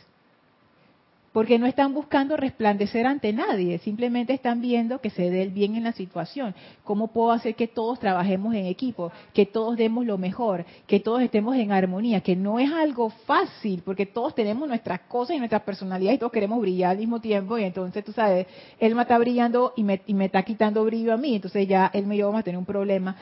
porque 1.36 1.60
no 1.60 1.66
están 1.66 1.94
buscando 1.94 2.38
resplandecer 2.38 3.06
ante 3.06 3.34
nadie, 3.34 3.80
simplemente 3.80 4.32
están 4.32 4.62
viendo 4.62 5.02
que 5.02 5.10
se 5.10 5.30
dé 5.30 5.42
el 5.42 5.50
bien 5.50 5.76
en 5.76 5.84
la 5.84 5.92
situación. 5.92 6.56
¿Cómo 6.86 7.10
puedo 7.10 7.34
hacer 7.34 7.56
que 7.56 7.68
todos 7.68 8.00
trabajemos 8.00 8.56
en 8.56 8.68
equipo, 8.68 9.12
que 9.34 9.46
todos 9.46 9.76
demos 9.76 10.06
lo 10.06 10.18
mejor, 10.18 10.64
que 10.88 11.02
todos 11.02 11.22
estemos 11.22 11.58
en 11.58 11.74
armonía? 11.74 12.22
Que 12.22 12.38
no 12.38 12.58
es 12.58 12.72
algo 12.72 13.10
fácil, 13.10 13.82
porque 13.84 14.06
todos 14.06 14.34
tenemos 14.34 14.66
nuestras 14.66 15.02
cosas 15.02 15.36
y 15.36 15.40
nuestras 15.40 15.64
personalidades 15.64 16.16
y 16.16 16.20
todos 16.20 16.32
queremos 16.32 16.62
brillar 16.62 16.92
al 16.92 17.00
mismo 17.00 17.20
tiempo, 17.20 17.58
y 17.58 17.66
entonces 17.66 18.06
tú 18.06 18.14
sabes, 18.14 18.48
él 18.80 18.96
me 18.96 19.02
está 19.02 19.18
brillando 19.18 19.74
y 19.76 19.84
me, 19.84 20.02
y 20.08 20.14
me 20.14 20.28
está 20.28 20.42
quitando 20.44 20.86
brillo 20.86 21.12
a 21.12 21.18
mí, 21.18 21.36
entonces 21.36 21.68
ya 21.68 21.92
él 21.94 22.08
me 22.08 22.18
vamos 22.24 22.40
a 22.40 22.44
tener 22.44 22.58
un 22.58 22.66
problema 22.66 23.14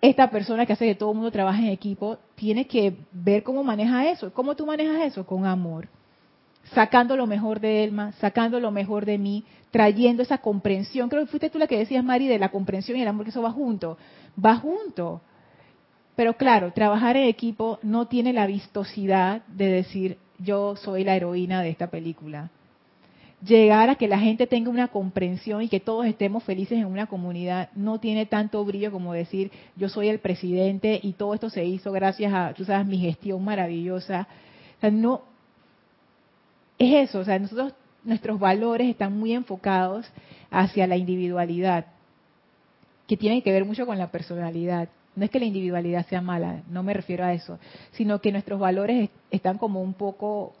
esta 0.00 0.30
persona 0.30 0.64
que 0.64 0.74
hace 0.74 0.86
que 0.86 0.94
todo 0.94 1.10
el 1.10 1.16
mundo 1.16 1.32
trabaje 1.32 1.62
en 1.62 1.70
equipo 1.70 2.18
tiene 2.36 2.68
que 2.68 2.94
ver 3.10 3.42
cómo 3.42 3.64
maneja 3.64 4.08
eso. 4.08 4.32
¿Cómo 4.32 4.56
tú 4.56 4.66
manejas 4.66 5.02
eso? 5.02 5.24
Con 5.24 5.46
amor 5.46 5.88
sacando 6.74 7.16
lo 7.16 7.26
mejor 7.26 7.60
de 7.60 7.84
Elma, 7.84 8.12
sacando 8.12 8.60
lo 8.60 8.70
mejor 8.70 9.04
de 9.06 9.18
mí, 9.18 9.44
trayendo 9.70 10.22
esa 10.22 10.38
comprensión. 10.38 11.08
Creo 11.08 11.22
que 11.22 11.30
fuiste 11.30 11.50
tú 11.50 11.58
la 11.58 11.66
que 11.66 11.78
decías, 11.78 12.04
Mari, 12.04 12.28
de 12.28 12.38
la 12.38 12.50
comprensión 12.50 12.98
y 12.98 13.02
el 13.02 13.08
amor, 13.08 13.24
que 13.24 13.30
eso 13.30 13.42
va 13.42 13.50
junto. 13.50 13.98
Va 14.42 14.56
junto. 14.56 15.20
Pero 16.16 16.34
claro, 16.34 16.72
trabajar 16.72 17.16
en 17.16 17.24
equipo 17.28 17.78
no 17.82 18.06
tiene 18.06 18.32
la 18.32 18.46
vistosidad 18.46 19.42
de 19.46 19.68
decir, 19.68 20.18
yo 20.38 20.76
soy 20.76 21.04
la 21.04 21.16
heroína 21.16 21.62
de 21.62 21.70
esta 21.70 21.88
película. 21.88 22.50
llegar 23.44 23.90
a 23.90 23.96
que 23.96 24.06
la 24.06 24.18
gente 24.18 24.46
tenga 24.46 24.70
una 24.70 24.88
comprensión 24.88 25.62
y 25.62 25.68
que 25.68 25.80
todos 25.80 26.06
estemos 26.06 26.44
felices 26.44 26.78
en 26.78 26.86
una 26.86 27.06
comunidad 27.06 27.70
no 27.74 27.98
tiene 27.98 28.24
tanto 28.26 28.64
brillo 28.64 28.92
como 28.92 29.12
decir 29.12 29.50
yo 29.74 29.88
soy 29.88 30.08
el 30.08 30.20
presidente 30.20 31.00
y 31.02 31.14
todo 31.14 31.34
esto 31.34 31.50
se 31.50 31.64
hizo 31.64 31.90
gracias 31.90 32.32
a, 32.32 32.52
tú 32.54 32.64
sabes, 32.64 32.86
mi 32.86 32.98
gestión 32.98 33.44
maravillosa. 33.44 34.28
O 34.76 34.80
sea, 34.80 34.90
no, 34.90 35.22
es 36.82 37.10
eso, 37.10 37.20
o 37.20 37.24
sea, 37.24 37.38
nosotros, 37.38 37.74
nuestros 38.04 38.38
valores 38.38 38.88
están 38.88 39.16
muy 39.16 39.32
enfocados 39.32 40.06
hacia 40.50 40.86
la 40.86 40.96
individualidad, 40.96 41.86
que 43.06 43.16
tiene 43.16 43.42
que 43.42 43.52
ver 43.52 43.64
mucho 43.64 43.86
con 43.86 43.98
la 43.98 44.10
personalidad. 44.10 44.88
No 45.14 45.24
es 45.24 45.30
que 45.30 45.38
la 45.38 45.44
individualidad 45.44 46.06
sea 46.06 46.20
mala, 46.20 46.62
no 46.68 46.82
me 46.82 46.94
refiero 46.94 47.24
a 47.24 47.32
eso, 47.32 47.58
sino 47.92 48.20
que 48.20 48.32
nuestros 48.32 48.58
valores 48.58 49.10
están 49.30 49.58
como 49.58 49.82
un 49.82 49.92
poco, 49.92 50.54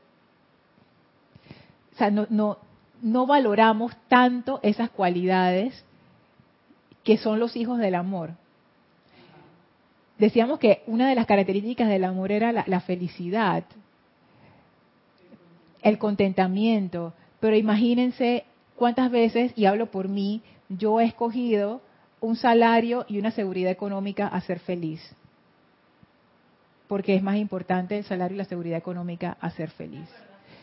o 1.92 1.96
sea, 1.96 2.10
no, 2.10 2.26
no, 2.30 2.58
no 3.00 3.26
valoramos 3.26 3.92
tanto 4.08 4.60
esas 4.62 4.90
cualidades 4.90 5.84
que 7.02 7.16
son 7.16 7.40
los 7.40 7.56
hijos 7.56 7.78
del 7.78 7.94
amor. 7.94 8.30
Decíamos 10.18 10.60
que 10.60 10.82
una 10.86 11.08
de 11.08 11.14
las 11.16 11.26
características 11.26 11.88
del 11.88 12.04
amor 12.04 12.30
era 12.30 12.52
la, 12.52 12.62
la 12.68 12.80
felicidad, 12.80 13.64
el 15.82 15.98
contentamiento, 15.98 17.12
pero 17.40 17.56
imagínense 17.56 18.44
cuántas 18.76 19.10
veces, 19.10 19.52
y 19.56 19.66
hablo 19.66 19.90
por 19.90 20.08
mí, 20.08 20.42
yo 20.68 21.00
he 21.00 21.04
escogido 21.04 21.82
un 22.20 22.36
salario 22.36 23.04
y 23.08 23.18
una 23.18 23.32
seguridad 23.32 23.70
económica 23.70 24.28
a 24.28 24.40
ser 24.40 24.60
feliz. 24.60 25.00
Porque 26.88 27.14
es 27.16 27.22
más 27.22 27.36
importante 27.36 27.98
el 27.98 28.04
salario 28.04 28.36
y 28.36 28.38
la 28.38 28.44
seguridad 28.44 28.78
económica 28.78 29.36
a 29.40 29.50
ser 29.50 29.70
feliz. 29.70 30.08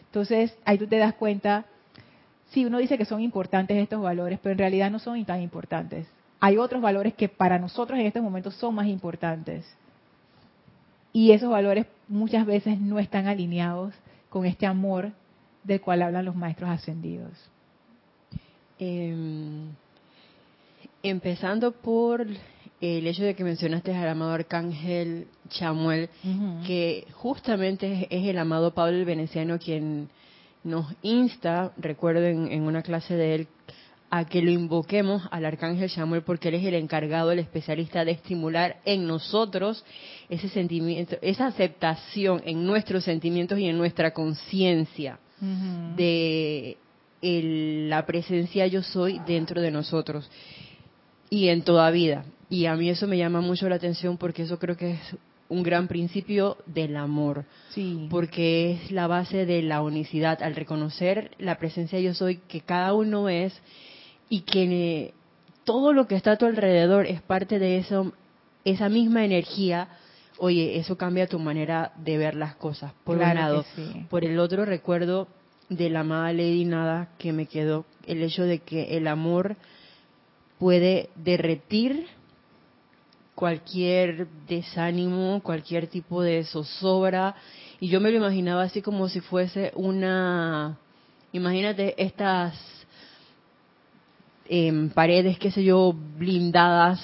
Entonces, 0.05 0.57
ahí 0.65 0.77
tú 0.77 0.87
te 0.87 0.97
das 0.97 1.13
cuenta, 1.13 1.65
sí, 2.51 2.65
uno 2.65 2.77
dice 2.77 2.97
que 2.97 3.05
son 3.05 3.21
importantes 3.21 3.77
estos 3.77 4.01
valores, 4.01 4.39
pero 4.41 4.53
en 4.53 4.59
realidad 4.59 4.89
no 4.89 4.99
son 4.99 5.23
tan 5.25 5.41
importantes. 5.41 6.07
Hay 6.39 6.57
otros 6.57 6.81
valores 6.81 7.13
que 7.13 7.27
para 7.27 7.59
nosotros 7.59 7.99
en 7.99 8.05
estos 8.05 8.23
momentos 8.23 8.55
son 8.55 8.75
más 8.75 8.87
importantes. 8.87 9.65
Y 11.11 11.31
esos 11.31 11.49
valores 11.49 11.85
muchas 12.07 12.45
veces 12.45 12.79
no 12.79 12.99
están 12.99 13.27
alineados 13.27 13.93
con 14.29 14.45
este 14.45 14.65
amor 14.65 15.11
del 15.63 15.81
cual 15.81 16.01
hablan 16.01 16.25
los 16.25 16.35
maestros 16.35 16.69
ascendidos. 16.69 17.33
Eh, 18.79 19.65
Empezando 21.01 21.71
por 21.71 22.25
el 22.81 23.07
hecho 23.07 23.23
de 23.23 23.33
que 23.33 23.43
mencionaste 23.45 23.95
al 23.95 24.09
amado 24.09 24.33
arcángel 24.33 25.27
Chamuel, 25.47 26.09
que 26.67 27.07
justamente 27.13 28.07
es, 28.09 28.27
el 28.27 28.37
amado 28.37 28.73
Pablo 28.73 28.97
el 28.97 29.05
Veneciano 29.05 29.59
quien 29.59 30.09
nos 30.65 30.87
insta, 31.01 31.71
recuerdo 31.77 32.25
en, 32.25 32.61
una 32.63 32.81
clase 32.81 33.15
de 33.15 33.35
él, 33.35 33.47
a 34.11 34.25
que 34.25 34.41
lo 34.41 34.49
invoquemos 34.49 35.23
al 35.31 35.45
arcángel 35.45 35.89
Chamuel 35.89 36.23
porque 36.23 36.49
él 36.49 36.55
es 36.55 36.65
el 36.65 36.73
encargado, 36.73 37.31
el 37.31 37.39
especialista 37.39 38.03
de 38.05 38.11
estimular 38.11 38.77
en 38.85 39.07
nosotros 39.07 39.85
ese 40.29 40.49
sentimiento, 40.49 41.17
esa 41.21 41.47
aceptación 41.47 42.41
en 42.45 42.65
nuestros 42.65 43.03
sentimientos 43.03 43.59
y 43.59 43.65
en 43.65 43.77
nuestra 43.77 44.11
conciencia 44.11 45.19
de 45.95 46.77
la 47.21 48.05
presencia 48.05 48.67
yo 48.67 48.83
soy 48.83 49.21
dentro 49.25 49.61
de 49.61 49.71
nosotros 49.71 50.29
y 51.29 51.49
en 51.49 51.61
toda 51.63 51.91
vida. 51.91 52.25
Y 52.49 52.65
a 52.65 52.75
mí 52.75 52.89
eso 52.89 53.07
me 53.07 53.17
llama 53.17 53.41
mucho 53.41 53.69
la 53.69 53.75
atención 53.75 54.17
porque 54.17 54.43
eso 54.43 54.57
creo 54.57 54.75
que 54.75 54.91
es 54.91 55.15
un 55.49 55.63
gran 55.63 55.87
principio 55.87 56.57
del 56.65 56.95
amor. 56.95 57.45
Sí. 57.69 58.07
Porque 58.09 58.71
es 58.71 58.91
la 58.91 59.07
base 59.07 59.45
de 59.45 59.61
la 59.61 59.81
unicidad, 59.81 60.41
al 60.41 60.55
reconocer 60.55 61.31
la 61.37 61.57
presencia 61.57 61.99
yo 61.99 62.13
soy 62.13 62.37
que 62.47 62.61
cada 62.61 62.93
uno 62.93 63.29
es 63.29 63.53
y 64.29 64.41
que 64.41 65.13
todo 65.63 65.91
lo 65.91 66.07
que 66.07 66.15
está 66.15 66.33
a 66.33 66.37
tu 66.37 66.45
alrededor 66.45 67.05
es 67.05 67.21
parte 67.21 67.59
de 67.59 67.77
eso, 67.77 68.13
esa 68.63 68.89
misma 68.89 69.25
energía. 69.25 69.89
Oye, 70.37 70.77
eso 70.77 70.97
cambia 70.97 71.27
tu 71.27 71.39
manera 71.39 71.91
de 71.97 72.17
ver 72.17 72.35
las 72.35 72.55
cosas, 72.55 72.93
por 73.03 73.17
un 73.17 73.23
lado. 73.35 73.65
Por 74.09 74.23
el 74.23 74.39
otro, 74.39 74.65
recuerdo 74.65 75.27
de 75.67 75.89
la 75.89 75.99
amada 75.99 76.31
Lady 76.33 76.65
Nada 76.65 77.09
que 77.17 77.33
me 77.33 77.45
quedó 77.45 77.85
el 78.07 78.23
hecho 78.23 78.43
de 78.43 78.59
que 78.59 78.97
el 78.97 79.07
amor 79.07 79.55
puede 80.57 81.09
derretir 81.15 82.07
cualquier 83.35 84.27
desánimo, 84.47 85.41
cualquier 85.41 85.87
tipo 85.87 86.21
de 86.21 86.43
zozobra. 86.43 87.35
Y 87.79 87.87
yo 87.87 88.01
me 88.01 88.11
lo 88.11 88.17
imaginaba 88.17 88.63
así 88.63 88.81
como 88.81 89.07
si 89.07 89.21
fuese 89.21 89.71
una, 89.75 90.77
imagínate 91.31 91.95
estas 92.01 92.78
em, 94.49 94.89
paredes, 94.89 95.37
qué 95.39 95.51
sé 95.51 95.63
yo, 95.63 95.93
blindadas 95.93 96.99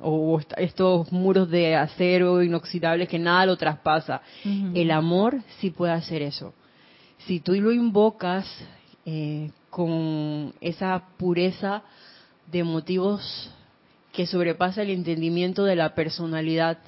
o 0.00 0.40
estos 0.56 1.12
muros 1.12 1.48
de 1.50 1.76
acero 1.76 2.42
inoxidable 2.42 3.06
que 3.06 3.18
nada 3.18 3.46
lo 3.46 3.56
traspasa. 3.56 4.22
El 4.74 4.90
amor 4.90 5.40
sí 5.60 5.70
puede 5.70 5.92
hacer 5.92 6.22
eso. 6.22 6.54
Si 7.26 7.40
tú 7.40 7.52
lo 7.54 7.70
invocas 7.72 8.46
eh, 9.04 9.50
con 9.70 10.54
esa 10.60 11.04
pureza, 11.16 11.82
de 12.50 12.64
motivos 12.64 13.50
que 14.12 14.26
sobrepasa 14.26 14.82
el 14.82 14.90
entendimiento 14.90 15.64
de 15.64 15.76
la 15.76 15.94
personalidad, 15.94 16.78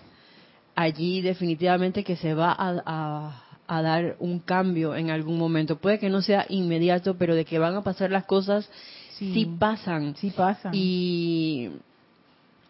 allí 0.74 1.20
definitivamente 1.20 2.02
que 2.02 2.16
se 2.16 2.34
va 2.34 2.56
a, 2.58 3.82
dar 3.82 4.16
un 4.18 4.40
cambio 4.40 4.96
en 4.96 5.10
algún 5.10 5.38
momento. 5.38 5.76
Puede 5.76 5.98
que 5.98 6.10
no 6.10 6.22
sea 6.22 6.46
inmediato, 6.48 7.16
pero 7.16 7.34
de 7.34 7.44
que 7.44 7.58
van 7.58 7.76
a 7.76 7.82
pasar 7.82 8.10
las 8.10 8.24
cosas, 8.24 8.68
sí, 9.20 9.56
pasan. 9.58 10.16
Sí 10.16 10.30
pasan. 10.30 10.72
Y 10.74 11.70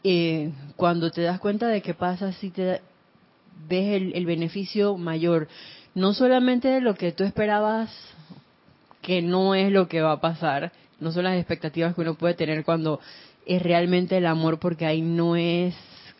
eh, 0.05 0.53
cuando 0.77 1.11
te 1.11 1.23
das 1.23 1.41
cuenta 1.41 1.69
de 1.69 1.83
que 1.83 1.95
pasa, 1.95 2.33
sí 2.33 2.51
te 2.51 2.81
ves 3.69 3.93
el, 3.95 4.13
el 4.15 4.27
beneficio 4.27 4.97
mayor. 4.97 5.49
No 5.95 6.13
solamente 6.15 6.69
de 6.69 6.81
lo 6.81 6.95
que 6.95 7.13
tú 7.13 7.25
esperabas, 7.25 7.91
que 9.03 9.23
no 9.23 9.55
es 9.55 9.73
lo 9.73 9.89
que 9.89 10.03
va 10.03 10.13
a 10.13 10.21
pasar, 10.21 10.73
no 11.01 11.13
son 11.13 11.25
las 11.25 11.37
expectativas 11.37 11.95
que 11.95 12.03
uno 12.03 12.15
puede 12.15 12.35
tener 12.35 12.65
cuando 12.65 13.01
es 13.47 13.63
realmente 13.63 14.17
el 14.17 14.27
amor, 14.27 14.59
porque 14.59 14.87
ahí 14.87 15.01
no 15.01 15.37
es 15.37 15.75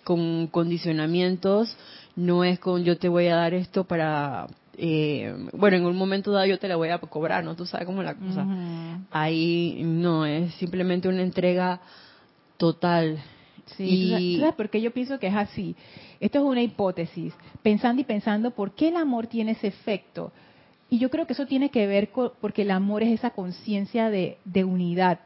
con 0.05 0.47
condicionamientos, 0.49 1.77
no 2.17 2.45
es 2.45 2.59
con 2.59 2.85
yo 2.85 2.99
te 2.99 3.09
voy 3.09 3.29
a 3.29 3.37
dar 3.37 3.55
esto 3.55 3.85
para, 3.85 4.47
eh, 4.83 5.35
bueno, 5.53 5.77
en 5.77 5.85
un 5.85 5.95
momento 5.95 6.33
dado 6.33 6.47
yo 6.47 6.59
te 6.59 6.67
la 6.67 6.77
voy 6.77 6.89
a 6.89 6.99
cobrar, 6.99 7.45
¿no? 7.45 7.55
Tú 7.55 7.67
sabes 7.67 7.87
cómo 7.87 8.01
es 8.01 8.07
la 8.07 8.15
cosa. 8.15 8.47
Ahí 9.11 9.83
no, 9.85 10.25
es 10.25 10.55
simplemente 10.55 11.07
una 11.07 11.21
entrega 11.21 11.81
total. 12.57 13.23
Sí, 13.77 14.39
¿sabes 14.41 14.55
por 14.55 14.71
qué 14.71 14.81
yo 14.81 14.91
pienso 14.91 15.19
que 15.19 15.27
es 15.27 15.35
así? 15.35 15.77
Esto 16.19 16.39
es 16.39 16.45
una 16.45 16.63
hipótesis, 16.63 17.35
pensando 17.63 18.01
y 18.01 18.05
pensando 18.05 18.53
por 18.53 18.73
qué 18.75 18.89
el 18.89 18.97
amor 18.97 19.27
tiene 19.27 19.53
ese 19.53 19.67
efecto. 19.67 20.33
Y 20.89 20.99
yo 20.99 21.11
creo 21.11 21.27
que 21.27 21.35
eso 21.35 21.47
tiene 21.47 21.71
que 21.71 21.87
ver 21.87 22.09
con, 22.09 22.33
porque 22.41 22.63
el 22.63 22.71
amor 22.71 23.03
es 23.03 23.13
esa 23.13 23.31
conciencia 23.31 24.09
de, 24.09 24.39
unidad 24.65 25.21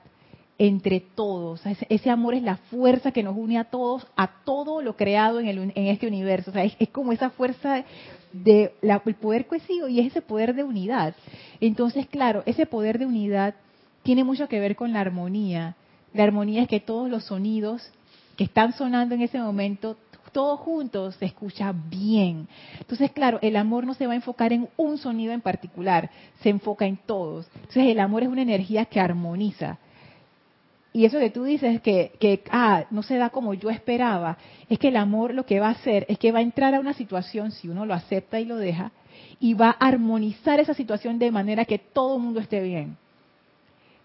entre 0.59 1.01
todos. 1.01 1.63
ese, 1.67 2.11
amor 2.11 2.35
es 2.35 2.43
la 2.43 2.57
fuerza 2.57 3.11
que 3.13 3.23
nos 3.23 3.37
une 3.37 3.59
a 3.59 3.65
todos, 3.65 4.07
a 4.17 4.29
todo 4.45 4.83
lo 4.83 4.97
creado 4.97 5.41
en, 5.41 5.49
el, 5.49 5.59
en 5.75 5.87
este 5.87 6.07
universo. 6.07 6.51
O 6.51 6.55
sea, 6.55 6.65
es, 6.65 6.89
como 6.91 7.13
esa 7.13 7.31
fuerza 7.31 7.85
de 8.33 8.73
la, 8.81 9.03
el 9.05 9.15
poder 9.15 9.47
cohesivo 9.47 9.89
y 9.89 10.01
es 10.01 10.07
ese 10.07 10.23
poder 10.23 10.55
de 10.55 10.65
unidad. 10.65 11.15
Entonces, 11.61 12.07
claro, 12.07 12.43
ese 12.47 12.67
poder 12.67 12.99
de 12.99 13.07
unidad 13.07 13.55
tiene 14.03 14.23
mucho 14.23 14.49
que 14.49 14.61
ver 14.61 14.77
con 14.77 14.93
la 14.93 15.01
armonía. 15.01 15.77
La 16.13 16.25
armonía 16.25 16.63
es 16.63 16.69
que 16.69 16.81
todos 16.81 17.11
los 17.11 17.25
sonidos 17.25 17.91
que 18.37 18.45
están 18.45 18.73
sonando 18.73 19.15
en 19.15 19.23
ese 19.23 19.39
momento 19.39 19.97
todos 20.35 20.59
juntos 20.61 21.15
se 21.15 21.27
escucha 21.27 21.73
bien. 21.73 22.49
Entonces, 22.81 23.13
claro, 23.13 23.39
el 23.41 23.57
amor 23.57 23.87
no 23.87 23.95
se 23.95 24.07
va 24.07 24.15
a 24.15 24.17
enfocar 24.17 24.53
en 24.53 24.69
un 24.77 24.99
sonido 24.99 25.33
en 25.33 25.41
particular, 25.41 26.11
se 26.43 26.51
enfoca 26.51 26.87
en 26.87 26.97
todos. 26.97 27.49
Entonces, 27.55 27.87
el 27.87 28.01
amor 28.01 28.25
es 28.25 28.29
una 28.29 28.43
energía 28.43 28.85
que 28.85 29.01
armoniza. 29.01 29.79
Y 30.97 31.07
eso 31.07 31.19
que 31.19 31.31
tú 31.31 31.43
dices 31.43 31.81
que, 31.81 32.45
ah, 32.53 32.85
no 32.93 33.03
se 33.03 33.17
da 33.17 33.31
como 33.31 33.53
yo 33.53 33.69
esperaba, 33.69 34.39
es 34.69 34.79
que 34.79 34.89
el 34.89 34.97
amor 34.97 35.35
lo 35.35 35.45
que 35.45 35.59
va 35.59 35.67
a 35.67 35.73
hacer 35.73 36.07
es 36.09 36.21
que 36.21 36.31
va 36.31 36.39
a 36.39 36.43
entrar 36.43 36.73
a 36.73 36.79
una 36.79 36.93
situación, 36.93 37.51
si 37.51 37.69
uno 37.69 37.85
lo 37.85 37.95
acepta 37.95 38.39
y 38.39 38.45
lo 38.45 38.57
deja, 38.57 38.93
y 39.41 39.55
va 39.55 39.71
a 39.71 39.89
armonizar 39.89 40.61
esa 40.61 40.73
situación 40.73 41.19
de 41.19 41.33
manera 41.33 41.65
que 41.65 41.81
todo 41.81 42.17
el 42.17 42.23
mundo 42.23 42.39
esté 42.39 42.63
bien. 42.63 42.97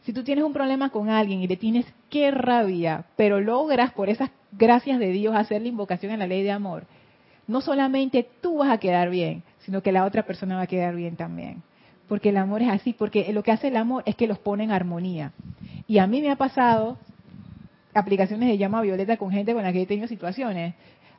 Si 0.01 0.13
tú 0.13 0.23
tienes 0.23 0.43
un 0.43 0.51
problema 0.51 0.89
con 0.89 1.09
alguien 1.09 1.43
y 1.43 1.47
le 1.47 1.57
tienes 1.57 1.85
qué 2.09 2.31
rabia, 2.31 3.05
pero 3.15 3.39
logras 3.39 3.93
por 3.93 4.09
esas 4.09 4.31
gracias 4.51 4.97
de 4.97 5.11
Dios 5.11 5.35
hacer 5.35 5.61
la 5.61 5.67
invocación 5.67 6.11
en 6.11 6.17
la 6.17 6.27
ley 6.27 6.41
de 6.41 6.51
amor, 6.51 6.87
no 7.45 7.61
solamente 7.61 8.27
tú 8.41 8.57
vas 8.57 8.71
a 8.71 8.79
quedar 8.79 9.11
bien, 9.11 9.43
sino 9.59 9.83
que 9.83 9.91
la 9.91 10.05
otra 10.05 10.23
persona 10.23 10.55
va 10.55 10.63
a 10.63 10.67
quedar 10.67 10.95
bien 10.95 11.15
también. 11.15 11.61
Porque 12.07 12.29
el 12.29 12.37
amor 12.37 12.63
es 12.63 12.69
así, 12.69 12.93
porque 12.93 13.31
lo 13.31 13.43
que 13.43 13.51
hace 13.51 13.67
el 13.67 13.77
amor 13.77 14.01
es 14.07 14.15
que 14.15 14.25
los 14.25 14.39
pone 14.39 14.63
en 14.63 14.71
armonía. 14.71 15.33
Y 15.89 15.97
a 15.97 16.05
mí 16.05 16.21
me 16.21 16.29
ha 16.29 16.35
pasado 16.35 16.99
aplicaciones 17.95 18.47
de 18.47 18.59
llama 18.59 18.79
violeta 18.83 19.17
con 19.17 19.31
gente 19.31 19.55
con 19.55 19.63
la 19.63 19.73
que 19.73 19.81
he 19.81 19.85
tenido 19.87 20.07
situaciones. 20.07 20.75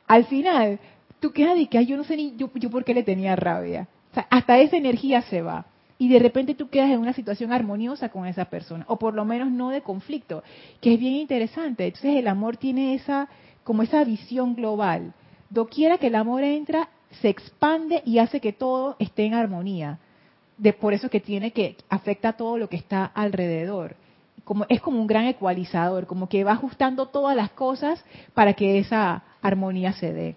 Al 0.07 0.23
final, 0.25 0.79
tú 1.19 1.33
quedas 1.33 1.57
de 1.57 1.67
que 1.67 1.85
yo 1.85 1.97
no 1.97 2.05
sé 2.05 2.15
ni 2.15 2.37
yo, 2.37 2.49
yo 2.55 2.69
por 2.69 2.85
qué 2.85 2.93
le 2.93 3.03
tenía 3.03 3.35
rabia. 3.35 3.89
O 4.11 4.13
sea, 4.13 4.27
hasta 4.29 4.59
esa 4.59 4.77
energía 4.77 5.21
se 5.23 5.41
va. 5.41 5.65
y 5.97 6.07
de 6.07 6.19
repente 6.19 6.55
tú 6.55 6.69
quedas 6.69 6.89
en 6.89 6.99
una 6.99 7.13
situación 7.13 7.51
armoniosa 7.51 8.09
con 8.09 8.25
esa 8.25 8.45
persona, 8.45 8.85
o 8.87 8.97
por 8.97 9.13
lo 9.13 9.23
menos 9.23 9.51
no 9.51 9.69
de 9.69 9.81
conflicto, 9.81 10.41
que 10.79 10.95
es 10.95 10.99
bien 10.99 11.13
interesante. 11.15 11.85
Entonces 11.85 12.15
el 12.15 12.27
amor 12.27 12.57
tiene 12.57 12.95
esa, 12.95 13.27
como 13.63 13.83
esa 13.83 14.03
visión 14.05 14.55
global. 14.55 15.13
Doquiera 15.49 15.97
que 15.97 16.07
el 16.07 16.15
amor 16.15 16.43
entra, 16.43 16.89
se 17.21 17.27
expande 17.29 18.01
y 18.05 18.17
hace 18.19 18.39
que 18.39 18.53
todo 18.53 18.95
esté 18.99 19.25
en 19.25 19.33
armonía. 19.33 19.99
De, 20.57 20.73
por 20.73 20.93
eso 20.93 21.09
que 21.09 21.19
tiene 21.19 21.51
que 21.51 21.75
afecta 21.89 22.29
a 22.29 22.33
todo 22.33 22.57
lo 22.57 22.67
que 22.67 22.77
está 22.77 23.05
alrededor. 23.05 23.95
Como, 24.51 24.65
es 24.67 24.81
como 24.81 24.99
un 24.99 25.07
gran 25.07 25.27
ecualizador, 25.27 26.05
como 26.05 26.27
que 26.27 26.43
va 26.43 26.51
ajustando 26.51 27.05
todas 27.05 27.37
las 27.37 27.51
cosas 27.51 28.03
para 28.33 28.51
que 28.51 28.79
esa 28.79 29.23
armonía 29.41 29.93
se 29.93 30.11
dé. 30.11 30.35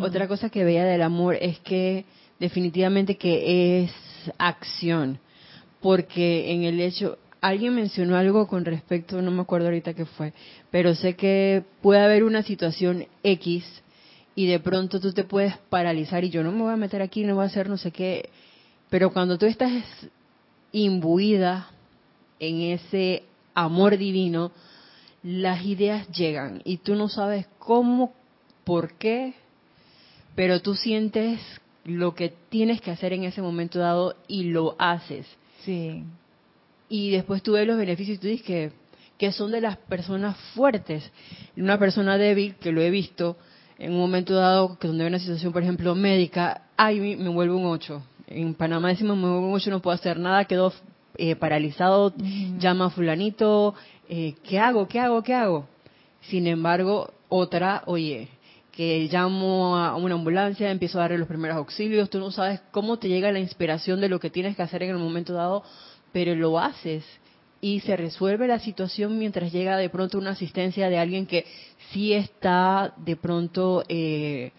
Otra 0.00 0.26
cosa 0.26 0.48
que 0.48 0.64
veía 0.64 0.86
del 0.86 1.02
amor 1.02 1.36
es 1.38 1.58
que 1.58 2.06
definitivamente 2.40 3.18
que 3.18 3.82
es 3.82 3.92
acción, 4.38 5.18
porque 5.82 6.54
en 6.54 6.62
el 6.62 6.80
hecho, 6.80 7.18
alguien 7.42 7.74
mencionó 7.74 8.16
algo 8.16 8.46
con 8.46 8.64
respecto, 8.64 9.20
no 9.20 9.30
me 9.30 9.42
acuerdo 9.42 9.66
ahorita 9.66 9.92
qué 9.92 10.06
fue, 10.06 10.32
pero 10.70 10.94
sé 10.94 11.16
que 11.16 11.62
puede 11.82 12.00
haber 12.00 12.24
una 12.24 12.42
situación 12.42 13.08
X 13.22 13.62
y 14.34 14.46
de 14.46 14.58
pronto 14.58 15.00
tú 15.00 15.12
te 15.12 15.24
puedes 15.24 15.58
paralizar 15.68 16.24
y 16.24 16.30
yo 16.30 16.42
no 16.42 16.50
me 16.50 16.62
voy 16.62 16.72
a 16.72 16.76
meter 16.76 17.02
aquí, 17.02 17.24
no 17.24 17.34
voy 17.34 17.42
a 17.42 17.48
hacer 17.48 17.68
no 17.68 17.76
sé 17.76 17.90
qué, 17.90 18.30
pero 18.88 19.12
cuando 19.12 19.36
tú 19.36 19.44
estás 19.44 19.84
imbuida 20.72 21.68
en 22.42 22.60
ese 22.60 23.22
amor 23.54 23.96
divino, 23.96 24.50
las 25.22 25.64
ideas 25.64 26.08
llegan 26.08 26.60
y 26.64 26.78
tú 26.78 26.96
no 26.96 27.08
sabes 27.08 27.46
cómo, 27.60 28.12
por 28.64 28.94
qué, 28.94 29.34
pero 30.34 30.60
tú 30.60 30.74
sientes 30.74 31.40
lo 31.84 32.14
que 32.16 32.34
tienes 32.48 32.80
que 32.80 32.90
hacer 32.90 33.12
en 33.12 33.22
ese 33.22 33.42
momento 33.42 33.78
dado 33.78 34.16
y 34.26 34.44
lo 34.44 34.74
haces. 34.80 35.24
Sí. 35.64 36.02
Y 36.88 37.10
después 37.10 37.44
tú 37.44 37.52
ves 37.52 37.66
los 37.66 37.78
beneficios 37.78 38.16
y 38.16 38.20
tú 38.20 38.26
dices 38.26 38.44
que, 38.44 38.72
que 39.18 39.30
son 39.30 39.52
de 39.52 39.60
las 39.60 39.76
personas 39.76 40.36
fuertes. 40.54 41.12
Una 41.56 41.78
persona 41.78 42.18
débil, 42.18 42.56
que 42.56 42.72
lo 42.72 42.82
he 42.82 42.90
visto, 42.90 43.36
en 43.78 43.92
un 43.92 44.00
momento 44.00 44.34
dado, 44.34 44.78
que 44.80 44.88
donde 44.88 45.04
hay 45.04 45.08
una 45.08 45.20
situación, 45.20 45.52
por 45.52 45.62
ejemplo, 45.62 45.94
médica, 45.94 46.62
ay, 46.76 47.16
me 47.16 47.28
vuelve 47.28 47.54
un 47.54 47.66
8. 47.66 48.02
En 48.26 48.54
Panamá 48.54 48.88
decimos, 48.88 49.16
me 49.16 49.28
vuelve 49.28 49.46
un 49.46 49.54
8, 49.54 49.70
no 49.70 49.80
puedo 49.80 49.94
hacer 49.94 50.18
nada, 50.18 50.44
quedo 50.44 50.72
eh, 51.16 51.36
paralizado, 51.36 52.14
llama 52.58 52.86
a 52.86 52.90
fulanito, 52.90 53.74
eh, 54.08 54.34
¿qué 54.42 54.58
hago? 54.58 54.88
¿Qué 54.88 54.98
hago? 54.98 55.22
¿Qué 55.22 55.34
hago? 55.34 55.66
Sin 56.22 56.46
embargo, 56.46 57.12
otra, 57.28 57.82
oye, 57.86 58.28
que 58.72 59.08
llamo 59.10 59.76
a 59.76 59.96
una 59.96 60.14
ambulancia, 60.14 60.70
empiezo 60.70 60.98
a 60.98 61.02
darle 61.02 61.18
los 61.18 61.28
primeros 61.28 61.56
auxilios, 61.56 62.08
tú 62.10 62.18
no 62.18 62.30
sabes 62.30 62.60
cómo 62.70 62.98
te 62.98 63.08
llega 63.08 63.30
la 63.32 63.38
inspiración 63.38 64.00
de 64.00 64.08
lo 64.08 64.18
que 64.18 64.30
tienes 64.30 64.56
que 64.56 64.62
hacer 64.62 64.82
en 64.82 64.90
el 64.90 64.98
momento 64.98 65.34
dado, 65.34 65.62
pero 66.12 66.34
lo 66.34 66.58
haces 66.58 67.04
y 67.60 67.80
se 67.80 67.96
resuelve 67.96 68.48
la 68.48 68.58
situación 68.58 69.18
mientras 69.18 69.52
llega 69.52 69.76
de 69.76 69.88
pronto 69.88 70.18
una 70.18 70.30
asistencia 70.30 70.88
de 70.88 70.98
alguien 70.98 71.26
que 71.26 71.46
sí 71.92 72.12
está 72.12 72.92
de 72.96 73.14
pronto, 73.14 73.84
eh, 73.88 74.50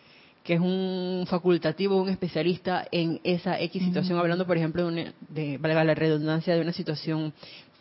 que 0.43 0.55
es 0.55 0.59
un 0.59 1.25
facultativo, 1.27 2.01
un 2.01 2.09
especialista 2.09 2.85
en 2.91 3.21
esa 3.23 3.59
X 3.59 3.83
situación, 3.83 4.19
hablando 4.19 4.45
por 4.45 4.57
ejemplo 4.57 4.89
de, 4.91 5.13
de, 5.29 5.57
valga 5.57 5.83
la 5.83 5.95
redundancia, 5.95 6.53
de 6.55 6.61
una 6.61 6.73
situación 6.73 7.33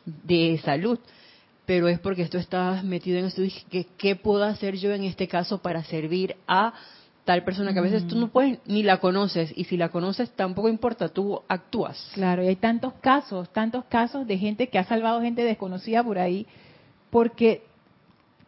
de 0.05 0.61
salud 0.65 0.99
pero 1.65 1.89
es 1.89 2.01
porque 2.01 2.27
tú 2.27 2.39
estás 2.39 2.83
metido 2.85 3.19
en 3.19 3.27
esto. 3.27 3.43
¿Qué, 3.71 3.87
¿Qué 3.97 4.17
puedo 4.17 4.45
hacer 4.45 4.77
yo 4.77 4.93
en 4.93 5.05
este 5.05 5.29
caso 5.29 5.59
para 5.59 5.85
servir 5.85 6.37
a 6.47 6.75
tal 7.25 7.45
persona 7.45 7.73
que 7.73 7.79
a 7.79 7.83
veces 7.83 8.07
tú 8.09 8.19
no 8.19 8.29
puedes 8.29 8.59
ni 8.67 8.83
la 8.83 8.99
conoces 8.99 9.53
y 9.57 9.65
si 9.65 9.77
la 9.77 9.91
conoces 9.91 10.31
tampoco 10.33 10.69
importa, 10.69 11.09
tú 11.09 11.41
actúas. 11.47 12.11
Claro, 12.15 12.43
y 12.43 12.49
hay 12.49 12.57
tantos 12.57 12.95
casos, 12.95 13.53
tantos 13.53 13.85
casos 13.85 14.27
de 14.27 14.39
gente 14.39 14.69
que 14.69 14.79
ha 14.79 14.85
salvado 14.85 15.21
gente 15.21 15.45
desconocida 15.45 16.03
por 16.03 16.19
ahí, 16.19 16.47
porque 17.11 17.63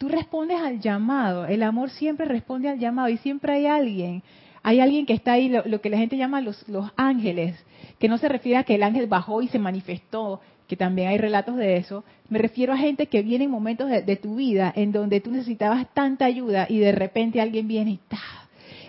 tú 0.04 0.10
respondes 0.10 0.60
al 0.60 0.80
llamado, 0.80 1.46
el 1.46 1.62
amor 1.62 1.88
siempre 1.88 2.26
responde 2.26 2.68
al 2.68 2.78
llamado 2.78 3.08
y 3.08 3.16
siempre 3.16 3.54
hay 3.54 3.64
alguien, 3.64 4.22
hay 4.62 4.80
alguien 4.80 5.06
que 5.06 5.14
está 5.14 5.32
ahí, 5.32 5.48
lo, 5.48 5.62
lo 5.64 5.80
que 5.80 5.88
la 5.88 5.96
gente 5.96 6.18
llama 6.18 6.42
los, 6.42 6.68
los 6.68 6.90
ángeles, 6.94 7.56
que 7.98 8.06
no 8.06 8.18
se 8.18 8.28
refiere 8.28 8.58
a 8.58 8.64
que 8.64 8.74
el 8.74 8.82
ángel 8.82 9.06
bajó 9.06 9.40
y 9.40 9.48
se 9.48 9.58
manifestó, 9.58 10.42
que 10.68 10.76
también 10.76 11.08
hay 11.08 11.16
relatos 11.16 11.56
de 11.56 11.78
eso, 11.78 12.04
me 12.28 12.38
refiero 12.38 12.74
a 12.74 12.76
gente 12.76 13.06
que 13.06 13.22
viene 13.22 13.44
en 13.44 13.50
momentos 13.50 13.88
de, 13.88 14.16
tu 14.16 14.36
vida 14.36 14.70
en 14.76 14.92
donde 14.92 15.22
tú 15.22 15.30
necesitabas 15.30 15.86
tanta 15.94 16.26
ayuda 16.26 16.66
y 16.68 16.80
de 16.80 16.92
repente 16.92 17.40
alguien 17.40 17.66
viene 17.66 17.92
y 17.92 17.96
¡ta! 18.06 18.20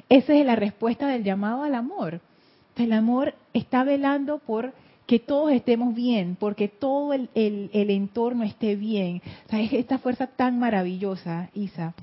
Esa 0.09 0.33
es 0.33 0.45
la 0.45 0.57
respuesta 0.57 1.07
del 1.07 1.23
llamado 1.23 1.63
al 1.63 1.75
amor. 1.75 2.19
El 2.75 2.91
amor 2.91 3.35
está 3.53 3.85
velando 3.85 4.39
por 4.39 4.73
que 5.05 5.19
todos 5.19 5.51
estemos 5.51 5.93
bien, 5.93 6.35
porque 6.39 6.67
todo 6.67 7.13
el, 7.13 7.29
el, 7.35 7.89
entorno 7.89 8.43
esté 8.43 8.75
bien. 8.75 9.21
O 9.51 9.55
es 9.55 9.73
esta 9.73 9.99
fuerza 9.99 10.27
tan 10.27 10.59
maravillosa, 10.59 11.49
Isa. 11.53 11.93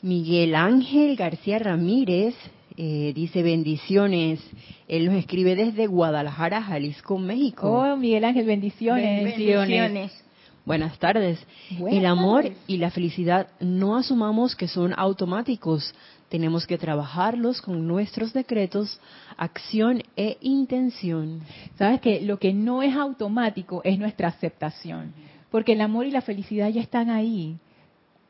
Miguel 0.00 0.54
Ángel 0.54 1.16
García 1.16 1.58
Ramírez 1.58 2.34
eh, 2.76 3.12
dice 3.14 3.42
bendiciones. 3.42 4.40
Él 4.86 5.06
nos 5.06 5.16
escribe 5.16 5.56
desde 5.56 5.88
Guadalajara, 5.88 6.62
Jalisco, 6.62 7.18
México. 7.18 7.70
Oh, 7.70 7.96
Miguel 7.96 8.24
Ángel, 8.24 8.46
bendiciones. 8.46 9.24
Bendiciones. 9.24 10.24
Buenas 10.64 10.98
tardes. 10.98 11.44
el 11.90 12.04
amor 12.06 12.52
y 12.66 12.76
la 12.76 12.90
felicidad 12.90 13.48
no 13.58 13.96
asumamos 13.96 14.54
que 14.54 14.68
son 14.68 14.94
automáticos. 14.96 15.94
Tenemos 16.28 16.66
que 16.66 16.78
trabajarlos 16.78 17.62
con 17.62 17.86
nuestros 17.86 18.32
decretos, 18.32 19.00
acción 19.36 20.02
e 20.16 20.36
intención. 20.40 21.40
Sabes 21.76 22.00
que 22.00 22.20
lo 22.20 22.38
que 22.38 22.52
no 22.52 22.82
es 22.82 22.94
automático 22.94 23.80
es 23.84 23.98
nuestra 23.98 24.28
aceptación, 24.28 25.14
porque 25.50 25.72
el 25.72 25.80
amor 25.80 26.06
y 26.06 26.10
la 26.10 26.20
felicidad 26.20 26.68
ya 26.68 26.82
están 26.82 27.08
ahí. 27.08 27.58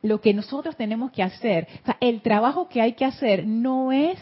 Lo 0.03 0.21
que 0.21 0.33
nosotros 0.33 0.77
tenemos 0.77 1.11
que 1.11 1.25
hacer, 1.25 1.67
o 1.83 1.87
sea, 1.87 1.97
el 2.01 2.23
trabajo 2.23 2.69
que 2.69 2.81
hay 2.81 2.93
que 2.93 3.05
hacer 3.05 3.47
no 3.47 3.91
es 3.91 4.17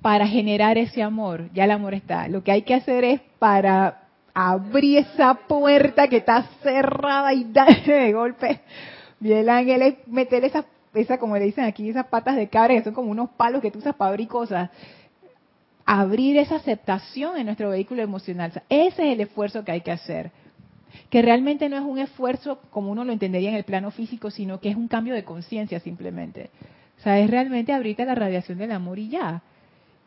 para 0.00 0.26
generar 0.26 0.78
ese 0.78 1.02
amor, 1.02 1.50
ya 1.52 1.64
el 1.64 1.72
amor 1.72 1.92
está. 1.92 2.28
Lo 2.28 2.42
que 2.42 2.52
hay 2.52 2.62
que 2.62 2.74
hacer 2.74 3.04
es 3.04 3.20
para 3.38 4.06
abrir 4.32 4.98
esa 4.98 5.34
puerta 5.34 6.08
que 6.08 6.18
está 6.18 6.42
cerrada 6.62 7.32
y 7.32 7.44
darle 7.44 7.94
de 7.94 8.12
golpe. 8.12 8.60
Bien, 9.18 9.48
Ángel 9.48 9.82
es 9.82 9.94
meter 10.06 10.44
esa, 10.44 10.64
esa, 10.96 11.18
como 11.18 11.36
le 11.36 11.44
dicen 11.44 11.64
aquí, 11.64 11.88
esas 11.88 12.06
patas 12.06 12.36
de 12.36 12.48
cabra 12.48 12.74
que 12.74 12.82
son 12.82 12.94
como 12.94 13.10
unos 13.10 13.30
palos 13.30 13.62
que 13.62 13.70
tú 13.70 13.78
usas 13.78 13.94
para 13.94 14.10
abrir 14.10 14.28
cosas. 14.28 14.70
Abrir 15.84 16.36
esa 16.36 16.56
aceptación 16.56 17.36
en 17.36 17.46
nuestro 17.46 17.70
vehículo 17.70 18.02
emocional. 18.02 18.50
ese 18.68 19.06
es 19.06 19.12
el 19.12 19.20
esfuerzo 19.20 19.64
que 19.64 19.72
hay 19.72 19.80
que 19.82 19.92
hacer. 19.92 20.30
Que 21.10 21.22
realmente 21.22 21.68
no 21.68 21.76
es 21.76 21.82
un 21.82 21.98
esfuerzo 21.98 22.60
como 22.70 22.90
uno 22.90 23.04
lo 23.04 23.12
entendería 23.12 23.50
en 23.50 23.56
el 23.56 23.64
plano 23.64 23.90
físico, 23.90 24.30
sino 24.30 24.60
que 24.60 24.70
es 24.70 24.76
un 24.76 24.88
cambio 24.88 25.14
de 25.14 25.24
conciencia 25.24 25.78
simplemente. 25.80 26.50
O 26.98 27.02
sea, 27.02 27.18
es 27.18 27.30
realmente 27.30 27.72
abrirte 27.72 28.02
a 28.02 28.06
la 28.06 28.14
radiación 28.14 28.58
del 28.58 28.72
amor 28.72 28.98
y 28.98 29.08
ya 29.08 29.42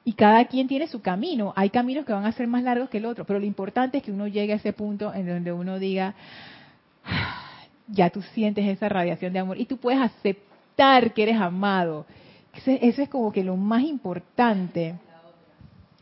y 0.09 0.13
cada 0.13 0.45
quien 0.45 0.67
tiene 0.67 0.87
su 0.87 1.01
camino. 1.01 1.53
Hay 1.55 1.69
caminos 1.69 2.03
que 2.03 2.13
van 2.13 2.25
a 2.25 2.31
ser 2.31 2.47
más 2.47 2.63
largos 2.63 2.89
que 2.89 2.97
el 2.97 3.05
otro, 3.05 3.25
pero 3.25 3.39
lo 3.39 3.45
importante 3.45 3.99
es 3.99 4.03
que 4.03 4.11
uno 4.11 4.27
llegue 4.27 4.53
a 4.53 4.55
ese 4.55 4.73
punto 4.73 5.13
en 5.13 5.27
donde 5.27 5.51
uno 5.51 5.77
diga, 5.77 6.15
ah, 7.05 7.43
ya 7.87 8.09
tú 8.09 8.21
sientes 8.33 8.65
esa 8.67 8.89
radiación 8.89 9.33
de 9.33 9.39
amor 9.39 9.59
y 9.59 9.65
tú 9.65 9.77
puedes 9.77 10.01
aceptar 10.01 10.48
que 11.13 11.23
eres 11.23 11.39
amado. 11.39 12.05
Eso 12.65 13.01
es 13.01 13.09
como 13.09 13.31
que 13.31 13.43
lo 13.43 13.57
más 13.57 13.83
importante. 13.83 14.95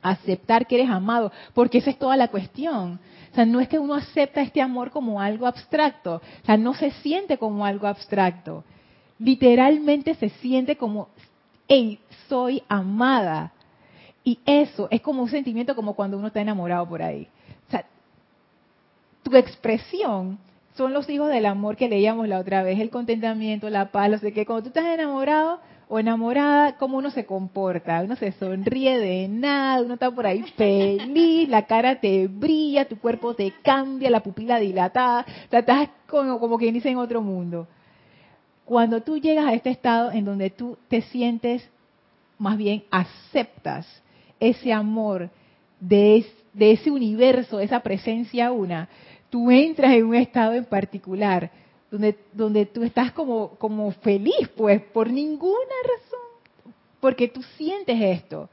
Aceptar 0.01 0.67
que 0.67 0.75
eres 0.75 0.89
amado, 0.89 1.31
porque 1.53 1.79
esa 1.79 1.89
es 1.89 1.97
toda 1.97 2.15
la 2.15 2.27
cuestión. 2.27 2.99
O 3.31 3.35
sea, 3.35 3.45
no 3.45 3.59
es 3.59 3.67
que 3.67 3.79
uno 3.79 3.95
acepta 3.95 4.41
este 4.41 4.61
amor 4.61 4.91
como 4.91 5.19
algo 5.19 5.47
abstracto, 5.47 6.15
o 6.15 6.45
sea, 6.45 6.57
no 6.57 6.73
se 6.73 6.91
siente 6.91 7.37
como 7.37 7.65
algo 7.65 7.87
abstracto. 7.87 8.63
Literalmente 9.19 10.13
se 10.15 10.29
siente 10.29 10.77
como, 10.77 11.09
hey, 11.67 11.99
soy 12.29 12.63
amada 12.69 13.51
y 14.23 14.39
eso 14.45 14.87
es 14.91 15.01
como 15.01 15.23
un 15.23 15.29
sentimiento 15.29 15.75
como 15.75 15.93
cuando 15.93 16.17
uno 16.17 16.27
está 16.27 16.41
enamorado 16.41 16.87
por 16.87 17.01
ahí. 17.01 17.27
O 17.67 17.71
sea, 17.71 17.85
tu 19.23 19.35
expresión 19.35 20.37
son 20.77 20.93
los 20.93 21.09
hijos 21.09 21.29
del 21.29 21.45
amor 21.45 21.75
que 21.75 21.89
leíamos 21.89 22.27
la 22.27 22.39
otra 22.39 22.63
vez, 22.63 22.79
el 22.79 22.89
contentamiento, 22.89 23.69
la 23.69 23.91
paz, 23.91 24.09
no 24.09 24.17
sé 24.19 24.31
qué. 24.31 24.45
Cuando 24.45 24.63
tú 24.63 24.69
estás 24.69 24.85
enamorado 24.85 25.59
o 25.89 25.99
enamorada, 25.99 26.77
cómo 26.77 26.97
uno 26.97 27.09
se 27.09 27.25
comporta, 27.25 28.01
uno 28.03 28.15
se 28.15 28.31
sonríe 28.33 28.97
de 28.97 29.27
nada, 29.27 29.81
uno 29.81 29.95
está 29.95 30.11
por 30.11 30.27
ahí 30.27 30.43
feliz, 30.55 31.49
la 31.49 31.65
cara 31.65 31.99
te 31.99 32.27
brilla, 32.27 32.87
tu 32.87 32.97
cuerpo 32.97 33.33
te 33.33 33.53
cambia, 33.63 34.09
la 34.09 34.21
pupila 34.21 34.59
dilatada, 34.59 35.25
o 35.51 35.55
estás 35.55 35.89
como, 36.07 36.39
como 36.39 36.57
quien 36.57 36.73
dice 36.73 36.89
en 36.89 36.97
otro 36.97 37.21
mundo. 37.21 37.67
Cuando 38.65 39.01
tú 39.01 39.17
llegas 39.17 39.47
a 39.47 39.53
este 39.53 39.69
estado 39.69 40.11
en 40.11 40.25
donde 40.25 40.49
tú 40.49 40.77
te 40.89 41.01
sientes, 41.01 41.67
más 42.37 42.57
bien 42.57 42.83
aceptas 42.91 43.87
ese 44.39 44.73
amor 44.73 45.29
de, 45.79 46.25
ese 46.59 46.91
universo, 46.91 47.59
esa 47.59 47.79
presencia 47.79 48.51
una, 48.51 48.89
tú 49.29 49.51
entras 49.51 49.93
en 49.93 50.05
un 50.05 50.15
estado 50.15 50.53
en 50.53 50.65
particular 50.65 51.51
donde, 51.91 52.17
donde 52.33 52.65
tú 52.65 52.83
estás 52.83 53.11
como, 53.11 53.49
como 53.57 53.91
feliz, 53.91 54.49
pues, 54.55 54.81
por 54.81 55.09
ninguna 55.09 55.75
razón, 55.83 56.73
porque 56.99 57.27
tú 57.27 57.41
sientes 57.57 57.99
esto. 58.01 58.49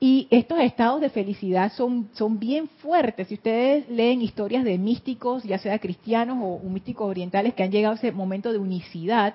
Y 0.00 0.26
estos 0.30 0.60
estados 0.60 1.00
de 1.00 1.08
felicidad 1.08 1.72
son, 1.72 2.10
son 2.12 2.38
bien 2.38 2.68
fuertes. 2.78 3.28
Si 3.28 3.34
ustedes 3.34 3.88
leen 3.88 4.20
historias 4.20 4.64
de 4.64 4.76
místicos, 4.76 5.44
ya 5.44 5.58
sea 5.58 5.78
cristianos 5.78 6.38
o 6.40 6.68
místicos 6.68 7.08
orientales 7.08 7.54
que 7.54 7.62
han 7.62 7.70
llegado 7.70 7.94
a 7.94 7.98
ese 7.98 8.12
momento 8.12 8.52
de 8.52 8.58
unicidad, 8.58 9.34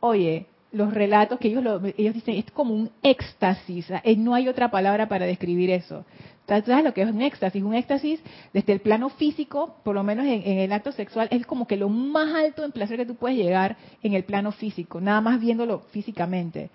oye, 0.00 0.46
los 0.72 0.92
relatos 0.92 1.38
que 1.38 1.48
ellos, 1.48 1.64
ellos 1.96 2.14
dicen 2.14 2.36
es 2.36 2.50
como 2.52 2.74
un 2.74 2.90
éxtasis, 3.02 3.86
eh, 4.02 4.16
no 4.16 4.34
hay 4.34 4.48
otra 4.48 4.70
palabra 4.70 5.08
para 5.08 5.26
describir 5.26 5.70
eso. 5.70 6.04
¿Sabes 6.50 6.84
lo 6.84 6.92
que 6.92 7.02
es 7.02 7.10
un 7.10 7.22
éxtasis? 7.22 7.62
Un 7.62 7.74
éxtasis 7.74 8.20
desde 8.52 8.72
el 8.72 8.80
plano 8.80 9.08
físico, 9.08 9.76
por 9.84 9.94
lo 9.94 10.02
menos 10.02 10.26
en, 10.26 10.58
el 10.58 10.72
acto 10.72 10.92
sexual, 10.92 11.28
es 11.30 11.46
como 11.46 11.66
que 11.66 11.76
lo 11.76 11.88
más 11.88 12.34
alto 12.34 12.64
en 12.64 12.72
placer 12.72 12.96
que 12.96 13.06
tú 13.06 13.14
puedes 13.14 13.38
llegar 13.38 13.76
en 14.02 14.14
el 14.14 14.24
plano 14.24 14.52
físico, 14.52 15.00
nada 15.00 15.20
más 15.20 15.40
viéndolo 15.40 15.80
físicamente. 15.90 16.70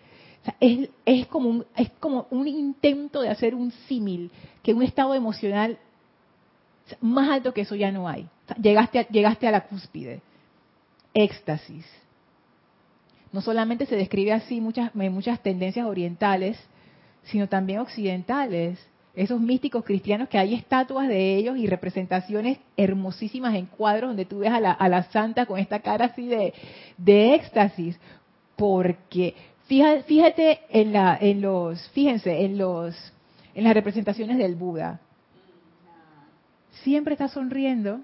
es, 0.59 0.89
es, 1.05 1.27
como 1.27 1.49
un, 1.49 1.65
es 1.75 1.89
como 1.99 2.27
un 2.31 2.47
intento 2.47 3.21
de 3.21 3.29
hacer 3.29 3.53
un 3.53 3.71
símil, 3.87 4.31
que 4.63 4.73
un 4.73 4.83
estado 4.83 5.13
emocional 5.13 5.77
más 7.01 7.29
alto 7.29 7.53
que 7.53 7.61
eso 7.61 7.75
ya 7.75 7.91
no 7.91 8.07
hay. 8.07 8.27
llegaste, 8.61 9.07
llegaste 9.11 9.47
a 9.47 9.51
la 9.51 9.65
cúspide. 9.65 10.21
Éxtasis 11.13 11.85
no 13.35 13.41
solamente 13.41 13.85
se 13.85 13.97
describe 13.97 14.31
así 14.31 14.61
muchas, 14.61 14.91
en 14.95 15.13
muchas 15.13 15.41
tendencias 15.41 15.85
orientales, 15.85 16.57
sino 17.23 17.49
también 17.49 17.79
occidentales. 17.79 18.79
Esos 19.15 19.39
místicos 19.39 19.85
cristianos 19.85 20.27
que 20.27 20.37
hay 20.37 20.53
estatuas 20.53 21.07
de 21.07 21.35
ellos 21.35 21.57
y 21.57 21.67
representaciones 21.67 22.57
hermosísimas 22.75 23.55
en 23.55 23.65
cuadros 23.65 24.09
donde 24.09 24.25
tú 24.25 24.39
ves 24.39 24.51
a 24.51 24.59
la, 24.59 25.03
santa 25.03 25.45
con 25.45 25.57
esta 25.57 25.79
cara 25.79 26.05
así 26.05 26.27
de, 26.27 26.53
de 26.97 27.33
éxtasis. 27.35 27.97
Porque 28.57 29.35
fíjate, 29.67 30.59
en, 30.69 30.93
la, 30.93 31.17
en 31.19 31.41
los, 31.41 31.87
fíjense, 31.89 32.45
en 32.45 32.57
los, 32.57 32.95
en 33.53 33.63
las 33.63 33.73
representaciones 33.73 34.37
del 34.37 34.55
Buda. 34.55 34.99
Siempre 36.83 37.13
está 37.13 37.27
sonriendo, 37.27 38.01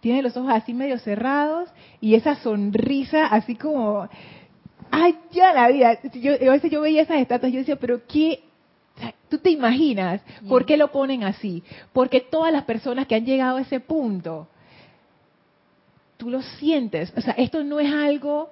tiene 0.00 0.22
los 0.22 0.36
ojos 0.36 0.52
así 0.54 0.72
medio 0.72 0.98
cerrados 0.98 1.68
y 2.00 2.14
esa 2.14 2.36
sonrisa 2.36 3.26
así 3.26 3.56
como, 3.56 4.08
ay, 4.90 5.16
ya 5.32 5.52
la 5.52 5.68
vida. 5.68 5.98
Yo, 6.14 6.32
a 6.32 6.52
veces 6.52 6.70
yo 6.70 6.80
veía 6.80 7.02
esas 7.02 7.18
estatuas 7.18 7.50
y 7.50 7.54
yo 7.54 7.58
decía, 7.60 7.76
pero 7.76 8.00
¿qué? 8.06 8.44
¿Tú 9.28 9.38
te 9.38 9.50
imaginas 9.50 10.22
por 10.48 10.64
qué 10.64 10.76
lo 10.76 10.90
ponen 10.90 11.22
así? 11.24 11.62
Porque 11.92 12.20
todas 12.20 12.52
las 12.52 12.64
personas 12.64 13.06
que 13.06 13.14
han 13.14 13.26
llegado 13.26 13.58
a 13.58 13.62
ese 13.62 13.80
punto, 13.80 14.48
tú 16.16 16.30
lo 16.30 16.42
sientes. 16.42 17.12
O 17.16 17.20
sea, 17.20 17.34
esto 17.34 17.62
no 17.64 17.80
es 17.80 17.92
algo 17.92 18.50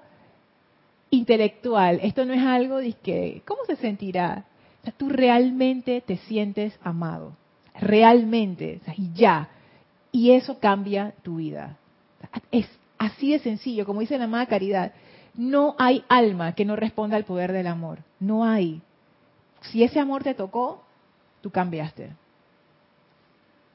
intelectual, 1.10 2.00
esto 2.02 2.24
no 2.24 2.34
es 2.34 2.42
algo 2.42 2.78
de 2.78 2.92
que, 2.92 3.42
¿cómo 3.46 3.64
se 3.66 3.76
sentirá? 3.76 4.44
O 4.82 4.84
sea, 4.84 4.94
tú 4.96 5.08
realmente 5.08 6.00
te 6.00 6.16
sientes 6.18 6.78
amado, 6.82 7.32
realmente, 7.80 8.80
o 8.82 8.84
sea, 8.84 8.94
y 8.96 9.12
ya. 9.14 9.48
Y 10.12 10.32
eso 10.32 10.58
cambia 10.58 11.14
tu 11.22 11.36
vida. 11.36 11.76
Es 12.50 12.66
así 12.98 13.32
de 13.32 13.38
sencillo, 13.38 13.84
como 13.84 14.00
dice 14.00 14.18
la 14.18 14.24
amada 14.24 14.46
Caridad. 14.46 14.92
No 15.34 15.74
hay 15.78 16.04
alma 16.08 16.54
que 16.54 16.64
no 16.64 16.76
responda 16.76 17.16
al 17.16 17.24
poder 17.24 17.52
del 17.52 17.66
amor. 17.66 17.98
No 18.18 18.44
hay. 18.44 18.80
Si 19.62 19.82
ese 19.82 19.98
amor 20.00 20.22
te 20.22 20.34
tocó, 20.34 20.84
tú 21.40 21.50
cambiaste. 21.50 22.10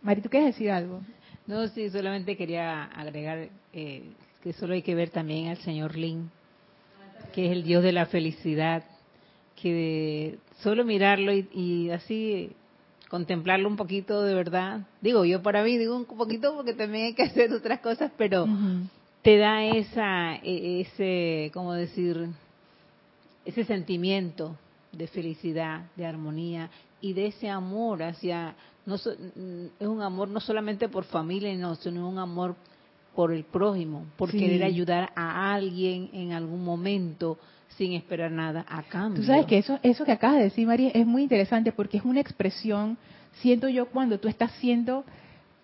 Mari, 0.01 0.21
¿tú 0.21 0.29
quieres 0.29 0.55
decir 0.55 0.71
algo? 0.71 1.01
No, 1.47 1.67
sí, 1.67 1.89
solamente 1.89 2.37
quería 2.37 2.83
agregar 2.85 3.49
eh, 3.73 4.03
que 4.41 4.53
solo 4.53 4.73
hay 4.73 4.81
que 4.81 4.95
ver 4.95 5.09
también 5.09 5.49
al 5.49 5.57
señor 5.57 5.95
Lin, 5.95 6.31
que 7.33 7.45
es 7.47 7.51
el 7.51 7.63
Dios 7.63 7.83
de 7.83 7.91
la 7.91 8.05
felicidad, 8.05 8.83
que 9.61 10.37
solo 10.61 10.85
mirarlo 10.85 11.33
y 11.33 11.89
así 11.91 12.55
contemplarlo 13.11 13.67
un 13.67 13.75
poquito 13.75 14.23
de 14.23 14.33
verdad. 14.33 14.87
Digo, 15.01 15.25
yo 15.25 15.43
para 15.43 15.63
mí 15.63 15.77
digo 15.77 15.97
un 15.97 16.05
poquito 16.05 16.55
porque 16.55 16.73
también 16.73 17.07
hay 17.07 17.13
que 17.13 17.23
hacer 17.29 17.51
otras 17.51 17.81
cosas, 17.81 18.09
pero 18.17 18.47
te 19.21 19.37
da 19.37 19.65
esa, 19.65 20.35
e, 20.37 20.81
ese, 20.81 21.51
¿cómo 21.53 21.73
decir? 21.73 22.29
Ese 23.43 23.65
sentimiento 23.65 24.55
de 24.91 25.07
felicidad, 25.07 25.85
de 25.95 26.05
armonía 26.05 26.69
y 26.99 27.13
de 27.13 27.27
ese 27.27 27.49
amor 27.49 28.03
hacia, 28.03 28.55
no 28.85 28.95
es 28.95 29.07
un 29.79 30.01
amor 30.01 30.27
no 30.27 30.39
solamente 30.39 30.89
por 30.89 31.05
familia, 31.05 31.55
no, 31.55 31.75
sino 31.75 32.07
un 32.07 32.19
amor 32.19 32.55
por 33.15 33.33
el 33.33 33.43
prójimo, 33.43 34.05
por 34.17 34.31
querer 34.31 34.63
ayudar 34.63 35.11
a 35.15 35.53
alguien 35.53 36.09
en 36.13 36.31
algún 36.31 36.63
momento, 36.63 37.37
sin 37.77 37.93
esperar 37.93 38.31
nada 38.31 38.65
a 38.69 38.83
cambio. 38.83 39.21
Tú 39.21 39.27
sabes 39.27 39.45
que 39.45 39.57
eso, 39.57 39.79
eso 39.81 40.05
que 40.05 40.11
acabas 40.11 40.37
de 40.37 40.43
decir, 40.43 40.67
María, 40.67 40.91
es 40.93 41.05
muy 41.05 41.23
interesante 41.23 41.71
porque 41.71 41.97
es 41.97 42.05
una 42.05 42.19
expresión, 42.19 42.97
siento 43.41 43.67
yo, 43.69 43.87
cuando 43.87 44.19
tú 44.19 44.27
estás 44.27 44.51
siendo, 44.59 45.03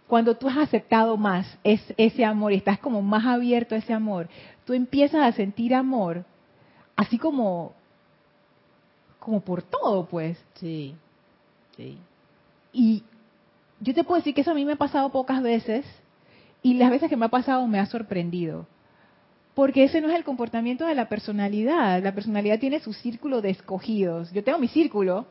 cuando 0.07 0.35
tú 0.35 0.47
has 0.49 0.57
aceptado 0.57 1.17
más 1.17 1.57
ese 1.63 2.25
amor 2.25 2.53
y 2.53 2.55
estás 2.55 2.79
como 2.79 3.01
más 3.01 3.25
abierto 3.25 3.75
a 3.75 3.77
ese 3.77 3.93
amor, 3.93 4.29
tú 4.65 4.73
empiezas 4.73 5.21
a 5.21 5.31
sentir 5.33 5.73
amor, 5.73 6.25
así 6.95 7.17
como, 7.17 7.76
como 9.27 9.41
por 9.41 9.61
todo, 9.61 10.05
pues. 10.05 10.41
Sí, 10.53 10.95
sí. 11.75 11.97
Y 12.71 13.03
yo 13.81 13.93
te 13.93 14.05
puedo 14.05 14.19
decir 14.19 14.33
que 14.33 14.39
eso 14.39 14.51
a 14.51 14.53
mí 14.53 14.63
me 14.63 14.71
ha 14.71 14.77
pasado 14.77 15.11
pocas 15.11 15.43
veces 15.43 15.85
y 16.63 16.75
las 16.75 16.89
veces 16.89 17.09
que 17.09 17.17
me 17.17 17.25
ha 17.25 17.29
pasado 17.29 17.67
me 17.67 17.77
ha 17.77 17.85
sorprendido 17.87 18.65
porque 19.53 19.83
ese 19.83 20.01
no 20.01 20.09
es 20.09 20.15
el 20.15 20.23
comportamiento 20.23 20.85
de 20.85 20.93
la 20.93 21.09
personalidad. 21.09 22.03
La 22.03 22.13
personalidad 22.13 22.59
tiene 22.59 22.79
su 22.79 22.93
círculo 22.93 23.41
de 23.41 23.49
escogidos. 23.49 24.31
Yo 24.31 24.43
tengo 24.43 24.59
mi 24.59 24.67
círculo, 24.67 25.25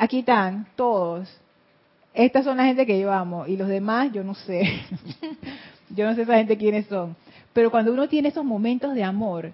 aquí 0.00 0.18
están 0.18 0.66
todos. 0.74 1.28
Estas 2.12 2.44
son 2.44 2.56
la 2.56 2.64
gente 2.64 2.84
que 2.84 2.98
yo 2.98 3.12
amo 3.12 3.46
y 3.46 3.56
los 3.56 3.68
demás 3.68 4.10
yo 4.12 4.24
no 4.24 4.34
sé. 4.34 4.80
yo 5.90 6.04
no 6.04 6.16
sé 6.16 6.22
esa 6.22 6.34
gente 6.34 6.58
quiénes 6.58 6.86
son. 6.88 7.14
Pero 7.52 7.70
cuando 7.70 7.92
uno 7.92 8.08
tiene 8.08 8.30
esos 8.30 8.44
momentos 8.44 8.92
de 8.92 9.04
amor, 9.04 9.52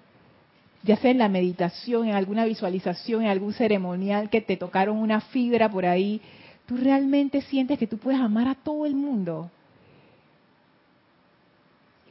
ya 0.83 0.97
sea 0.97 1.11
en 1.11 1.17
la 1.19 1.29
meditación, 1.29 2.07
en 2.07 2.15
alguna 2.15 2.45
visualización, 2.45 3.23
en 3.23 3.29
algún 3.29 3.53
ceremonial 3.53 4.29
que 4.29 4.41
te 4.41 4.57
tocaron 4.57 4.97
una 4.97 5.21
fibra 5.21 5.69
por 5.69 5.85
ahí, 5.85 6.21
tú 6.65 6.77
realmente 6.77 7.41
sientes 7.41 7.77
que 7.77 7.87
tú 7.87 7.97
puedes 7.97 8.19
amar 8.19 8.47
a 8.47 8.55
todo 8.55 8.85
el 8.85 8.95
mundo. 8.95 9.49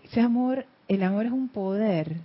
Ese 0.04 0.20
amor 0.20 0.66
el 0.90 1.04
amor 1.04 1.26
es 1.26 1.32
un 1.32 1.48
poder. 1.48 2.16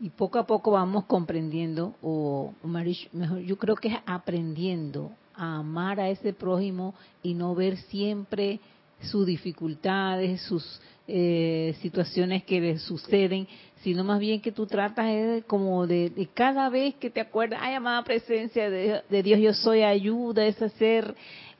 Y 0.00 0.08
poco 0.08 0.38
a 0.38 0.46
poco 0.46 0.70
vamos 0.70 1.04
comprendiendo, 1.04 1.94
o 2.02 2.54
mejor, 2.62 3.40
yo 3.40 3.58
creo 3.58 3.76
que 3.76 3.88
es 3.88 3.98
aprendiendo 4.06 5.12
a 5.34 5.56
amar 5.56 6.00
a 6.00 6.08
ese 6.08 6.32
prójimo 6.32 6.94
y 7.22 7.34
no 7.34 7.54
ver 7.54 7.76
siempre 7.76 8.58
sus 9.02 9.26
dificultades, 9.26 10.40
sus 10.42 10.80
eh, 11.06 11.76
situaciones 11.82 12.44
que 12.44 12.58
le 12.58 12.78
suceden, 12.78 13.46
sino 13.86 14.02
más 14.02 14.18
bien 14.18 14.40
que 14.40 14.50
tú 14.50 14.66
tratas 14.66 15.06
de, 15.06 15.44
como 15.46 15.86
de, 15.86 16.28
cada 16.34 16.68
vez 16.70 16.96
que 16.96 17.08
te 17.08 17.20
acuerdas, 17.20 17.60
ay, 17.62 17.74
amada 17.74 18.02
presencia 18.02 18.68
de, 18.68 19.00
de 19.08 19.22
Dios, 19.22 19.38
yo 19.38 19.54
soy 19.54 19.84
ayuda, 19.84 20.44
es 20.44 20.60
hacer 20.60 21.14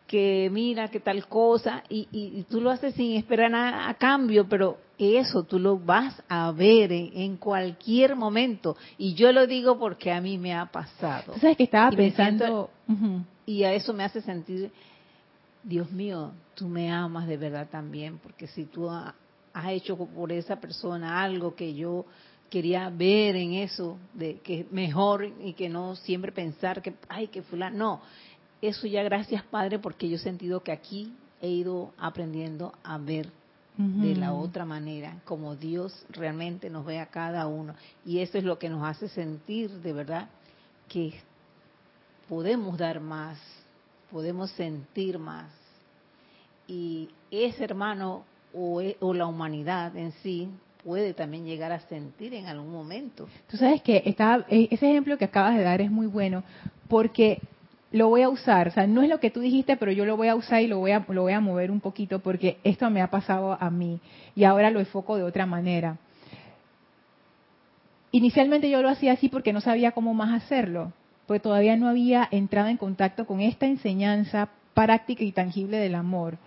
que 0.08 0.48
mira, 0.50 0.88
que 0.88 0.98
tal 0.98 1.28
cosa, 1.28 1.84
y, 1.88 2.42
tú 2.50 2.60
lo 2.60 2.72
haces 2.72 2.96
sin 2.96 3.16
esperar 3.16 3.52
nada 3.52 3.88
a 3.88 3.94
cambio, 3.94 4.48
pero 4.48 4.76
eso 4.98 5.44
tú 5.44 5.60
lo 5.60 5.78
vas 5.78 6.20
a 6.28 6.50
ver 6.50 6.90
en, 6.90 7.36
cualquier 7.36 8.16
momento. 8.16 8.76
Y 8.98 9.14
yo 9.14 9.30
lo 9.30 9.46
digo 9.46 9.78
porque 9.78 10.10
a 10.10 10.20
mí 10.20 10.36
me 10.36 10.52
ha 10.52 10.66
pasado. 10.66 11.32
¿Sabes 11.38 11.56
que 11.56 11.62
estaba 11.62 11.92
pensando? 11.92 12.70
Y 13.46 13.62
a 13.62 13.72
eso 13.72 13.92
me 13.92 14.02
hace 14.02 14.20
sentir, 14.20 14.72
Dios 15.62 15.92
mío, 15.92 16.32
tú 16.56 16.66
me 16.66 16.90
amas 16.90 17.28
de 17.28 17.36
verdad 17.36 17.68
también, 17.70 18.18
porque 18.18 18.48
si 18.48 18.64
tú 18.64 18.90
has 19.56 19.68
hecho 19.70 19.96
por 19.96 20.32
esa 20.32 20.56
persona 20.56 21.22
algo 21.22 21.54
que 21.54 21.74
yo 21.74 22.04
quería 22.50 22.88
ver 22.90 23.36
en 23.36 23.54
eso, 23.54 23.98
de 24.14 24.38
que 24.40 24.60
es 24.60 24.72
mejor 24.72 25.24
y 25.42 25.54
que 25.54 25.68
no 25.68 25.96
siempre 25.96 26.30
pensar 26.30 26.80
que, 26.80 26.94
ay, 27.08 27.28
que 27.28 27.42
fulano, 27.42 27.76
no 27.76 28.00
eso 28.60 28.86
ya 28.86 29.02
gracias 29.02 29.42
Padre 29.44 29.78
porque 29.78 30.08
yo 30.08 30.16
he 30.16 30.20
sentido 30.20 30.62
que 30.62 30.72
aquí 30.72 31.12
he 31.40 31.48
ido 31.48 31.92
aprendiendo 31.98 32.72
a 32.82 32.98
ver 32.98 33.30
de 33.78 34.16
la 34.16 34.32
otra 34.32 34.64
manera, 34.64 35.20
como 35.26 35.54
Dios 35.54 36.06
realmente 36.08 36.70
nos 36.70 36.86
ve 36.86 36.98
a 36.98 37.10
cada 37.10 37.46
uno. 37.46 37.74
Y 38.06 38.20
eso 38.20 38.38
es 38.38 38.44
lo 38.44 38.58
que 38.58 38.70
nos 38.70 38.82
hace 38.82 39.06
sentir 39.06 39.70
de 39.70 39.92
verdad 39.92 40.30
que 40.88 41.12
podemos 42.26 42.78
dar 42.78 43.00
más, 43.00 43.38
podemos 44.10 44.50
sentir 44.52 45.18
más. 45.18 45.50
Y 46.66 47.10
ese 47.30 47.64
hermano 47.64 48.24
o, 48.56 49.14
la 49.14 49.26
humanidad 49.26 49.96
en 49.96 50.12
sí 50.22 50.48
puede 50.82 51.14
también 51.14 51.44
llegar 51.44 51.72
a 51.72 51.80
sentir 51.80 52.32
en 52.34 52.46
algún 52.46 52.72
momento. 52.72 53.28
Tú 53.48 53.56
sabes 53.56 53.82
que 53.82 53.96
e, 53.96 54.68
ese 54.70 54.90
ejemplo 54.90 55.18
que 55.18 55.26
acabas 55.26 55.56
de 55.56 55.62
dar 55.62 55.80
es 55.80 55.90
muy 55.90 56.06
bueno 56.06 56.42
porque 56.88 57.40
lo 57.92 58.08
voy 58.08 58.22
a 58.22 58.28
usar, 58.28 58.68
o 58.68 58.70
sea, 58.70 58.86
no 58.86 59.02
es 59.02 59.08
lo 59.08 59.20
que 59.20 59.30
tú 59.30 59.40
dijiste, 59.40 59.76
pero 59.76 59.92
yo 59.92 60.04
lo 60.04 60.16
voy 60.16 60.28
a 60.28 60.34
usar 60.34 60.62
y 60.62 60.66
lo 60.66 60.78
voy 60.78 60.92
a, 60.92 61.04
lo 61.08 61.22
voy 61.22 61.32
a 61.32 61.40
mover 61.40 61.70
un 61.70 61.80
poquito 61.80 62.20
porque 62.20 62.58
esto 62.64 62.88
me 62.90 63.02
ha 63.02 63.10
pasado 63.10 63.56
a 63.60 63.70
mí 63.70 64.00
y 64.34 64.44
ahora 64.44 64.70
lo 64.70 64.80
enfoco 64.80 65.16
de 65.16 65.22
otra 65.22 65.46
manera. 65.46 65.98
Inicialmente 68.12 68.70
yo 68.70 68.80
lo 68.82 68.88
hacía 68.88 69.12
así 69.12 69.28
porque 69.28 69.52
no 69.52 69.60
sabía 69.60 69.92
cómo 69.92 70.14
más 70.14 70.42
hacerlo. 70.42 70.92
porque 71.26 71.40
todavía 71.40 71.76
no 71.76 71.88
había 71.88 72.28
entrado 72.30 72.68
en 72.68 72.76
contacto 72.76 73.26
con 73.26 73.40
esta 73.40 73.66
enseñanza 73.66 74.48
práctica 74.74 75.24
y 75.24 75.32
tangible 75.32 75.76
del 75.78 75.96
amor. 75.96 76.38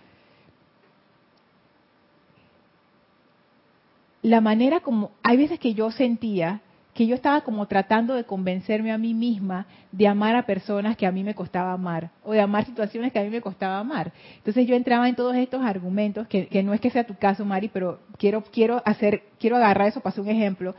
La 4.22 4.40
manera 4.40 4.80
como, 4.80 5.12
hay 5.22 5.36
veces 5.36 5.58
que 5.58 5.74
yo 5.74 5.90
sentía 5.90 6.60
que 6.94 7.06
yo 7.06 7.14
estaba 7.14 7.42
como 7.42 7.66
tratando 7.66 8.14
de 8.14 8.24
convencerme 8.24 8.92
a 8.92 8.98
mí 8.98 9.14
misma 9.14 9.66
de 9.92 10.08
amar 10.08 10.36
a 10.36 10.44
personas 10.44 10.96
que 10.96 11.06
a 11.06 11.12
mí 11.12 11.22
me 11.24 11.34
costaba 11.34 11.72
amar, 11.72 12.10
o 12.24 12.32
de 12.32 12.40
amar 12.40 12.66
situaciones 12.66 13.12
que 13.12 13.18
a 13.18 13.22
mí 13.22 13.30
me 13.30 13.40
costaba 13.40 13.78
amar. 13.78 14.12
Entonces 14.36 14.66
yo 14.66 14.74
entraba 14.74 15.08
en 15.08 15.14
todos 15.14 15.34
estos 15.36 15.62
argumentos, 15.62 16.26
que, 16.26 16.48
que 16.48 16.62
no 16.62 16.74
es 16.74 16.80
que 16.80 16.90
sea 16.90 17.04
tu 17.04 17.14
caso, 17.14 17.44
Mari, 17.44 17.68
pero 17.68 18.00
quiero, 18.18 18.42
quiero 18.42 18.82
hacer, 18.84 19.22
quiero 19.38 19.56
agarrar 19.56 19.88
eso 19.88 20.00
para 20.00 20.10
hacer 20.10 20.24
un 20.24 20.30
ejemplo, 20.30 20.74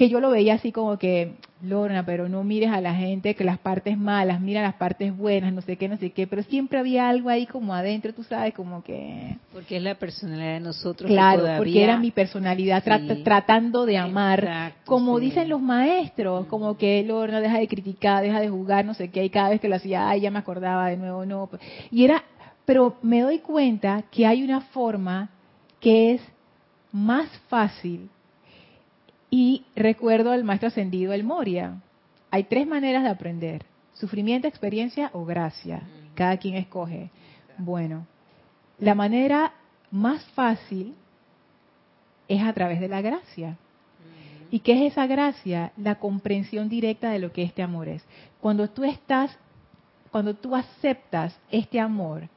que 0.00 0.08
yo 0.08 0.18
lo 0.18 0.30
veía 0.30 0.54
así 0.54 0.72
como 0.72 0.96
que, 0.96 1.34
Lorna, 1.60 2.06
pero 2.06 2.26
no 2.26 2.42
mires 2.42 2.70
a 2.70 2.80
la 2.80 2.94
gente 2.94 3.34
que 3.34 3.44
las 3.44 3.58
partes 3.58 3.98
malas, 3.98 4.40
mira 4.40 4.62
las 4.62 4.76
partes 4.76 5.14
buenas, 5.14 5.52
no 5.52 5.60
sé 5.60 5.76
qué, 5.76 5.90
no 5.90 5.98
sé 5.98 6.08
qué, 6.12 6.26
pero 6.26 6.42
siempre 6.42 6.78
había 6.78 7.10
algo 7.10 7.28
ahí 7.28 7.44
como 7.44 7.74
adentro, 7.74 8.14
tú 8.14 8.22
sabes, 8.22 8.54
como 8.54 8.82
que... 8.82 9.36
Porque 9.52 9.76
es 9.76 9.82
la 9.82 9.96
personalidad 9.96 10.54
de 10.54 10.60
nosotros. 10.60 11.06
Claro, 11.06 11.44
porque 11.58 11.84
era 11.84 11.98
mi 11.98 12.12
personalidad 12.12 12.82
tratando 13.22 13.84
de 13.84 13.98
amar, 13.98 14.72
como 14.86 15.20
dicen 15.20 15.50
los 15.50 15.60
maestros, 15.60 16.46
como 16.46 16.78
que 16.78 17.04
Lorna 17.04 17.42
deja 17.42 17.58
de 17.58 17.68
criticar, 17.68 18.22
deja 18.22 18.40
de 18.40 18.48
jugar, 18.48 18.86
no 18.86 18.94
sé 18.94 19.10
qué, 19.10 19.22
y 19.22 19.28
cada 19.28 19.50
vez 19.50 19.60
que 19.60 19.68
lo 19.68 19.76
hacía, 19.76 20.08
ay, 20.08 20.22
ya 20.22 20.30
me 20.30 20.38
acordaba 20.38 20.88
de 20.88 20.96
nuevo, 20.96 21.26
no. 21.26 21.50
Y 21.90 22.04
era, 22.04 22.24
pero 22.64 22.96
me 23.02 23.20
doy 23.20 23.40
cuenta 23.40 24.04
que 24.10 24.26
hay 24.26 24.42
una 24.42 24.62
forma 24.62 25.28
que 25.78 26.14
es 26.14 26.22
más 26.90 27.28
fácil 27.50 28.08
y 29.30 29.64
recuerdo 29.76 30.32
al 30.32 30.44
maestro 30.44 30.68
ascendido 30.68 31.12
El 31.12 31.24
Moria. 31.24 31.80
Hay 32.30 32.44
tres 32.44 32.66
maneras 32.66 33.04
de 33.04 33.10
aprender. 33.10 33.64
Sufrimiento, 33.94 34.48
experiencia 34.48 35.10
o 35.12 35.24
gracia. 35.24 35.82
Cada 36.14 36.36
quien 36.36 36.56
escoge. 36.56 37.10
Bueno, 37.58 38.06
la 38.78 38.94
manera 38.94 39.52
más 39.90 40.24
fácil 40.30 40.94
es 42.28 42.42
a 42.42 42.52
través 42.52 42.80
de 42.80 42.88
la 42.88 43.02
gracia. 43.02 43.56
¿Y 44.50 44.60
qué 44.60 44.72
es 44.72 44.92
esa 44.92 45.06
gracia? 45.06 45.72
La 45.76 45.96
comprensión 45.96 46.68
directa 46.68 47.10
de 47.10 47.20
lo 47.20 47.32
que 47.32 47.42
este 47.42 47.62
amor 47.62 47.88
es. 47.88 48.04
Cuando 48.40 48.68
tú 48.68 48.84
estás, 48.84 49.36
cuando 50.10 50.34
tú 50.34 50.56
aceptas 50.56 51.38
este 51.50 51.78
amor, 51.78 52.28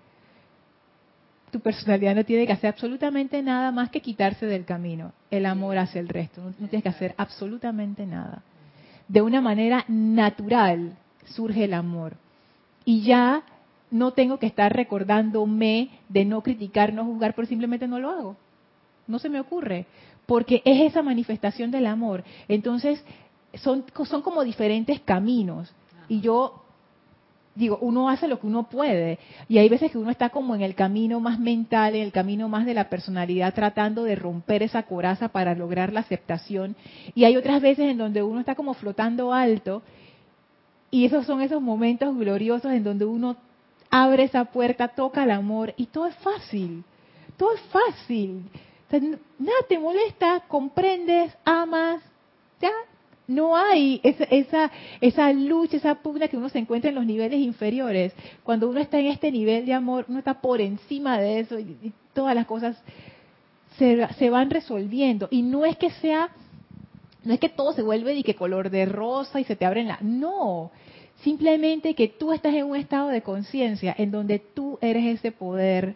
tu 1.54 1.60
personalidad 1.60 2.16
no 2.16 2.26
tiene 2.26 2.48
que 2.48 2.52
hacer 2.52 2.72
absolutamente 2.72 3.44
nada 3.44 3.72
más 3.72 3.92
que 3.92 4.02
quitarse 4.02 4.48
del 4.48 4.66
camino. 4.66 5.14
El 5.30 5.46
amor 5.46 5.78
hace 5.78 6.00
el 6.00 6.10
resto. 6.10 6.42
No, 6.42 6.68
tienes 6.68 6.82
que 6.82 6.90
hacer 6.90 7.14
absolutamente 7.16 8.08
nada. 8.08 8.42
De 9.08 9.22
una 9.22 9.40
manera 9.40 9.86
natural 9.88 10.98
surge 11.26 11.66
el 11.66 11.76
amor. 11.76 12.16
Y 12.86 13.04
ya 13.04 13.44
no 13.92 14.14
tengo 14.14 14.40
que 14.40 14.48
estar 14.48 14.76
recordándome 14.76 15.92
de 16.10 16.26
no 16.26 16.42
criticar, 16.42 16.92
no 16.92 17.06
juzgar, 17.06 17.36
pero 17.36 17.48
simplemente 17.48 17.88
no 17.88 18.00
lo 18.00 18.10
hago. 18.10 18.36
No 19.06 19.20
se 19.20 19.30
me 19.30 19.40
ocurre. 19.40 19.86
Porque 20.26 20.64
es 20.66 20.82
esa 20.90 21.04
manifestación 21.04 21.70
del 21.70 21.86
amor. 21.86 22.24
Entonces, 22.48 23.06
son, 23.54 23.86
son 24.06 24.24
como 24.24 24.44
diferentes 24.44 25.02
caminos. 25.02 25.72
Y 26.10 26.20
yo 26.20 26.63
digo, 27.56 27.78
uno 27.82 28.10
hace 28.10 28.28
lo 28.28 28.40
que 28.40 28.48
uno 28.48 28.64
puede. 28.64 29.20
Y 29.48 29.58
hay 29.58 29.70
veces 29.70 29.92
que 29.92 29.98
uno 29.98 30.10
está 30.10 30.30
como 30.30 30.56
en 30.56 30.62
el 30.62 30.76
camino 30.76 31.20
más 31.20 31.40
mental, 31.40 31.96
en 31.96 32.02
el 32.02 32.12
camino 32.12 32.50
más 32.50 32.66
de 32.66 32.74
la 32.74 32.90
personalidad, 32.90 33.54
tratando 33.54 34.04
de 34.04 34.16
romper 34.16 34.64
esa 34.64 34.84
coraza 34.84 35.30
para 35.30 35.56
lograr 35.56 35.94
la 35.94 36.02
aceptación. 36.02 36.76
Y 37.16 37.26
hay 37.26 37.38
otras 37.38 37.62
veces 37.62 37.90
en 37.90 37.98
donde 37.98 38.24
uno 38.24 38.40
está 38.40 38.56
como 38.56 38.74
flotando 38.74 39.34
alto. 39.34 39.84
Y 40.90 41.06
esos 41.06 41.26
son 41.26 41.42
esos 41.42 41.62
momentos 41.62 42.16
gloriosos 42.16 42.72
en 42.72 42.84
donde 42.84 43.06
uno 43.06 43.38
abre 43.90 44.24
esa 44.24 44.46
puerta, 44.46 44.88
toca 44.90 45.24
el 45.24 45.32
amor 45.32 45.74
y 45.78 45.88
todo 45.88 46.08
es 46.08 46.16
fácil. 46.16 46.84
Todo 47.38 47.54
es 47.54 47.62
fácil. 47.62 48.44
nada 48.92 49.58
te 49.68 49.80
molesta, 49.80 50.44
comprendes, 50.48 51.36
amas, 51.46 52.02
ya 52.62 52.70
no 53.28 53.56
hay 53.56 54.02
esa, 54.04 54.26
esa, 54.26 54.72
esa 55.00 55.34
lucha, 55.34 55.78
esa 55.78 55.96
pugna 55.96 56.28
que 56.28 56.38
uno 56.38 56.50
se 56.50 56.60
encuentra 56.60 56.90
en 56.90 56.96
los 56.96 57.06
niveles 57.06 57.40
inferiores. 57.40 58.14
Cuando 58.44 58.70
uno 58.70 58.80
está 58.80 59.00
en 59.00 59.08
este 59.08 59.32
nivel 59.32 59.66
de 59.66 59.74
amor, 59.74 60.06
uno 60.08 60.20
está 60.20 60.42
por 60.42 60.62
encima 60.62 61.18
de 61.20 61.40
eso 61.40 61.60
y, 61.60 61.94
todas 62.14 62.36
las 62.36 62.46
cosas 62.46 62.78
se, 63.78 64.08
se, 64.20 64.30
van 64.30 64.52
resolviendo. 64.52 65.28
Y 65.32 65.42
no 65.42 65.66
es 65.66 65.78
que 65.78 65.90
sea, 65.90 66.30
no 67.24 67.34
es 67.34 67.40
que 67.40 67.50
todo 67.50 67.74
se 67.74 67.82
vuelve 67.82 68.14
de 68.14 68.24
que 68.24 68.36
color 68.36 68.70
de 68.70 68.86
rosa 68.86 69.40
y 69.40 69.46
se 69.46 69.56
te 69.56 69.66
abren 69.66 69.88
la... 69.88 69.98
No, 70.02 70.70
simplemente 71.24 71.96
que 71.96 72.08
tú 72.08 72.34
estás 72.34 72.54
en 72.54 72.66
un 72.66 72.76
estado 72.76 73.08
de 73.08 73.24
conciencia 73.24 73.96
en 73.98 74.12
donde 74.12 74.38
tú 74.38 74.78
eres 74.80 75.20
ese 75.20 75.32
poder 75.32 75.96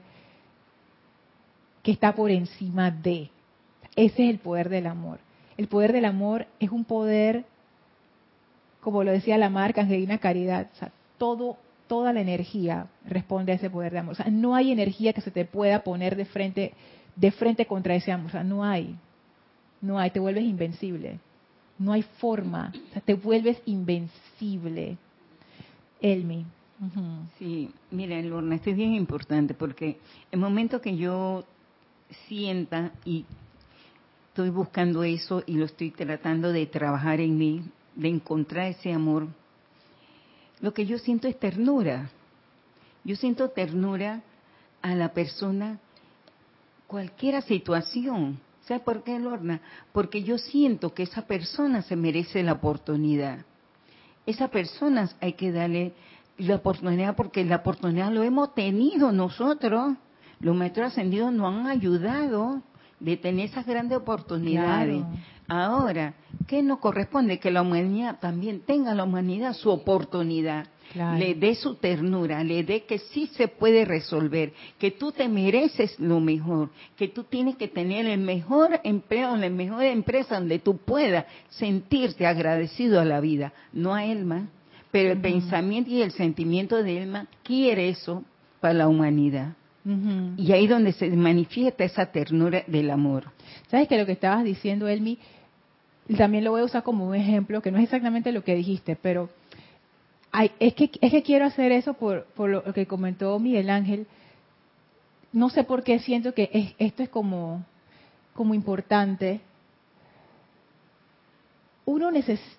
que 1.84 1.92
está 1.92 2.16
por 2.16 2.32
encima 2.32 2.90
de. 2.90 3.30
Ese 3.96 4.24
es 4.24 4.30
el 4.32 4.40
poder 4.40 4.70
del 4.70 4.88
amor. 4.88 5.20
El 5.58 5.68
poder 5.68 5.92
del 5.92 6.06
amor 6.06 6.46
es 6.60 6.70
un 6.70 6.86
poder, 6.86 7.46
como 8.82 9.04
lo 9.04 9.12
decía 9.12 9.38
la 9.38 9.50
marca 9.50 9.82
Angelina 9.82 10.20
Caridad, 10.20 10.68
o 10.74 10.76
sea, 10.78 10.92
todo, 11.18 11.58
toda 11.88 12.14
la 12.14 12.22
energía 12.22 12.88
responde 13.06 13.52
a 13.52 13.56
ese 13.56 13.70
poder 13.70 13.92
de 13.92 14.00
amor. 14.00 14.14
O 14.14 14.16
sea, 14.16 14.30
no 14.30 14.56
hay 14.56 14.72
energía 14.72 15.14
que 15.14 15.22
se 15.22 15.32
te 15.32 15.46
pueda 15.46 15.84
poner 15.84 16.16
de 16.16 16.26
frente, 16.26 16.74
de 17.16 17.32
frente 17.32 17.66
contra 17.66 17.96
ese 17.96 18.12
amor. 18.12 18.28
O 18.28 18.32
sea, 18.32 18.44
no 18.44 18.64
hay. 18.64 18.96
No 19.82 20.00
hay, 20.00 20.12
te 20.12 20.20
vuelves 20.20 20.44
invencible. 20.44 21.20
No 21.80 21.94
hay 21.94 22.04
forma. 22.04 22.72
O 22.90 22.94
sea, 22.94 23.02
te 23.02 23.16
vuelves 23.16 23.62
invencible. 23.66 24.98
Elmi. 26.02 26.46
Sí, 27.40 27.72
mira, 27.90 28.22
Lorna, 28.22 28.56
esto 28.56 28.70
es 28.70 28.76
bien 28.76 28.94
importante 28.94 29.56
porque 29.56 29.98
el 30.32 30.40
momento 30.40 30.80
que 30.80 30.96
yo 30.96 31.44
sienta 32.28 32.92
y 33.04 33.26
estoy 34.38 34.52
buscando 34.52 35.04
eso 35.04 35.42
y 35.48 35.54
lo 35.54 35.66
estoy 35.66 35.90
tratando 35.90 36.52
de 36.52 36.68
trabajar 36.68 37.20
en 37.20 37.40
mí, 37.40 37.64
de 37.96 38.08
encontrar 38.08 38.68
ese 38.68 38.94
amor, 38.94 39.30
lo 40.62 40.76
que 40.76 40.86
yo 40.86 41.00
siento 41.00 41.28
es 41.28 41.40
ternura. 41.40 42.12
Yo 43.04 43.16
siento 43.16 43.50
ternura 43.50 44.22
a 44.84 44.94
la 44.94 45.12
persona, 45.12 45.80
cualquier 46.86 47.42
situación. 47.42 48.40
¿Sabe 48.68 48.82
por 48.82 49.04
qué, 49.04 49.18
Lorna? 49.18 49.60
Porque 49.92 50.22
yo 50.22 50.38
siento 50.38 50.94
que 50.94 51.02
esa 51.02 51.26
persona 51.26 51.82
se 51.82 51.96
merece 51.96 52.44
la 52.44 52.54
oportunidad. 52.54 53.40
Esa 54.28 54.50
persona 54.50 55.10
hay 55.20 55.34
que 55.34 55.52
darle 55.52 55.94
la 56.38 56.58
oportunidad 56.58 57.16
porque 57.16 57.44
la 57.44 57.56
oportunidad 57.56 58.12
lo 58.12 58.22
hemos 58.22 58.54
tenido 58.54 59.12
nosotros. 59.12 59.96
Los 60.40 60.56
maestros 60.56 60.92
ascendidos 60.92 61.34
nos 61.34 61.56
han 61.56 61.66
ayudado 61.66 62.62
de 63.00 63.18
tener 63.18 63.46
esas 63.46 63.66
grandes 63.66 63.98
oportunidades. 63.98 65.04
Ahora, 65.48 66.14
¿qué 66.48 66.62
nos 66.62 66.80
corresponde? 66.80 67.40
Que 67.40 67.52
la 67.52 67.62
humanidad 67.62 68.20
también 68.20 68.62
tenga 68.62 68.94
la 68.94 69.04
humanidad 69.04 69.54
su 69.54 69.70
oportunidad. 69.70 70.68
Le 70.94 71.36
dé 71.36 71.54
su 71.56 71.76
ternura, 71.76 72.44
le 72.44 72.64
dé 72.64 72.86
que 72.86 72.98
sí 72.98 73.28
se 73.34 73.50
puede 73.50 73.84
resolver, 73.84 74.54
que 74.80 74.90
tú 74.90 75.12
te 75.12 75.28
mereces 75.28 76.00
lo 76.00 76.22
mejor, 76.22 76.70
que 76.96 77.10
tú 77.10 77.24
tienes 77.26 77.58
que 77.58 77.68
tener 77.68 78.06
el 78.06 78.22
mejor 78.22 78.80
empleo, 78.84 79.36
la 79.36 79.50
mejor 79.50 79.84
empresa 79.84 80.40
donde 80.40 80.60
tú 80.60 80.78
puedas 80.78 81.26
sentirte 81.50 82.26
agradecido 82.26 83.02
a 83.02 83.06
la 83.06 83.20
vida, 83.20 83.54
no 83.74 83.94
a 83.94 84.06
Elma, 84.06 84.48
pero 84.90 85.12
el 85.12 85.20
pensamiento 85.20 85.92
y 85.92 86.02
el 86.02 86.12
sentimiento 86.12 86.82
de 86.82 87.04
Elma 87.04 87.28
quiere 87.44 87.90
eso 87.90 88.24
para 88.62 88.74
la 88.74 88.88
humanidad. 88.88 89.56
Y 90.38 90.52
ahí 90.52 90.68
donde 90.68 90.92
se 90.92 91.10
manifiesta 91.10 91.84
esa 91.84 92.08
ternura 92.08 92.64
del 92.68 92.90
amor. 92.90 93.32
¿Sabes 93.70 93.88
que 93.88 93.98
lo 93.98 94.06
que 94.06 94.14
estabas 94.14 94.44
diciendo, 94.44 94.88
Elmi, 94.88 95.18
también 96.18 96.44
lo 96.44 96.52
voy 96.52 96.62
a 96.62 96.66
usar 96.66 96.84
como 96.84 97.08
un 97.08 97.16
ejemplo, 97.16 97.62
que 97.62 97.72
no 97.72 97.78
es 97.78 97.86
exactamente 97.86 98.32
lo 98.32 98.44
que 98.44 98.56
dijiste, 98.56 98.96
pero 98.96 99.30
es, 100.60 100.74
que, 100.74 100.92
es 101.02 101.12
que 101.12 101.24
quiero 101.24 101.46
hacer 101.46 101.72
eso 101.72 101.94
por, 101.94 102.26
por 102.36 102.50
lo 102.50 102.74
que 102.74 102.86
comentó 102.86 103.40
Miguel 103.40 103.70
Ángel. 103.70 104.08
No 105.32 105.50
sé 105.50 105.64
por 105.64 105.84
qué 105.84 106.00
siento 106.00 106.34
que 106.34 106.76
esto 106.78 107.04
es 107.04 107.10
como, 107.10 107.66
como 108.34 108.54
importante. 108.54 109.42
Uno 111.86 112.12
necesita 112.12 112.57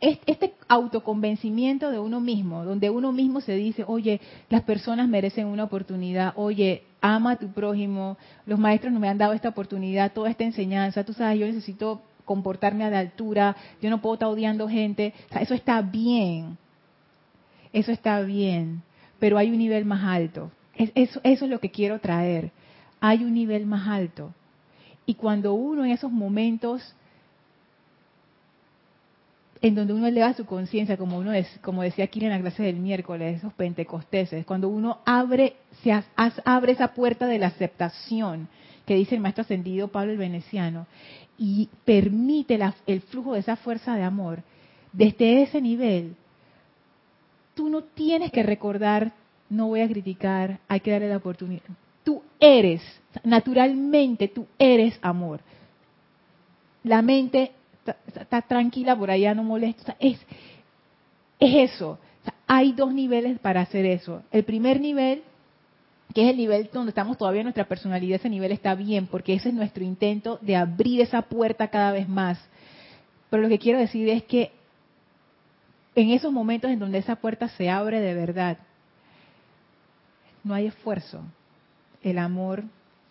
este 0.00 0.54
autoconvencimiento 0.68 1.90
de 1.90 1.98
uno 1.98 2.20
mismo, 2.20 2.64
donde 2.64 2.88
uno 2.90 3.10
mismo 3.10 3.40
se 3.40 3.54
dice, 3.54 3.84
oye, 3.86 4.20
las 4.48 4.62
personas 4.62 5.08
merecen 5.08 5.46
una 5.46 5.64
oportunidad, 5.64 6.34
oye, 6.36 6.84
ama 7.00 7.32
a 7.32 7.36
tu 7.36 7.48
prójimo, 7.48 8.16
los 8.46 8.58
maestros 8.58 8.92
no 8.92 9.00
me 9.00 9.08
han 9.08 9.18
dado 9.18 9.32
esta 9.32 9.48
oportunidad, 9.48 10.12
toda 10.12 10.30
esta 10.30 10.44
enseñanza, 10.44 11.04
tú 11.04 11.12
sabes, 11.12 11.40
yo 11.40 11.46
necesito 11.46 12.00
comportarme 12.24 12.84
a 12.84 12.90
la 12.90 13.00
altura, 13.00 13.56
yo 13.82 13.90
no 13.90 14.00
puedo 14.00 14.14
estar 14.14 14.28
odiando 14.28 14.68
gente, 14.68 15.14
eso 15.40 15.54
está 15.54 15.82
bien, 15.82 16.58
eso 17.72 17.90
está 17.90 18.20
bien, 18.20 18.82
pero 19.18 19.36
hay 19.36 19.50
un 19.50 19.58
nivel 19.58 19.84
más 19.84 20.04
alto, 20.04 20.52
eso, 20.74 21.20
eso 21.24 21.44
es 21.44 21.50
lo 21.50 21.58
que 21.58 21.70
quiero 21.70 21.98
traer, 21.98 22.52
hay 23.00 23.24
un 23.24 23.34
nivel 23.34 23.66
más 23.66 23.88
alto. 23.88 24.32
Y 25.06 25.14
cuando 25.14 25.54
uno 25.54 25.84
en 25.86 25.90
esos 25.90 26.12
momentos 26.12 26.94
en 29.60 29.74
donde 29.74 29.92
uno 29.92 30.06
eleva 30.06 30.34
su 30.34 30.46
conciencia, 30.46 30.96
como 30.96 31.18
uno 31.18 31.32
es, 31.32 31.48
como 31.62 31.82
decía 31.82 32.04
aquí 32.04 32.24
en 32.24 32.30
la 32.30 32.40
clase 32.40 32.62
del 32.62 32.76
miércoles, 32.76 33.38
esos 33.38 33.52
pentecosteses, 33.54 34.46
cuando 34.46 34.68
uno 34.68 34.98
abre, 35.04 35.56
se 35.82 35.92
abre 36.44 36.72
esa 36.72 36.94
puerta 36.94 37.26
de 37.26 37.38
la 37.38 37.48
aceptación 37.48 38.48
que 38.86 38.94
dice 38.94 39.14
el 39.14 39.20
maestro 39.20 39.42
ascendido 39.42 39.88
Pablo 39.88 40.12
el 40.12 40.18
Veneciano 40.18 40.86
y 41.36 41.68
permite 41.84 42.58
el 42.86 43.00
flujo 43.02 43.34
de 43.34 43.40
esa 43.40 43.56
fuerza 43.56 43.94
de 43.94 44.02
amor, 44.02 44.42
desde 44.92 45.42
ese 45.42 45.60
nivel, 45.60 46.16
tú 47.54 47.68
no 47.68 47.82
tienes 47.82 48.32
que 48.32 48.42
recordar, 48.42 49.12
no 49.50 49.68
voy 49.68 49.80
a 49.80 49.88
criticar, 49.88 50.58
hay 50.68 50.80
que 50.80 50.90
darle 50.90 51.08
la 51.08 51.18
oportunidad. 51.18 51.62
Tú 52.04 52.22
eres, 52.40 52.82
naturalmente 53.24 54.28
tú 54.28 54.46
eres 54.58 54.98
amor. 55.02 55.40
La 56.82 57.02
mente 57.02 57.52
está, 58.06 58.42
tranquila 58.42 58.96
por 58.96 59.10
allá, 59.10 59.34
no 59.34 59.44
molesta. 59.44 59.96
es, 59.98 60.18
es 61.38 61.72
eso. 61.72 61.98
hay 62.46 62.72
dos 62.72 62.92
niveles 62.92 63.38
para 63.38 63.60
hacer 63.60 63.86
eso. 63.86 64.22
El 64.30 64.44
primer 64.44 64.80
nivel, 64.80 65.22
que 66.14 66.24
es 66.24 66.30
el 66.30 66.36
nivel 66.36 66.68
donde 66.72 66.90
estamos 66.90 67.18
todavía 67.18 67.42
nuestra 67.42 67.64
personalidad, 67.64 68.16
ese 68.16 68.30
nivel 68.30 68.52
está 68.52 68.74
bien, 68.74 69.06
porque 69.06 69.34
ese 69.34 69.50
es 69.50 69.54
nuestro 69.54 69.84
intento 69.84 70.38
de 70.42 70.56
abrir 70.56 71.00
esa 71.00 71.22
puerta 71.22 71.68
cada 71.68 71.92
vez 71.92 72.08
más. 72.08 72.38
Pero 73.30 73.42
lo 73.42 73.48
que 73.48 73.58
quiero 73.58 73.78
decir 73.78 74.08
es 74.08 74.22
que 74.24 74.52
en 75.94 76.10
esos 76.10 76.32
momentos 76.32 76.70
en 76.70 76.78
donde 76.78 76.98
esa 76.98 77.16
puerta 77.16 77.48
se 77.48 77.68
abre 77.68 78.00
de 78.00 78.14
verdad, 78.14 78.58
no 80.44 80.54
hay 80.54 80.66
esfuerzo. 80.66 81.22
El 82.02 82.18
amor 82.18 82.64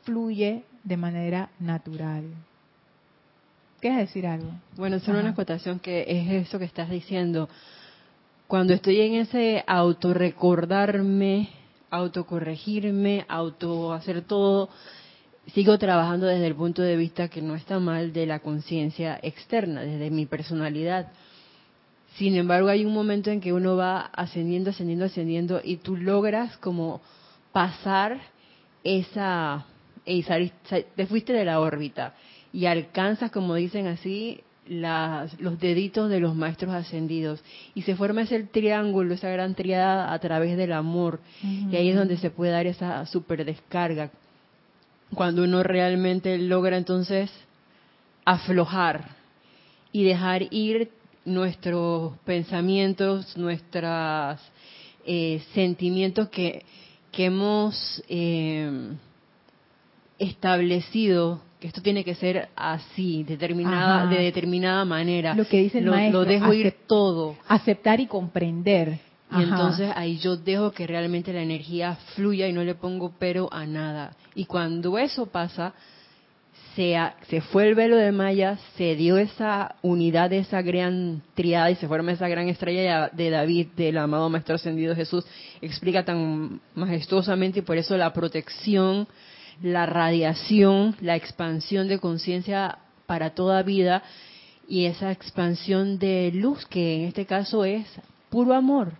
fluye 0.03 0.63
de 0.83 0.97
manera 0.97 1.49
natural. 1.59 2.23
¿Quieres 3.79 3.99
decir 3.99 4.25
algo? 4.25 4.49
Bueno, 4.75 4.99
solo 4.99 5.19
una 5.19 5.29
acotación 5.29 5.79
que 5.79 6.03
es 6.07 6.47
eso 6.47 6.57
que 6.57 6.65
estás 6.65 6.89
diciendo. 6.89 7.47
Cuando 8.47 8.73
estoy 8.73 9.01
en 9.01 9.15
ese 9.15 9.63
autorrecordarme, 9.67 11.49
autocorregirme, 11.91 13.25
auto 13.27 13.93
hacer 13.93 14.23
todo, 14.23 14.69
sigo 15.53 15.77
trabajando 15.77 16.25
desde 16.25 16.47
el 16.47 16.55
punto 16.55 16.81
de 16.81 16.95
vista 16.95 17.27
que 17.27 17.43
no 17.43 17.53
está 17.53 17.79
mal 17.79 18.13
de 18.13 18.25
la 18.25 18.39
conciencia 18.39 19.19
externa, 19.21 19.81
desde 19.81 20.09
mi 20.09 20.25
personalidad. 20.25 21.11
Sin 22.15 22.35
embargo, 22.35 22.69
hay 22.69 22.83
un 22.83 22.93
momento 22.93 23.29
en 23.29 23.41
que 23.41 23.53
uno 23.53 23.75
va 23.75 23.99
ascendiendo, 23.99 24.71
ascendiendo, 24.71 25.05
ascendiendo 25.05 25.61
y 25.63 25.77
tú 25.77 25.97
logras 25.97 26.57
como 26.57 26.99
pasar 27.51 28.19
esa, 28.83 29.67
esa 30.03 30.37
te 30.95 31.05
fuiste 31.05 31.31
de 31.33 31.45
la 31.45 31.59
órbita 31.59 32.15
y 32.53 32.65
alcanzas, 32.65 33.31
como 33.31 33.55
dicen 33.55 33.87
así, 33.87 34.41
las, 34.67 35.39
los 35.39 35.59
deditos 35.59 36.09
de 36.09 36.19
los 36.19 36.35
maestros 36.35 36.73
ascendidos. 36.73 37.43
Y 37.75 37.83
se 37.83 37.95
forma 37.95 38.21
ese 38.21 38.43
triángulo, 38.43 39.13
esa 39.13 39.29
gran 39.29 39.55
triada 39.55 40.13
a 40.13 40.19
través 40.19 40.57
del 40.57 40.73
amor. 40.73 41.19
Y 41.41 41.75
ahí 41.75 41.89
es 41.89 41.95
donde 41.95 42.17
se 42.17 42.29
puede 42.29 42.51
dar 42.51 42.67
esa 42.67 43.05
super 43.05 43.43
descarga 43.45 44.11
cuando 45.13 45.43
uno 45.43 45.63
realmente 45.63 46.37
logra 46.37 46.77
entonces 46.77 47.31
aflojar 48.25 49.15
y 49.91 50.03
dejar 50.03 50.53
ir 50.53 50.91
nuestros 51.23 52.17
pensamientos, 52.25 53.37
nuestros 53.37 54.39
eh, 55.05 55.41
sentimientos 55.53 56.29
que, 56.29 56.65
que 57.11 57.25
hemos 57.25 58.03
eh, 58.09 58.89
establecido 60.19 61.41
que 61.59 61.67
esto 61.67 61.81
tiene 61.81 62.03
que 62.03 62.15
ser 62.15 62.49
así, 62.55 63.23
determinada, 63.23 64.05
de 64.05 64.23
determinada 64.23 64.85
manera. 64.85 65.33
Lo 65.33 65.47
que 65.47 65.57
dice 65.57 65.79
el 65.79 65.85
lo, 65.85 65.91
maestro. 65.91 66.21
Lo 66.21 66.25
dejo 66.25 66.53
ir 66.53 66.73
todo. 66.85 67.35
Aceptar 67.47 67.99
y 67.99 68.05
comprender. 68.07 68.99
Y 69.31 69.43
entonces 69.43 69.91
ahí 69.95 70.17
yo 70.19 70.37
dejo 70.37 70.71
que 70.71 70.87
realmente 70.87 71.33
la 71.33 71.41
energía 71.41 71.97
fluya 72.15 72.47
y 72.47 72.53
no 72.53 72.63
le 72.63 72.75
pongo 72.75 73.13
pero 73.19 73.51
a 73.51 73.65
nada. 73.65 74.15
Y 74.35 74.45
cuando 74.45 74.97
eso 74.97 75.25
pasa, 75.25 75.73
se, 76.75 76.95
se 77.27 77.41
fue 77.41 77.67
el 77.67 77.75
velo 77.75 77.97
de 77.97 78.11
Maya, 78.11 78.57
se 78.77 78.95
dio 78.95 79.17
esa 79.17 79.75
unidad 79.81 80.29
de 80.29 80.39
esa 80.39 80.61
gran 80.61 81.23
triada 81.33 81.71
y 81.71 81.75
se 81.75 81.87
forma 81.87 82.11
esa 82.11 82.29
gran 82.29 82.47
estrella 82.47 83.09
de 83.11 83.29
David, 83.31 83.69
del 83.75 83.97
amado 83.97 84.29
Maestro 84.29 84.55
Ascendido 84.55 84.95
Jesús, 84.95 85.25
explica 85.59 86.05
tan 86.05 86.61
majestuosamente 86.75 87.59
y 87.59 87.63
por 87.63 87.77
eso 87.77 87.97
la 87.97 88.13
protección 88.13 89.07
la 89.61 89.85
radiación, 89.85 90.95
la 91.01 91.15
expansión 91.15 91.87
de 91.87 91.99
conciencia 91.99 92.79
para 93.05 93.31
toda 93.31 93.63
vida 93.63 94.03
y 94.67 94.85
esa 94.85 95.11
expansión 95.11 95.97
de 95.97 96.31
luz 96.33 96.65
que 96.65 96.95
en 96.95 97.07
este 97.07 97.25
caso 97.25 97.65
es 97.65 97.85
puro 98.29 98.53
amor. 98.53 98.93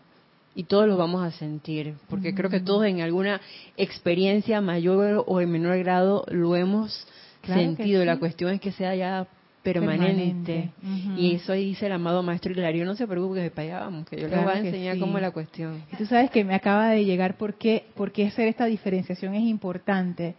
Y 0.56 0.64
todos 0.64 0.88
lo 0.88 0.98
vamos 0.98 1.24
a 1.24 1.30
sentir, 1.30 1.94
porque 2.10 2.34
creo 2.34 2.50
que 2.50 2.60
todos 2.60 2.86
en 2.86 3.02
alguna 3.02 3.40
experiencia 3.76 4.60
mayor 4.60 5.24
o 5.28 5.40
en 5.40 5.52
menor 5.52 5.78
grado 5.78 6.26
lo 6.30 6.56
hemos 6.56 7.06
sentido. 7.46 8.04
La 8.04 8.18
cuestión 8.18 8.52
es 8.52 8.60
que 8.60 8.72
sea 8.72 8.96
ya 8.96 9.28
permanente. 9.62 10.72
Y 11.16 11.36
eso 11.36 11.54
dice 11.54 11.86
el 11.86 11.92
amado 11.92 12.24
maestro 12.24 12.54
Hilario, 12.54 12.86
no 12.86 12.96
se 12.96 13.06
preocupe 13.06 13.44
que 13.44 13.52
para 13.52 13.68
allá 13.68 13.80
vamos, 13.82 14.08
que 14.08 14.20
yo 14.20 14.28
le 14.28 14.38
voy 14.38 14.52
a 14.52 14.60
enseñar 14.60 14.98
cómo 14.98 15.18
es 15.18 15.22
la 15.22 15.32
cuestión. 15.32 15.84
Y 15.94 15.96
tú 15.98 16.08
sabes 16.08 16.32
que 16.32 16.44
me 16.44 16.56
acaba 16.56 16.90
de 16.90 17.06
llegar 17.06 17.38
por 17.38 17.54
qué, 17.54 17.86
por 17.96 18.12
qué 18.12 18.26
hacer 18.26 18.48
esta 18.48 18.66
diferenciación 18.66 19.36
es 19.36 19.44
importante 19.44 20.36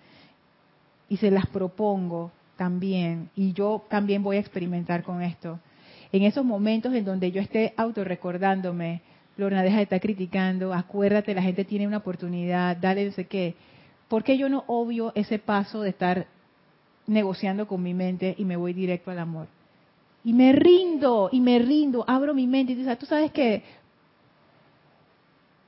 y 1.08 1.16
se 1.16 1.30
las 1.30 1.46
propongo 1.46 2.30
también, 2.56 3.30
y 3.36 3.52
yo 3.52 3.84
también 3.88 4.22
voy 4.22 4.36
a 4.36 4.40
experimentar 4.40 5.02
con 5.02 5.22
esto. 5.22 5.60
En 6.10 6.22
esos 6.22 6.44
momentos 6.44 6.92
en 6.94 7.04
donde 7.04 7.30
yo 7.30 7.40
esté 7.40 7.72
autorrecordándome, 7.76 9.02
Lorna, 9.36 9.62
deja 9.62 9.76
de 9.76 9.84
estar 9.84 10.00
criticando, 10.00 10.74
acuérdate, 10.74 11.34
la 11.34 11.42
gente 11.42 11.64
tiene 11.64 11.86
una 11.86 11.98
oportunidad, 11.98 12.76
dale 12.76 13.06
no 13.06 13.12
sé 13.12 13.26
qué. 13.26 13.54
¿Por 14.08 14.24
qué 14.24 14.36
yo 14.36 14.48
no 14.48 14.64
obvio 14.66 15.12
ese 15.14 15.38
paso 15.38 15.82
de 15.82 15.90
estar 15.90 16.26
negociando 17.06 17.68
con 17.68 17.82
mi 17.82 17.94
mente 17.94 18.34
y 18.36 18.44
me 18.44 18.56
voy 18.56 18.72
directo 18.72 19.12
al 19.12 19.20
amor? 19.20 19.46
Y 20.24 20.32
me 20.32 20.52
rindo, 20.52 21.28
y 21.30 21.40
me 21.40 21.60
rindo, 21.60 22.04
abro 22.08 22.34
mi 22.34 22.48
mente 22.48 22.72
y 22.72 22.74
dices, 22.74 22.98
tú 22.98 23.06
sabes 23.06 23.30
que 23.30 23.62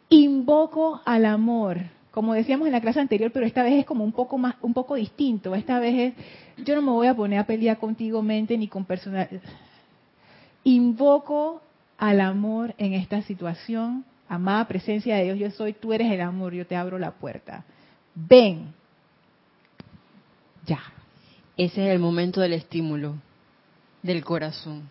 invoco 0.09 1.01
al 1.05 1.25
amor 1.25 1.79
como 2.11 2.35
decíamos 2.35 2.67
en 2.67 2.73
la 2.73 2.81
clase 2.81 3.01
anterior, 3.01 3.31
pero 3.33 3.47
esta 3.47 3.63
vez 3.63 3.75
es 3.75 3.87
como 3.87 4.05
un 4.05 4.13
poco 4.13 4.37
más, 4.37 4.57
un 4.63 4.75
poco 4.75 4.97
distinto. 4.97 5.55
Esta 5.55 5.79
vez 5.79 6.15
es, 6.17 6.65
yo 6.65 6.75
no 6.75 6.83
me 6.83 6.91
voy 6.91 7.07
a 7.07 7.15
poner 7.15 7.39
a 7.39 7.45
pelear 7.45 7.79
contigo 7.79 8.23
mente 8.23 8.59
ni 8.59 8.67
con 8.69 8.85
personal. 8.85 9.29
Invoco 10.65 11.63
al 11.99 12.21
amor 12.21 12.75
en 12.79 12.95
esta 12.95 13.23
situación. 13.23 14.05
Amada 14.29 14.67
presencia 14.69 15.17
de 15.17 15.25
Dios, 15.25 15.39
yo 15.39 15.51
soy, 15.51 15.73
tú 15.73 15.93
eres 15.93 16.11
el 16.11 16.21
amor, 16.21 16.53
yo 16.53 16.67
te 16.67 16.77
abro 16.77 16.99
la 16.99 17.13
puerta. 17.13 17.65
Ven. 18.15 18.73
Ya. 20.67 20.81
Ese 21.57 21.87
es 21.87 21.93
el 21.93 21.99
momento 21.99 22.41
del 22.41 22.55
estímulo 22.55 23.17
del 24.03 24.25
corazón. 24.25 24.89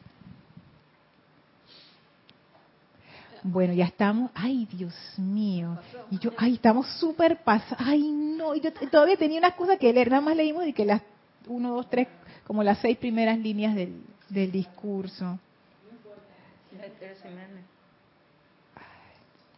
Bueno, 3.43 3.73
ya 3.73 3.85
estamos, 3.85 4.31
ay 4.33 4.67
Dios 4.71 4.93
mío, 5.17 5.77
y 6.11 6.19
yo, 6.19 6.31
ay, 6.37 6.55
estamos 6.55 6.87
súper 6.99 7.37
pasados, 7.37 7.77
ay 7.79 8.11
no, 8.11 8.53
y 8.53 8.61
yo 8.61 8.71
todavía 8.91 9.15
tenía 9.15 9.39
unas 9.39 9.53
cosas 9.53 9.77
que 9.79 9.93
leer, 9.93 10.09
nada 10.09 10.21
más 10.21 10.35
leímos 10.35 10.67
y 10.67 10.73
que 10.73 10.85
las, 10.85 11.01
uno, 11.47 11.73
dos, 11.75 11.89
tres, 11.89 12.07
como 12.45 12.63
las 12.63 12.79
seis 12.79 12.97
primeras 12.97 13.37
líneas 13.37 13.75
del, 13.75 14.01
del 14.29 14.51
discurso. 14.51 15.39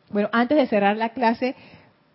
Bueno, 0.10 0.30
antes 0.32 0.58
de 0.58 0.68
cerrar 0.68 0.98
la 0.98 1.10
clase, 1.10 1.56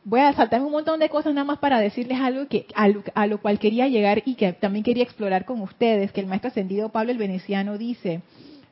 voy 0.04 0.20
a 0.20 0.32
saltarme 0.34 0.66
un 0.66 0.72
montón 0.72 1.00
de 1.00 1.08
cosas 1.08 1.34
nada 1.34 1.44
más 1.44 1.58
para 1.58 1.80
decirles 1.80 2.20
algo 2.20 2.46
que 2.46 2.66
a 2.74 2.88
lo, 2.88 3.02
a 3.14 3.26
lo, 3.26 3.38
cual 3.38 3.58
quería 3.58 3.88
llegar 3.88 4.22
y 4.24 4.34
que 4.34 4.52
también 4.52 4.84
quería 4.84 5.02
explorar 5.02 5.44
con 5.44 5.60
ustedes, 5.62 6.12
que 6.12 6.20
el 6.20 6.26
maestro 6.26 6.48
ascendido 6.48 6.90
Pablo 6.90 7.10
el 7.10 7.18
Veneciano 7.18 7.76
dice, 7.78 8.20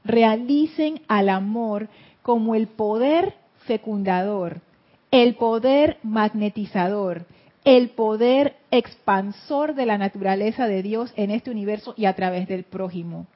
realicen 0.04 1.00
al 1.08 1.28
amor 1.28 1.88
como 2.24 2.54
el 2.54 2.68
poder 2.68 3.34
fecundador, 3.66 4.62
el 5.10 5.34
poder 5.34 5.98
magnetizador, 6.02 7.26
el 7.64 7.90
poder 7.90 8.56
expansor 8.70 9.74
de 9.74 9.84
la 9.84 9.98
naturaleza 9.98 10.66
de 10.66 10.82
Dios 10.82 11.12
en 11.16 11.30
este 11.30 11.50
universo 11.50 11.92
y 11.98 12.06
a 12.06 12.14
través 12.14 12.48
del 12.48 12.64
prójimo. 12.64 13.26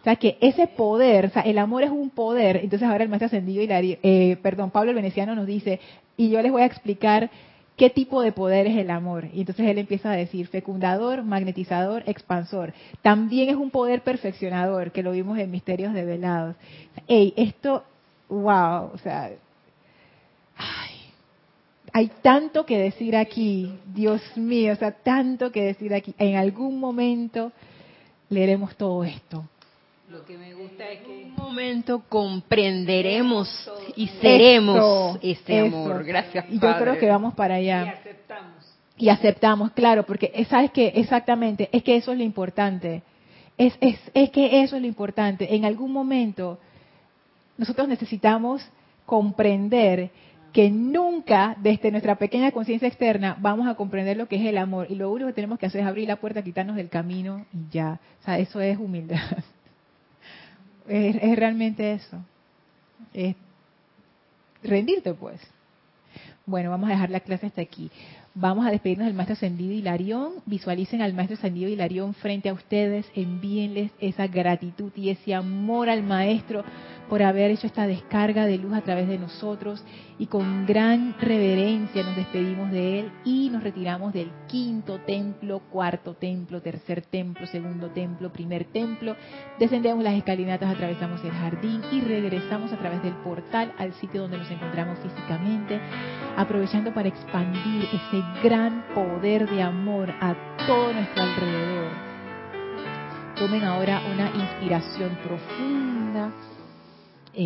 O 0.00 0.04
sea 0.04 0.14
que 0.14 0.38
ese 0.40 0.68
poder, 0.68 1.26
o 1.26 1.30
sea, 1.30 1.42
el 1.42 1.58
amor 1.58 1.82
es 1.82 1.90
un 1.90 2.08
poder. 2.10 2.58
Entonces 2.58 2.88
ahora 2.88 3.02
el 3.02 3.10
maestro 3.10 3.26
ascendido 3.26 3.64
y 3.64 3.98
eh, 4.00 4.38
perdón, 4.40 4.70
Pablo 4.70 4.90
el 4.90 4.96
Veneciano 4.96 5.34
nos 5.34 5.46
dice, 5.46 5.80
y 6.16 6.30
yo 6.30 6.40
les 6.40 6.52
voy 6.52 6.62
a 6.62 6.66
explicar 6.66 7.30
qué 7.76 7.90
tipo 7.90 8.22
de 8.22 8.30
poder 8.30 8.68
es 8.68 8.76
el 8.76 8.90
amor. 8.90 9.26
Y 9.34 9.40
entonces 9.40 9.66
él 9.66 9.78
empieza 9.78 10.12
a 10.12 10.16
decir 10.16 10.46
fecundador, 10.46 11.24
magnetizador, 11.24 12.04
expansor. 12.06 12.74
También 13.02 13.48
es 13.48 13.56
un 13.56 13.70
poder 13.70 14.02
perfeccionador, 14.02 14.92
que 14.92 15.02
lo 15.02 15.10
vimos 15.10 15.36
en 15.36 15.50
Misterios 15.50 15.92
de 15.94 16.04
Velados. 16.04 16.54
Ey, 17.08 17.34
esto 17.36 17.82
wow, 18.30 18.90
o 18.94 18.98
sea, 19.02 19.30
hay 21.92 22.10
tanto 22.22 22.64
que 22.64 22.78
decir 22.78 23.16
aquí, 23.16 23.78
Dios 23.92 24.22
mío, 24.36 24.72
o 24.72 24.76
sea, 24.76 24.92
tanto 24.92 25.50
que 25.50 25.62
decir 25.62 25.92
aquí. 25.92 26.14
En 26.18 26.36
algún 26.36 26.78
momento 26.78 27.52
leeremos 28.28 28.76
todo 28.76 29.02
esto. 29.04 29.44
Lo 30.08 30.24
que 30.24 30.36
me 30.36 30.54
gusta 30.54 30.88
es 30.88 31.00
que 31.02 31.22
en 31.22 31.28
un 31.30 31.34
momento 31.36 32.02
comprenderemos 32.08 33.48
y 33.96 34.08
seremos 34.20 34.76
Eso, 34.76 35.18
este 35.22 35.66
eso. 35.66 35.76
amor. 35.76 36.04
Gracias, 36.04 36.46
Y 36.48 36.58
yo 36.58 36.76
creo 36.78 36.98
que 36.98 37.08
vamos 37.08 37.34
para 37.34 37.60
y 37.60 37.70
allá. 37.70 37.90
aceptamos. 37.92 38.54
Y 38.96 39.08
aceptamos, 39.08 39.72
claro, 39.72 40.04
porque 40.04 40.30
eh, 40.34 40.44
sabes 40.44 40.70
que 40.72 40.88
exactamente, 40.88 41.68
es 41.72 41.82
que 41.82 41.96
eso 41.96 42.12
es 42.12 42.18
lo 42.18 42.24
importante. 42.24 43.02
Es, 43.56 43.76
es, 43.80 43.98
es 44.14 44.30
que 44.30 44.62
eso 44.62 44.76
es 44.76 44.82
lo 44.82 44.88
importante. 44.88 45.54
En 45.54 45.64
algún 45.64 45.92
momento 45.92 46.58
nosotros 47.60 47.88
necesitamos 47.88 48.66
comprender 49.04 50.10
que 50.50 50.70
nunca 50.70 51.54
desde 51.60 51.90
nuestra 51.90 52.16
pequeña 52.16 52.52
conciencia 52.52 52.88
externa 52.88 53.36
vamos 53.38 53.68
a 53.68 53.74
comprender 53.74 54.16
lo 54.16 54.28
que 54.28 54.36
es 54.36 54.46
el 54.46 54.56
amor. 54.56 54.86
Y 54.88 54.94
lo 54.94 55.12
único 55.12 55.28
que 55.28 55.34
tenemos 55.34 55.58
que 55.58 55.66
hacer 55.66 55.82
es 55.82 55.86
abrir 55.86 56.08
la 56.08 56.16
puerta, 56.16 56.42
quitarnos 56.42 56.74
del 56.74 56.88
camino 56.88 57.44
y 57.52 57.70
ya. 57.70 58.00
O 58.22 58.24
sea, 58.24 58.38
eso 58.38 58.60
es 58.60 58.78
humildad. 58.78 59.20
Es, 60.88 61.36
realmente 61.36 61.92
eso. 61.92 62.16
Es 63.14 63.36
rendirte 64.60 65.14
pues. 65.14 65.40
Bueno, 66.46 66.70
vamos 66.70 66.88
a 66.88 66.94
dejar 66.94 67.10
la 67.10 67.20
clase 67.20 67.46
hasta 67.46 67.60
aquí. 67.60 67.92
Vamos 68.34 68.66
a 68.66 68.72
despedirnos 68.72 69.06
del 69.06 69.14
maestro 69.14 69.34
ascendido 69.34 69.72
Hilarión. 69.72 70.42
Visualicen 70.46 71.00
al 71.00 71.14
maestro 71.14 71.36
ascendido 71.36 71.68
Hilarión 71.68 72.14
frente 72.14 72.48
a 72.48 72.54
ustedes. 72.54 73.06
Envíenles 73.14 73.92
esa 74.00 74.26
gratitud 74.26 74.90
y 74.96 75.10
ese 75.10 75.32
amor 75.32 75.88
al 75.88 76.02
maestro 76.02 76.64
por 77.10 77.24
haber 77.24 77.50
hecho 77.50 77.66
esta 77.66 77.88
descarga 77.88 78.46
de 78.46 78.56
luz 78.56 78.72
a 78.72 78.82
través 78.82 79.08
de 79.08 79.18
nosotros. 79.18 79.84
Y 80.16 80.26
con 80.26 80.64
gran 80.64 81.16
reverencia 81.18 82.04
nos 82.04 82.14
despedimos 82.14 82.70
de 82.70 83.00
él 83.00 83.12
y 83.24 83.50
nos 83.50 83.64
retiramos 83.64 84.12
del 84.12 84.30
quinto 84.46 85.00
templo, 85.00 85.60
cuarto 85.70 86.14
templo, 86.14 86.62
tercer 86.62 87.02
templo, 87.02 87.46
segundo 87.48 87.88
templo, 87.88 88.32
primer 88.32 88.66
templo. 88.66 89.16
Descendemos 89.58 90.04
las 90.04 90.14
escalinatas, 90.14 90.70
atravesamos 90.70 91.22
el 91.24 91.32
jardín 91.32 91.82
y 91.90 92.00
regresamos 92.00 92.72
a 92.72 92.76
través 92.76 93.02
del 93.02 93.14
portal 93.14 93.72
al 93.76 93.92
sitio 93.94 94.22
donde 94.22 94.38
nos 94.38 94.50
encontramos 94.50 94.98
físicamente, 95.00 95.80
aprovechando 96.36 96.94
para 96.94 97.08
expandir 97.08 97.86
ese 97.86 98.22
gran 98.44 98.84
poder 98.94 99.50
de 99.50 99.62
amor 99.62 100.10
a 100.20 100.36
todo 100.64 100.92
nuestro 100.92 101.22
alrededor. 101.24 101.90
Tomen 103.36 103.64
ahora 103.64 104.02
una 104.12 104.30
inspiración 104.36 105.16
profunda, 105.24 106.30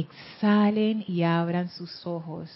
exhalen 0.00 1.04
y 1.06 1.22
abran 1.22 1.68
sus 1.68 2.06
ojos. 2.06 2.50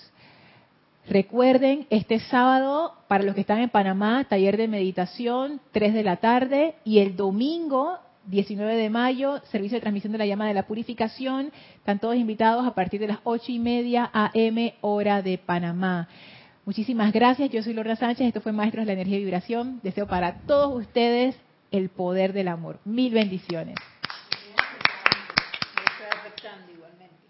Recuerden, 1.09 1.86
este 1.89 2.18
sábado, 2.18 2.93
para 3.09 3.24
los 3.24 3.34
que 3.34 3.41
están 3.41 3.61
en 3.61 3.70
Panamá, 3.70 4.26
taller 4.28 4.59
de 4.59 4.68
meditación, 4.68 5.61
3 5.72 5.95
de 5.95 6.03
la 6.03 6.16
tarde, 6.16 6.74
y 6.84 6.99
el 6.99 7.16
domingo, 7.16 7.99
19 8.26 8.76
de 8.76 8.91
mayo, 8.91 9.41
servicio 9.51 9.76
de 9.76 9.80
transmisión 9.80 10.12
de 10.12 10.18
la 10.18 10.26
llama 10.26 10.47
de 10.47 10.53
la 10.53 10.66
purificación. 10.66 11.51
Están 11.76 11.99
todos 11.99 12.16
invitados 12.16 12.66
a 12.66 12.74
partir 12.74 13.01
de 13.01 13.09
las 13.09 13.20
8 13.24 13.53
y 13.53 13.59
media 13.59 14.11
AM, 14.12 14.72
hora 14.82 15.22
de 15.22 15.39
Panamá. 15.39 16.09
Muchísimas 16.66 17.11
gracias. 17.14 17.49
Yo 17.49 17.62
soy 17.62 17.72
Lorna 17.72 17.97
Sánchez. 17.97 18.26
Esto 18.26 18.43
fue 18.43 18.53
Maestros 18.53 18.82
de 18.82 18.89
la 18.89 18.93
Energía 18.93 19.16
y 19.16 19.24
Vibración. 19.24 19.80
Deseo 19.82 20.07
para 20.07 20.41
todos 20.41 20.78
ustedes 20.78 21.34
el 21.70 21.89
poder 21.89 22.34
del 22.34 22.49
amor. 22.49 22.80
Mil 22.84 23.14
bendiciones. 23.14 23.76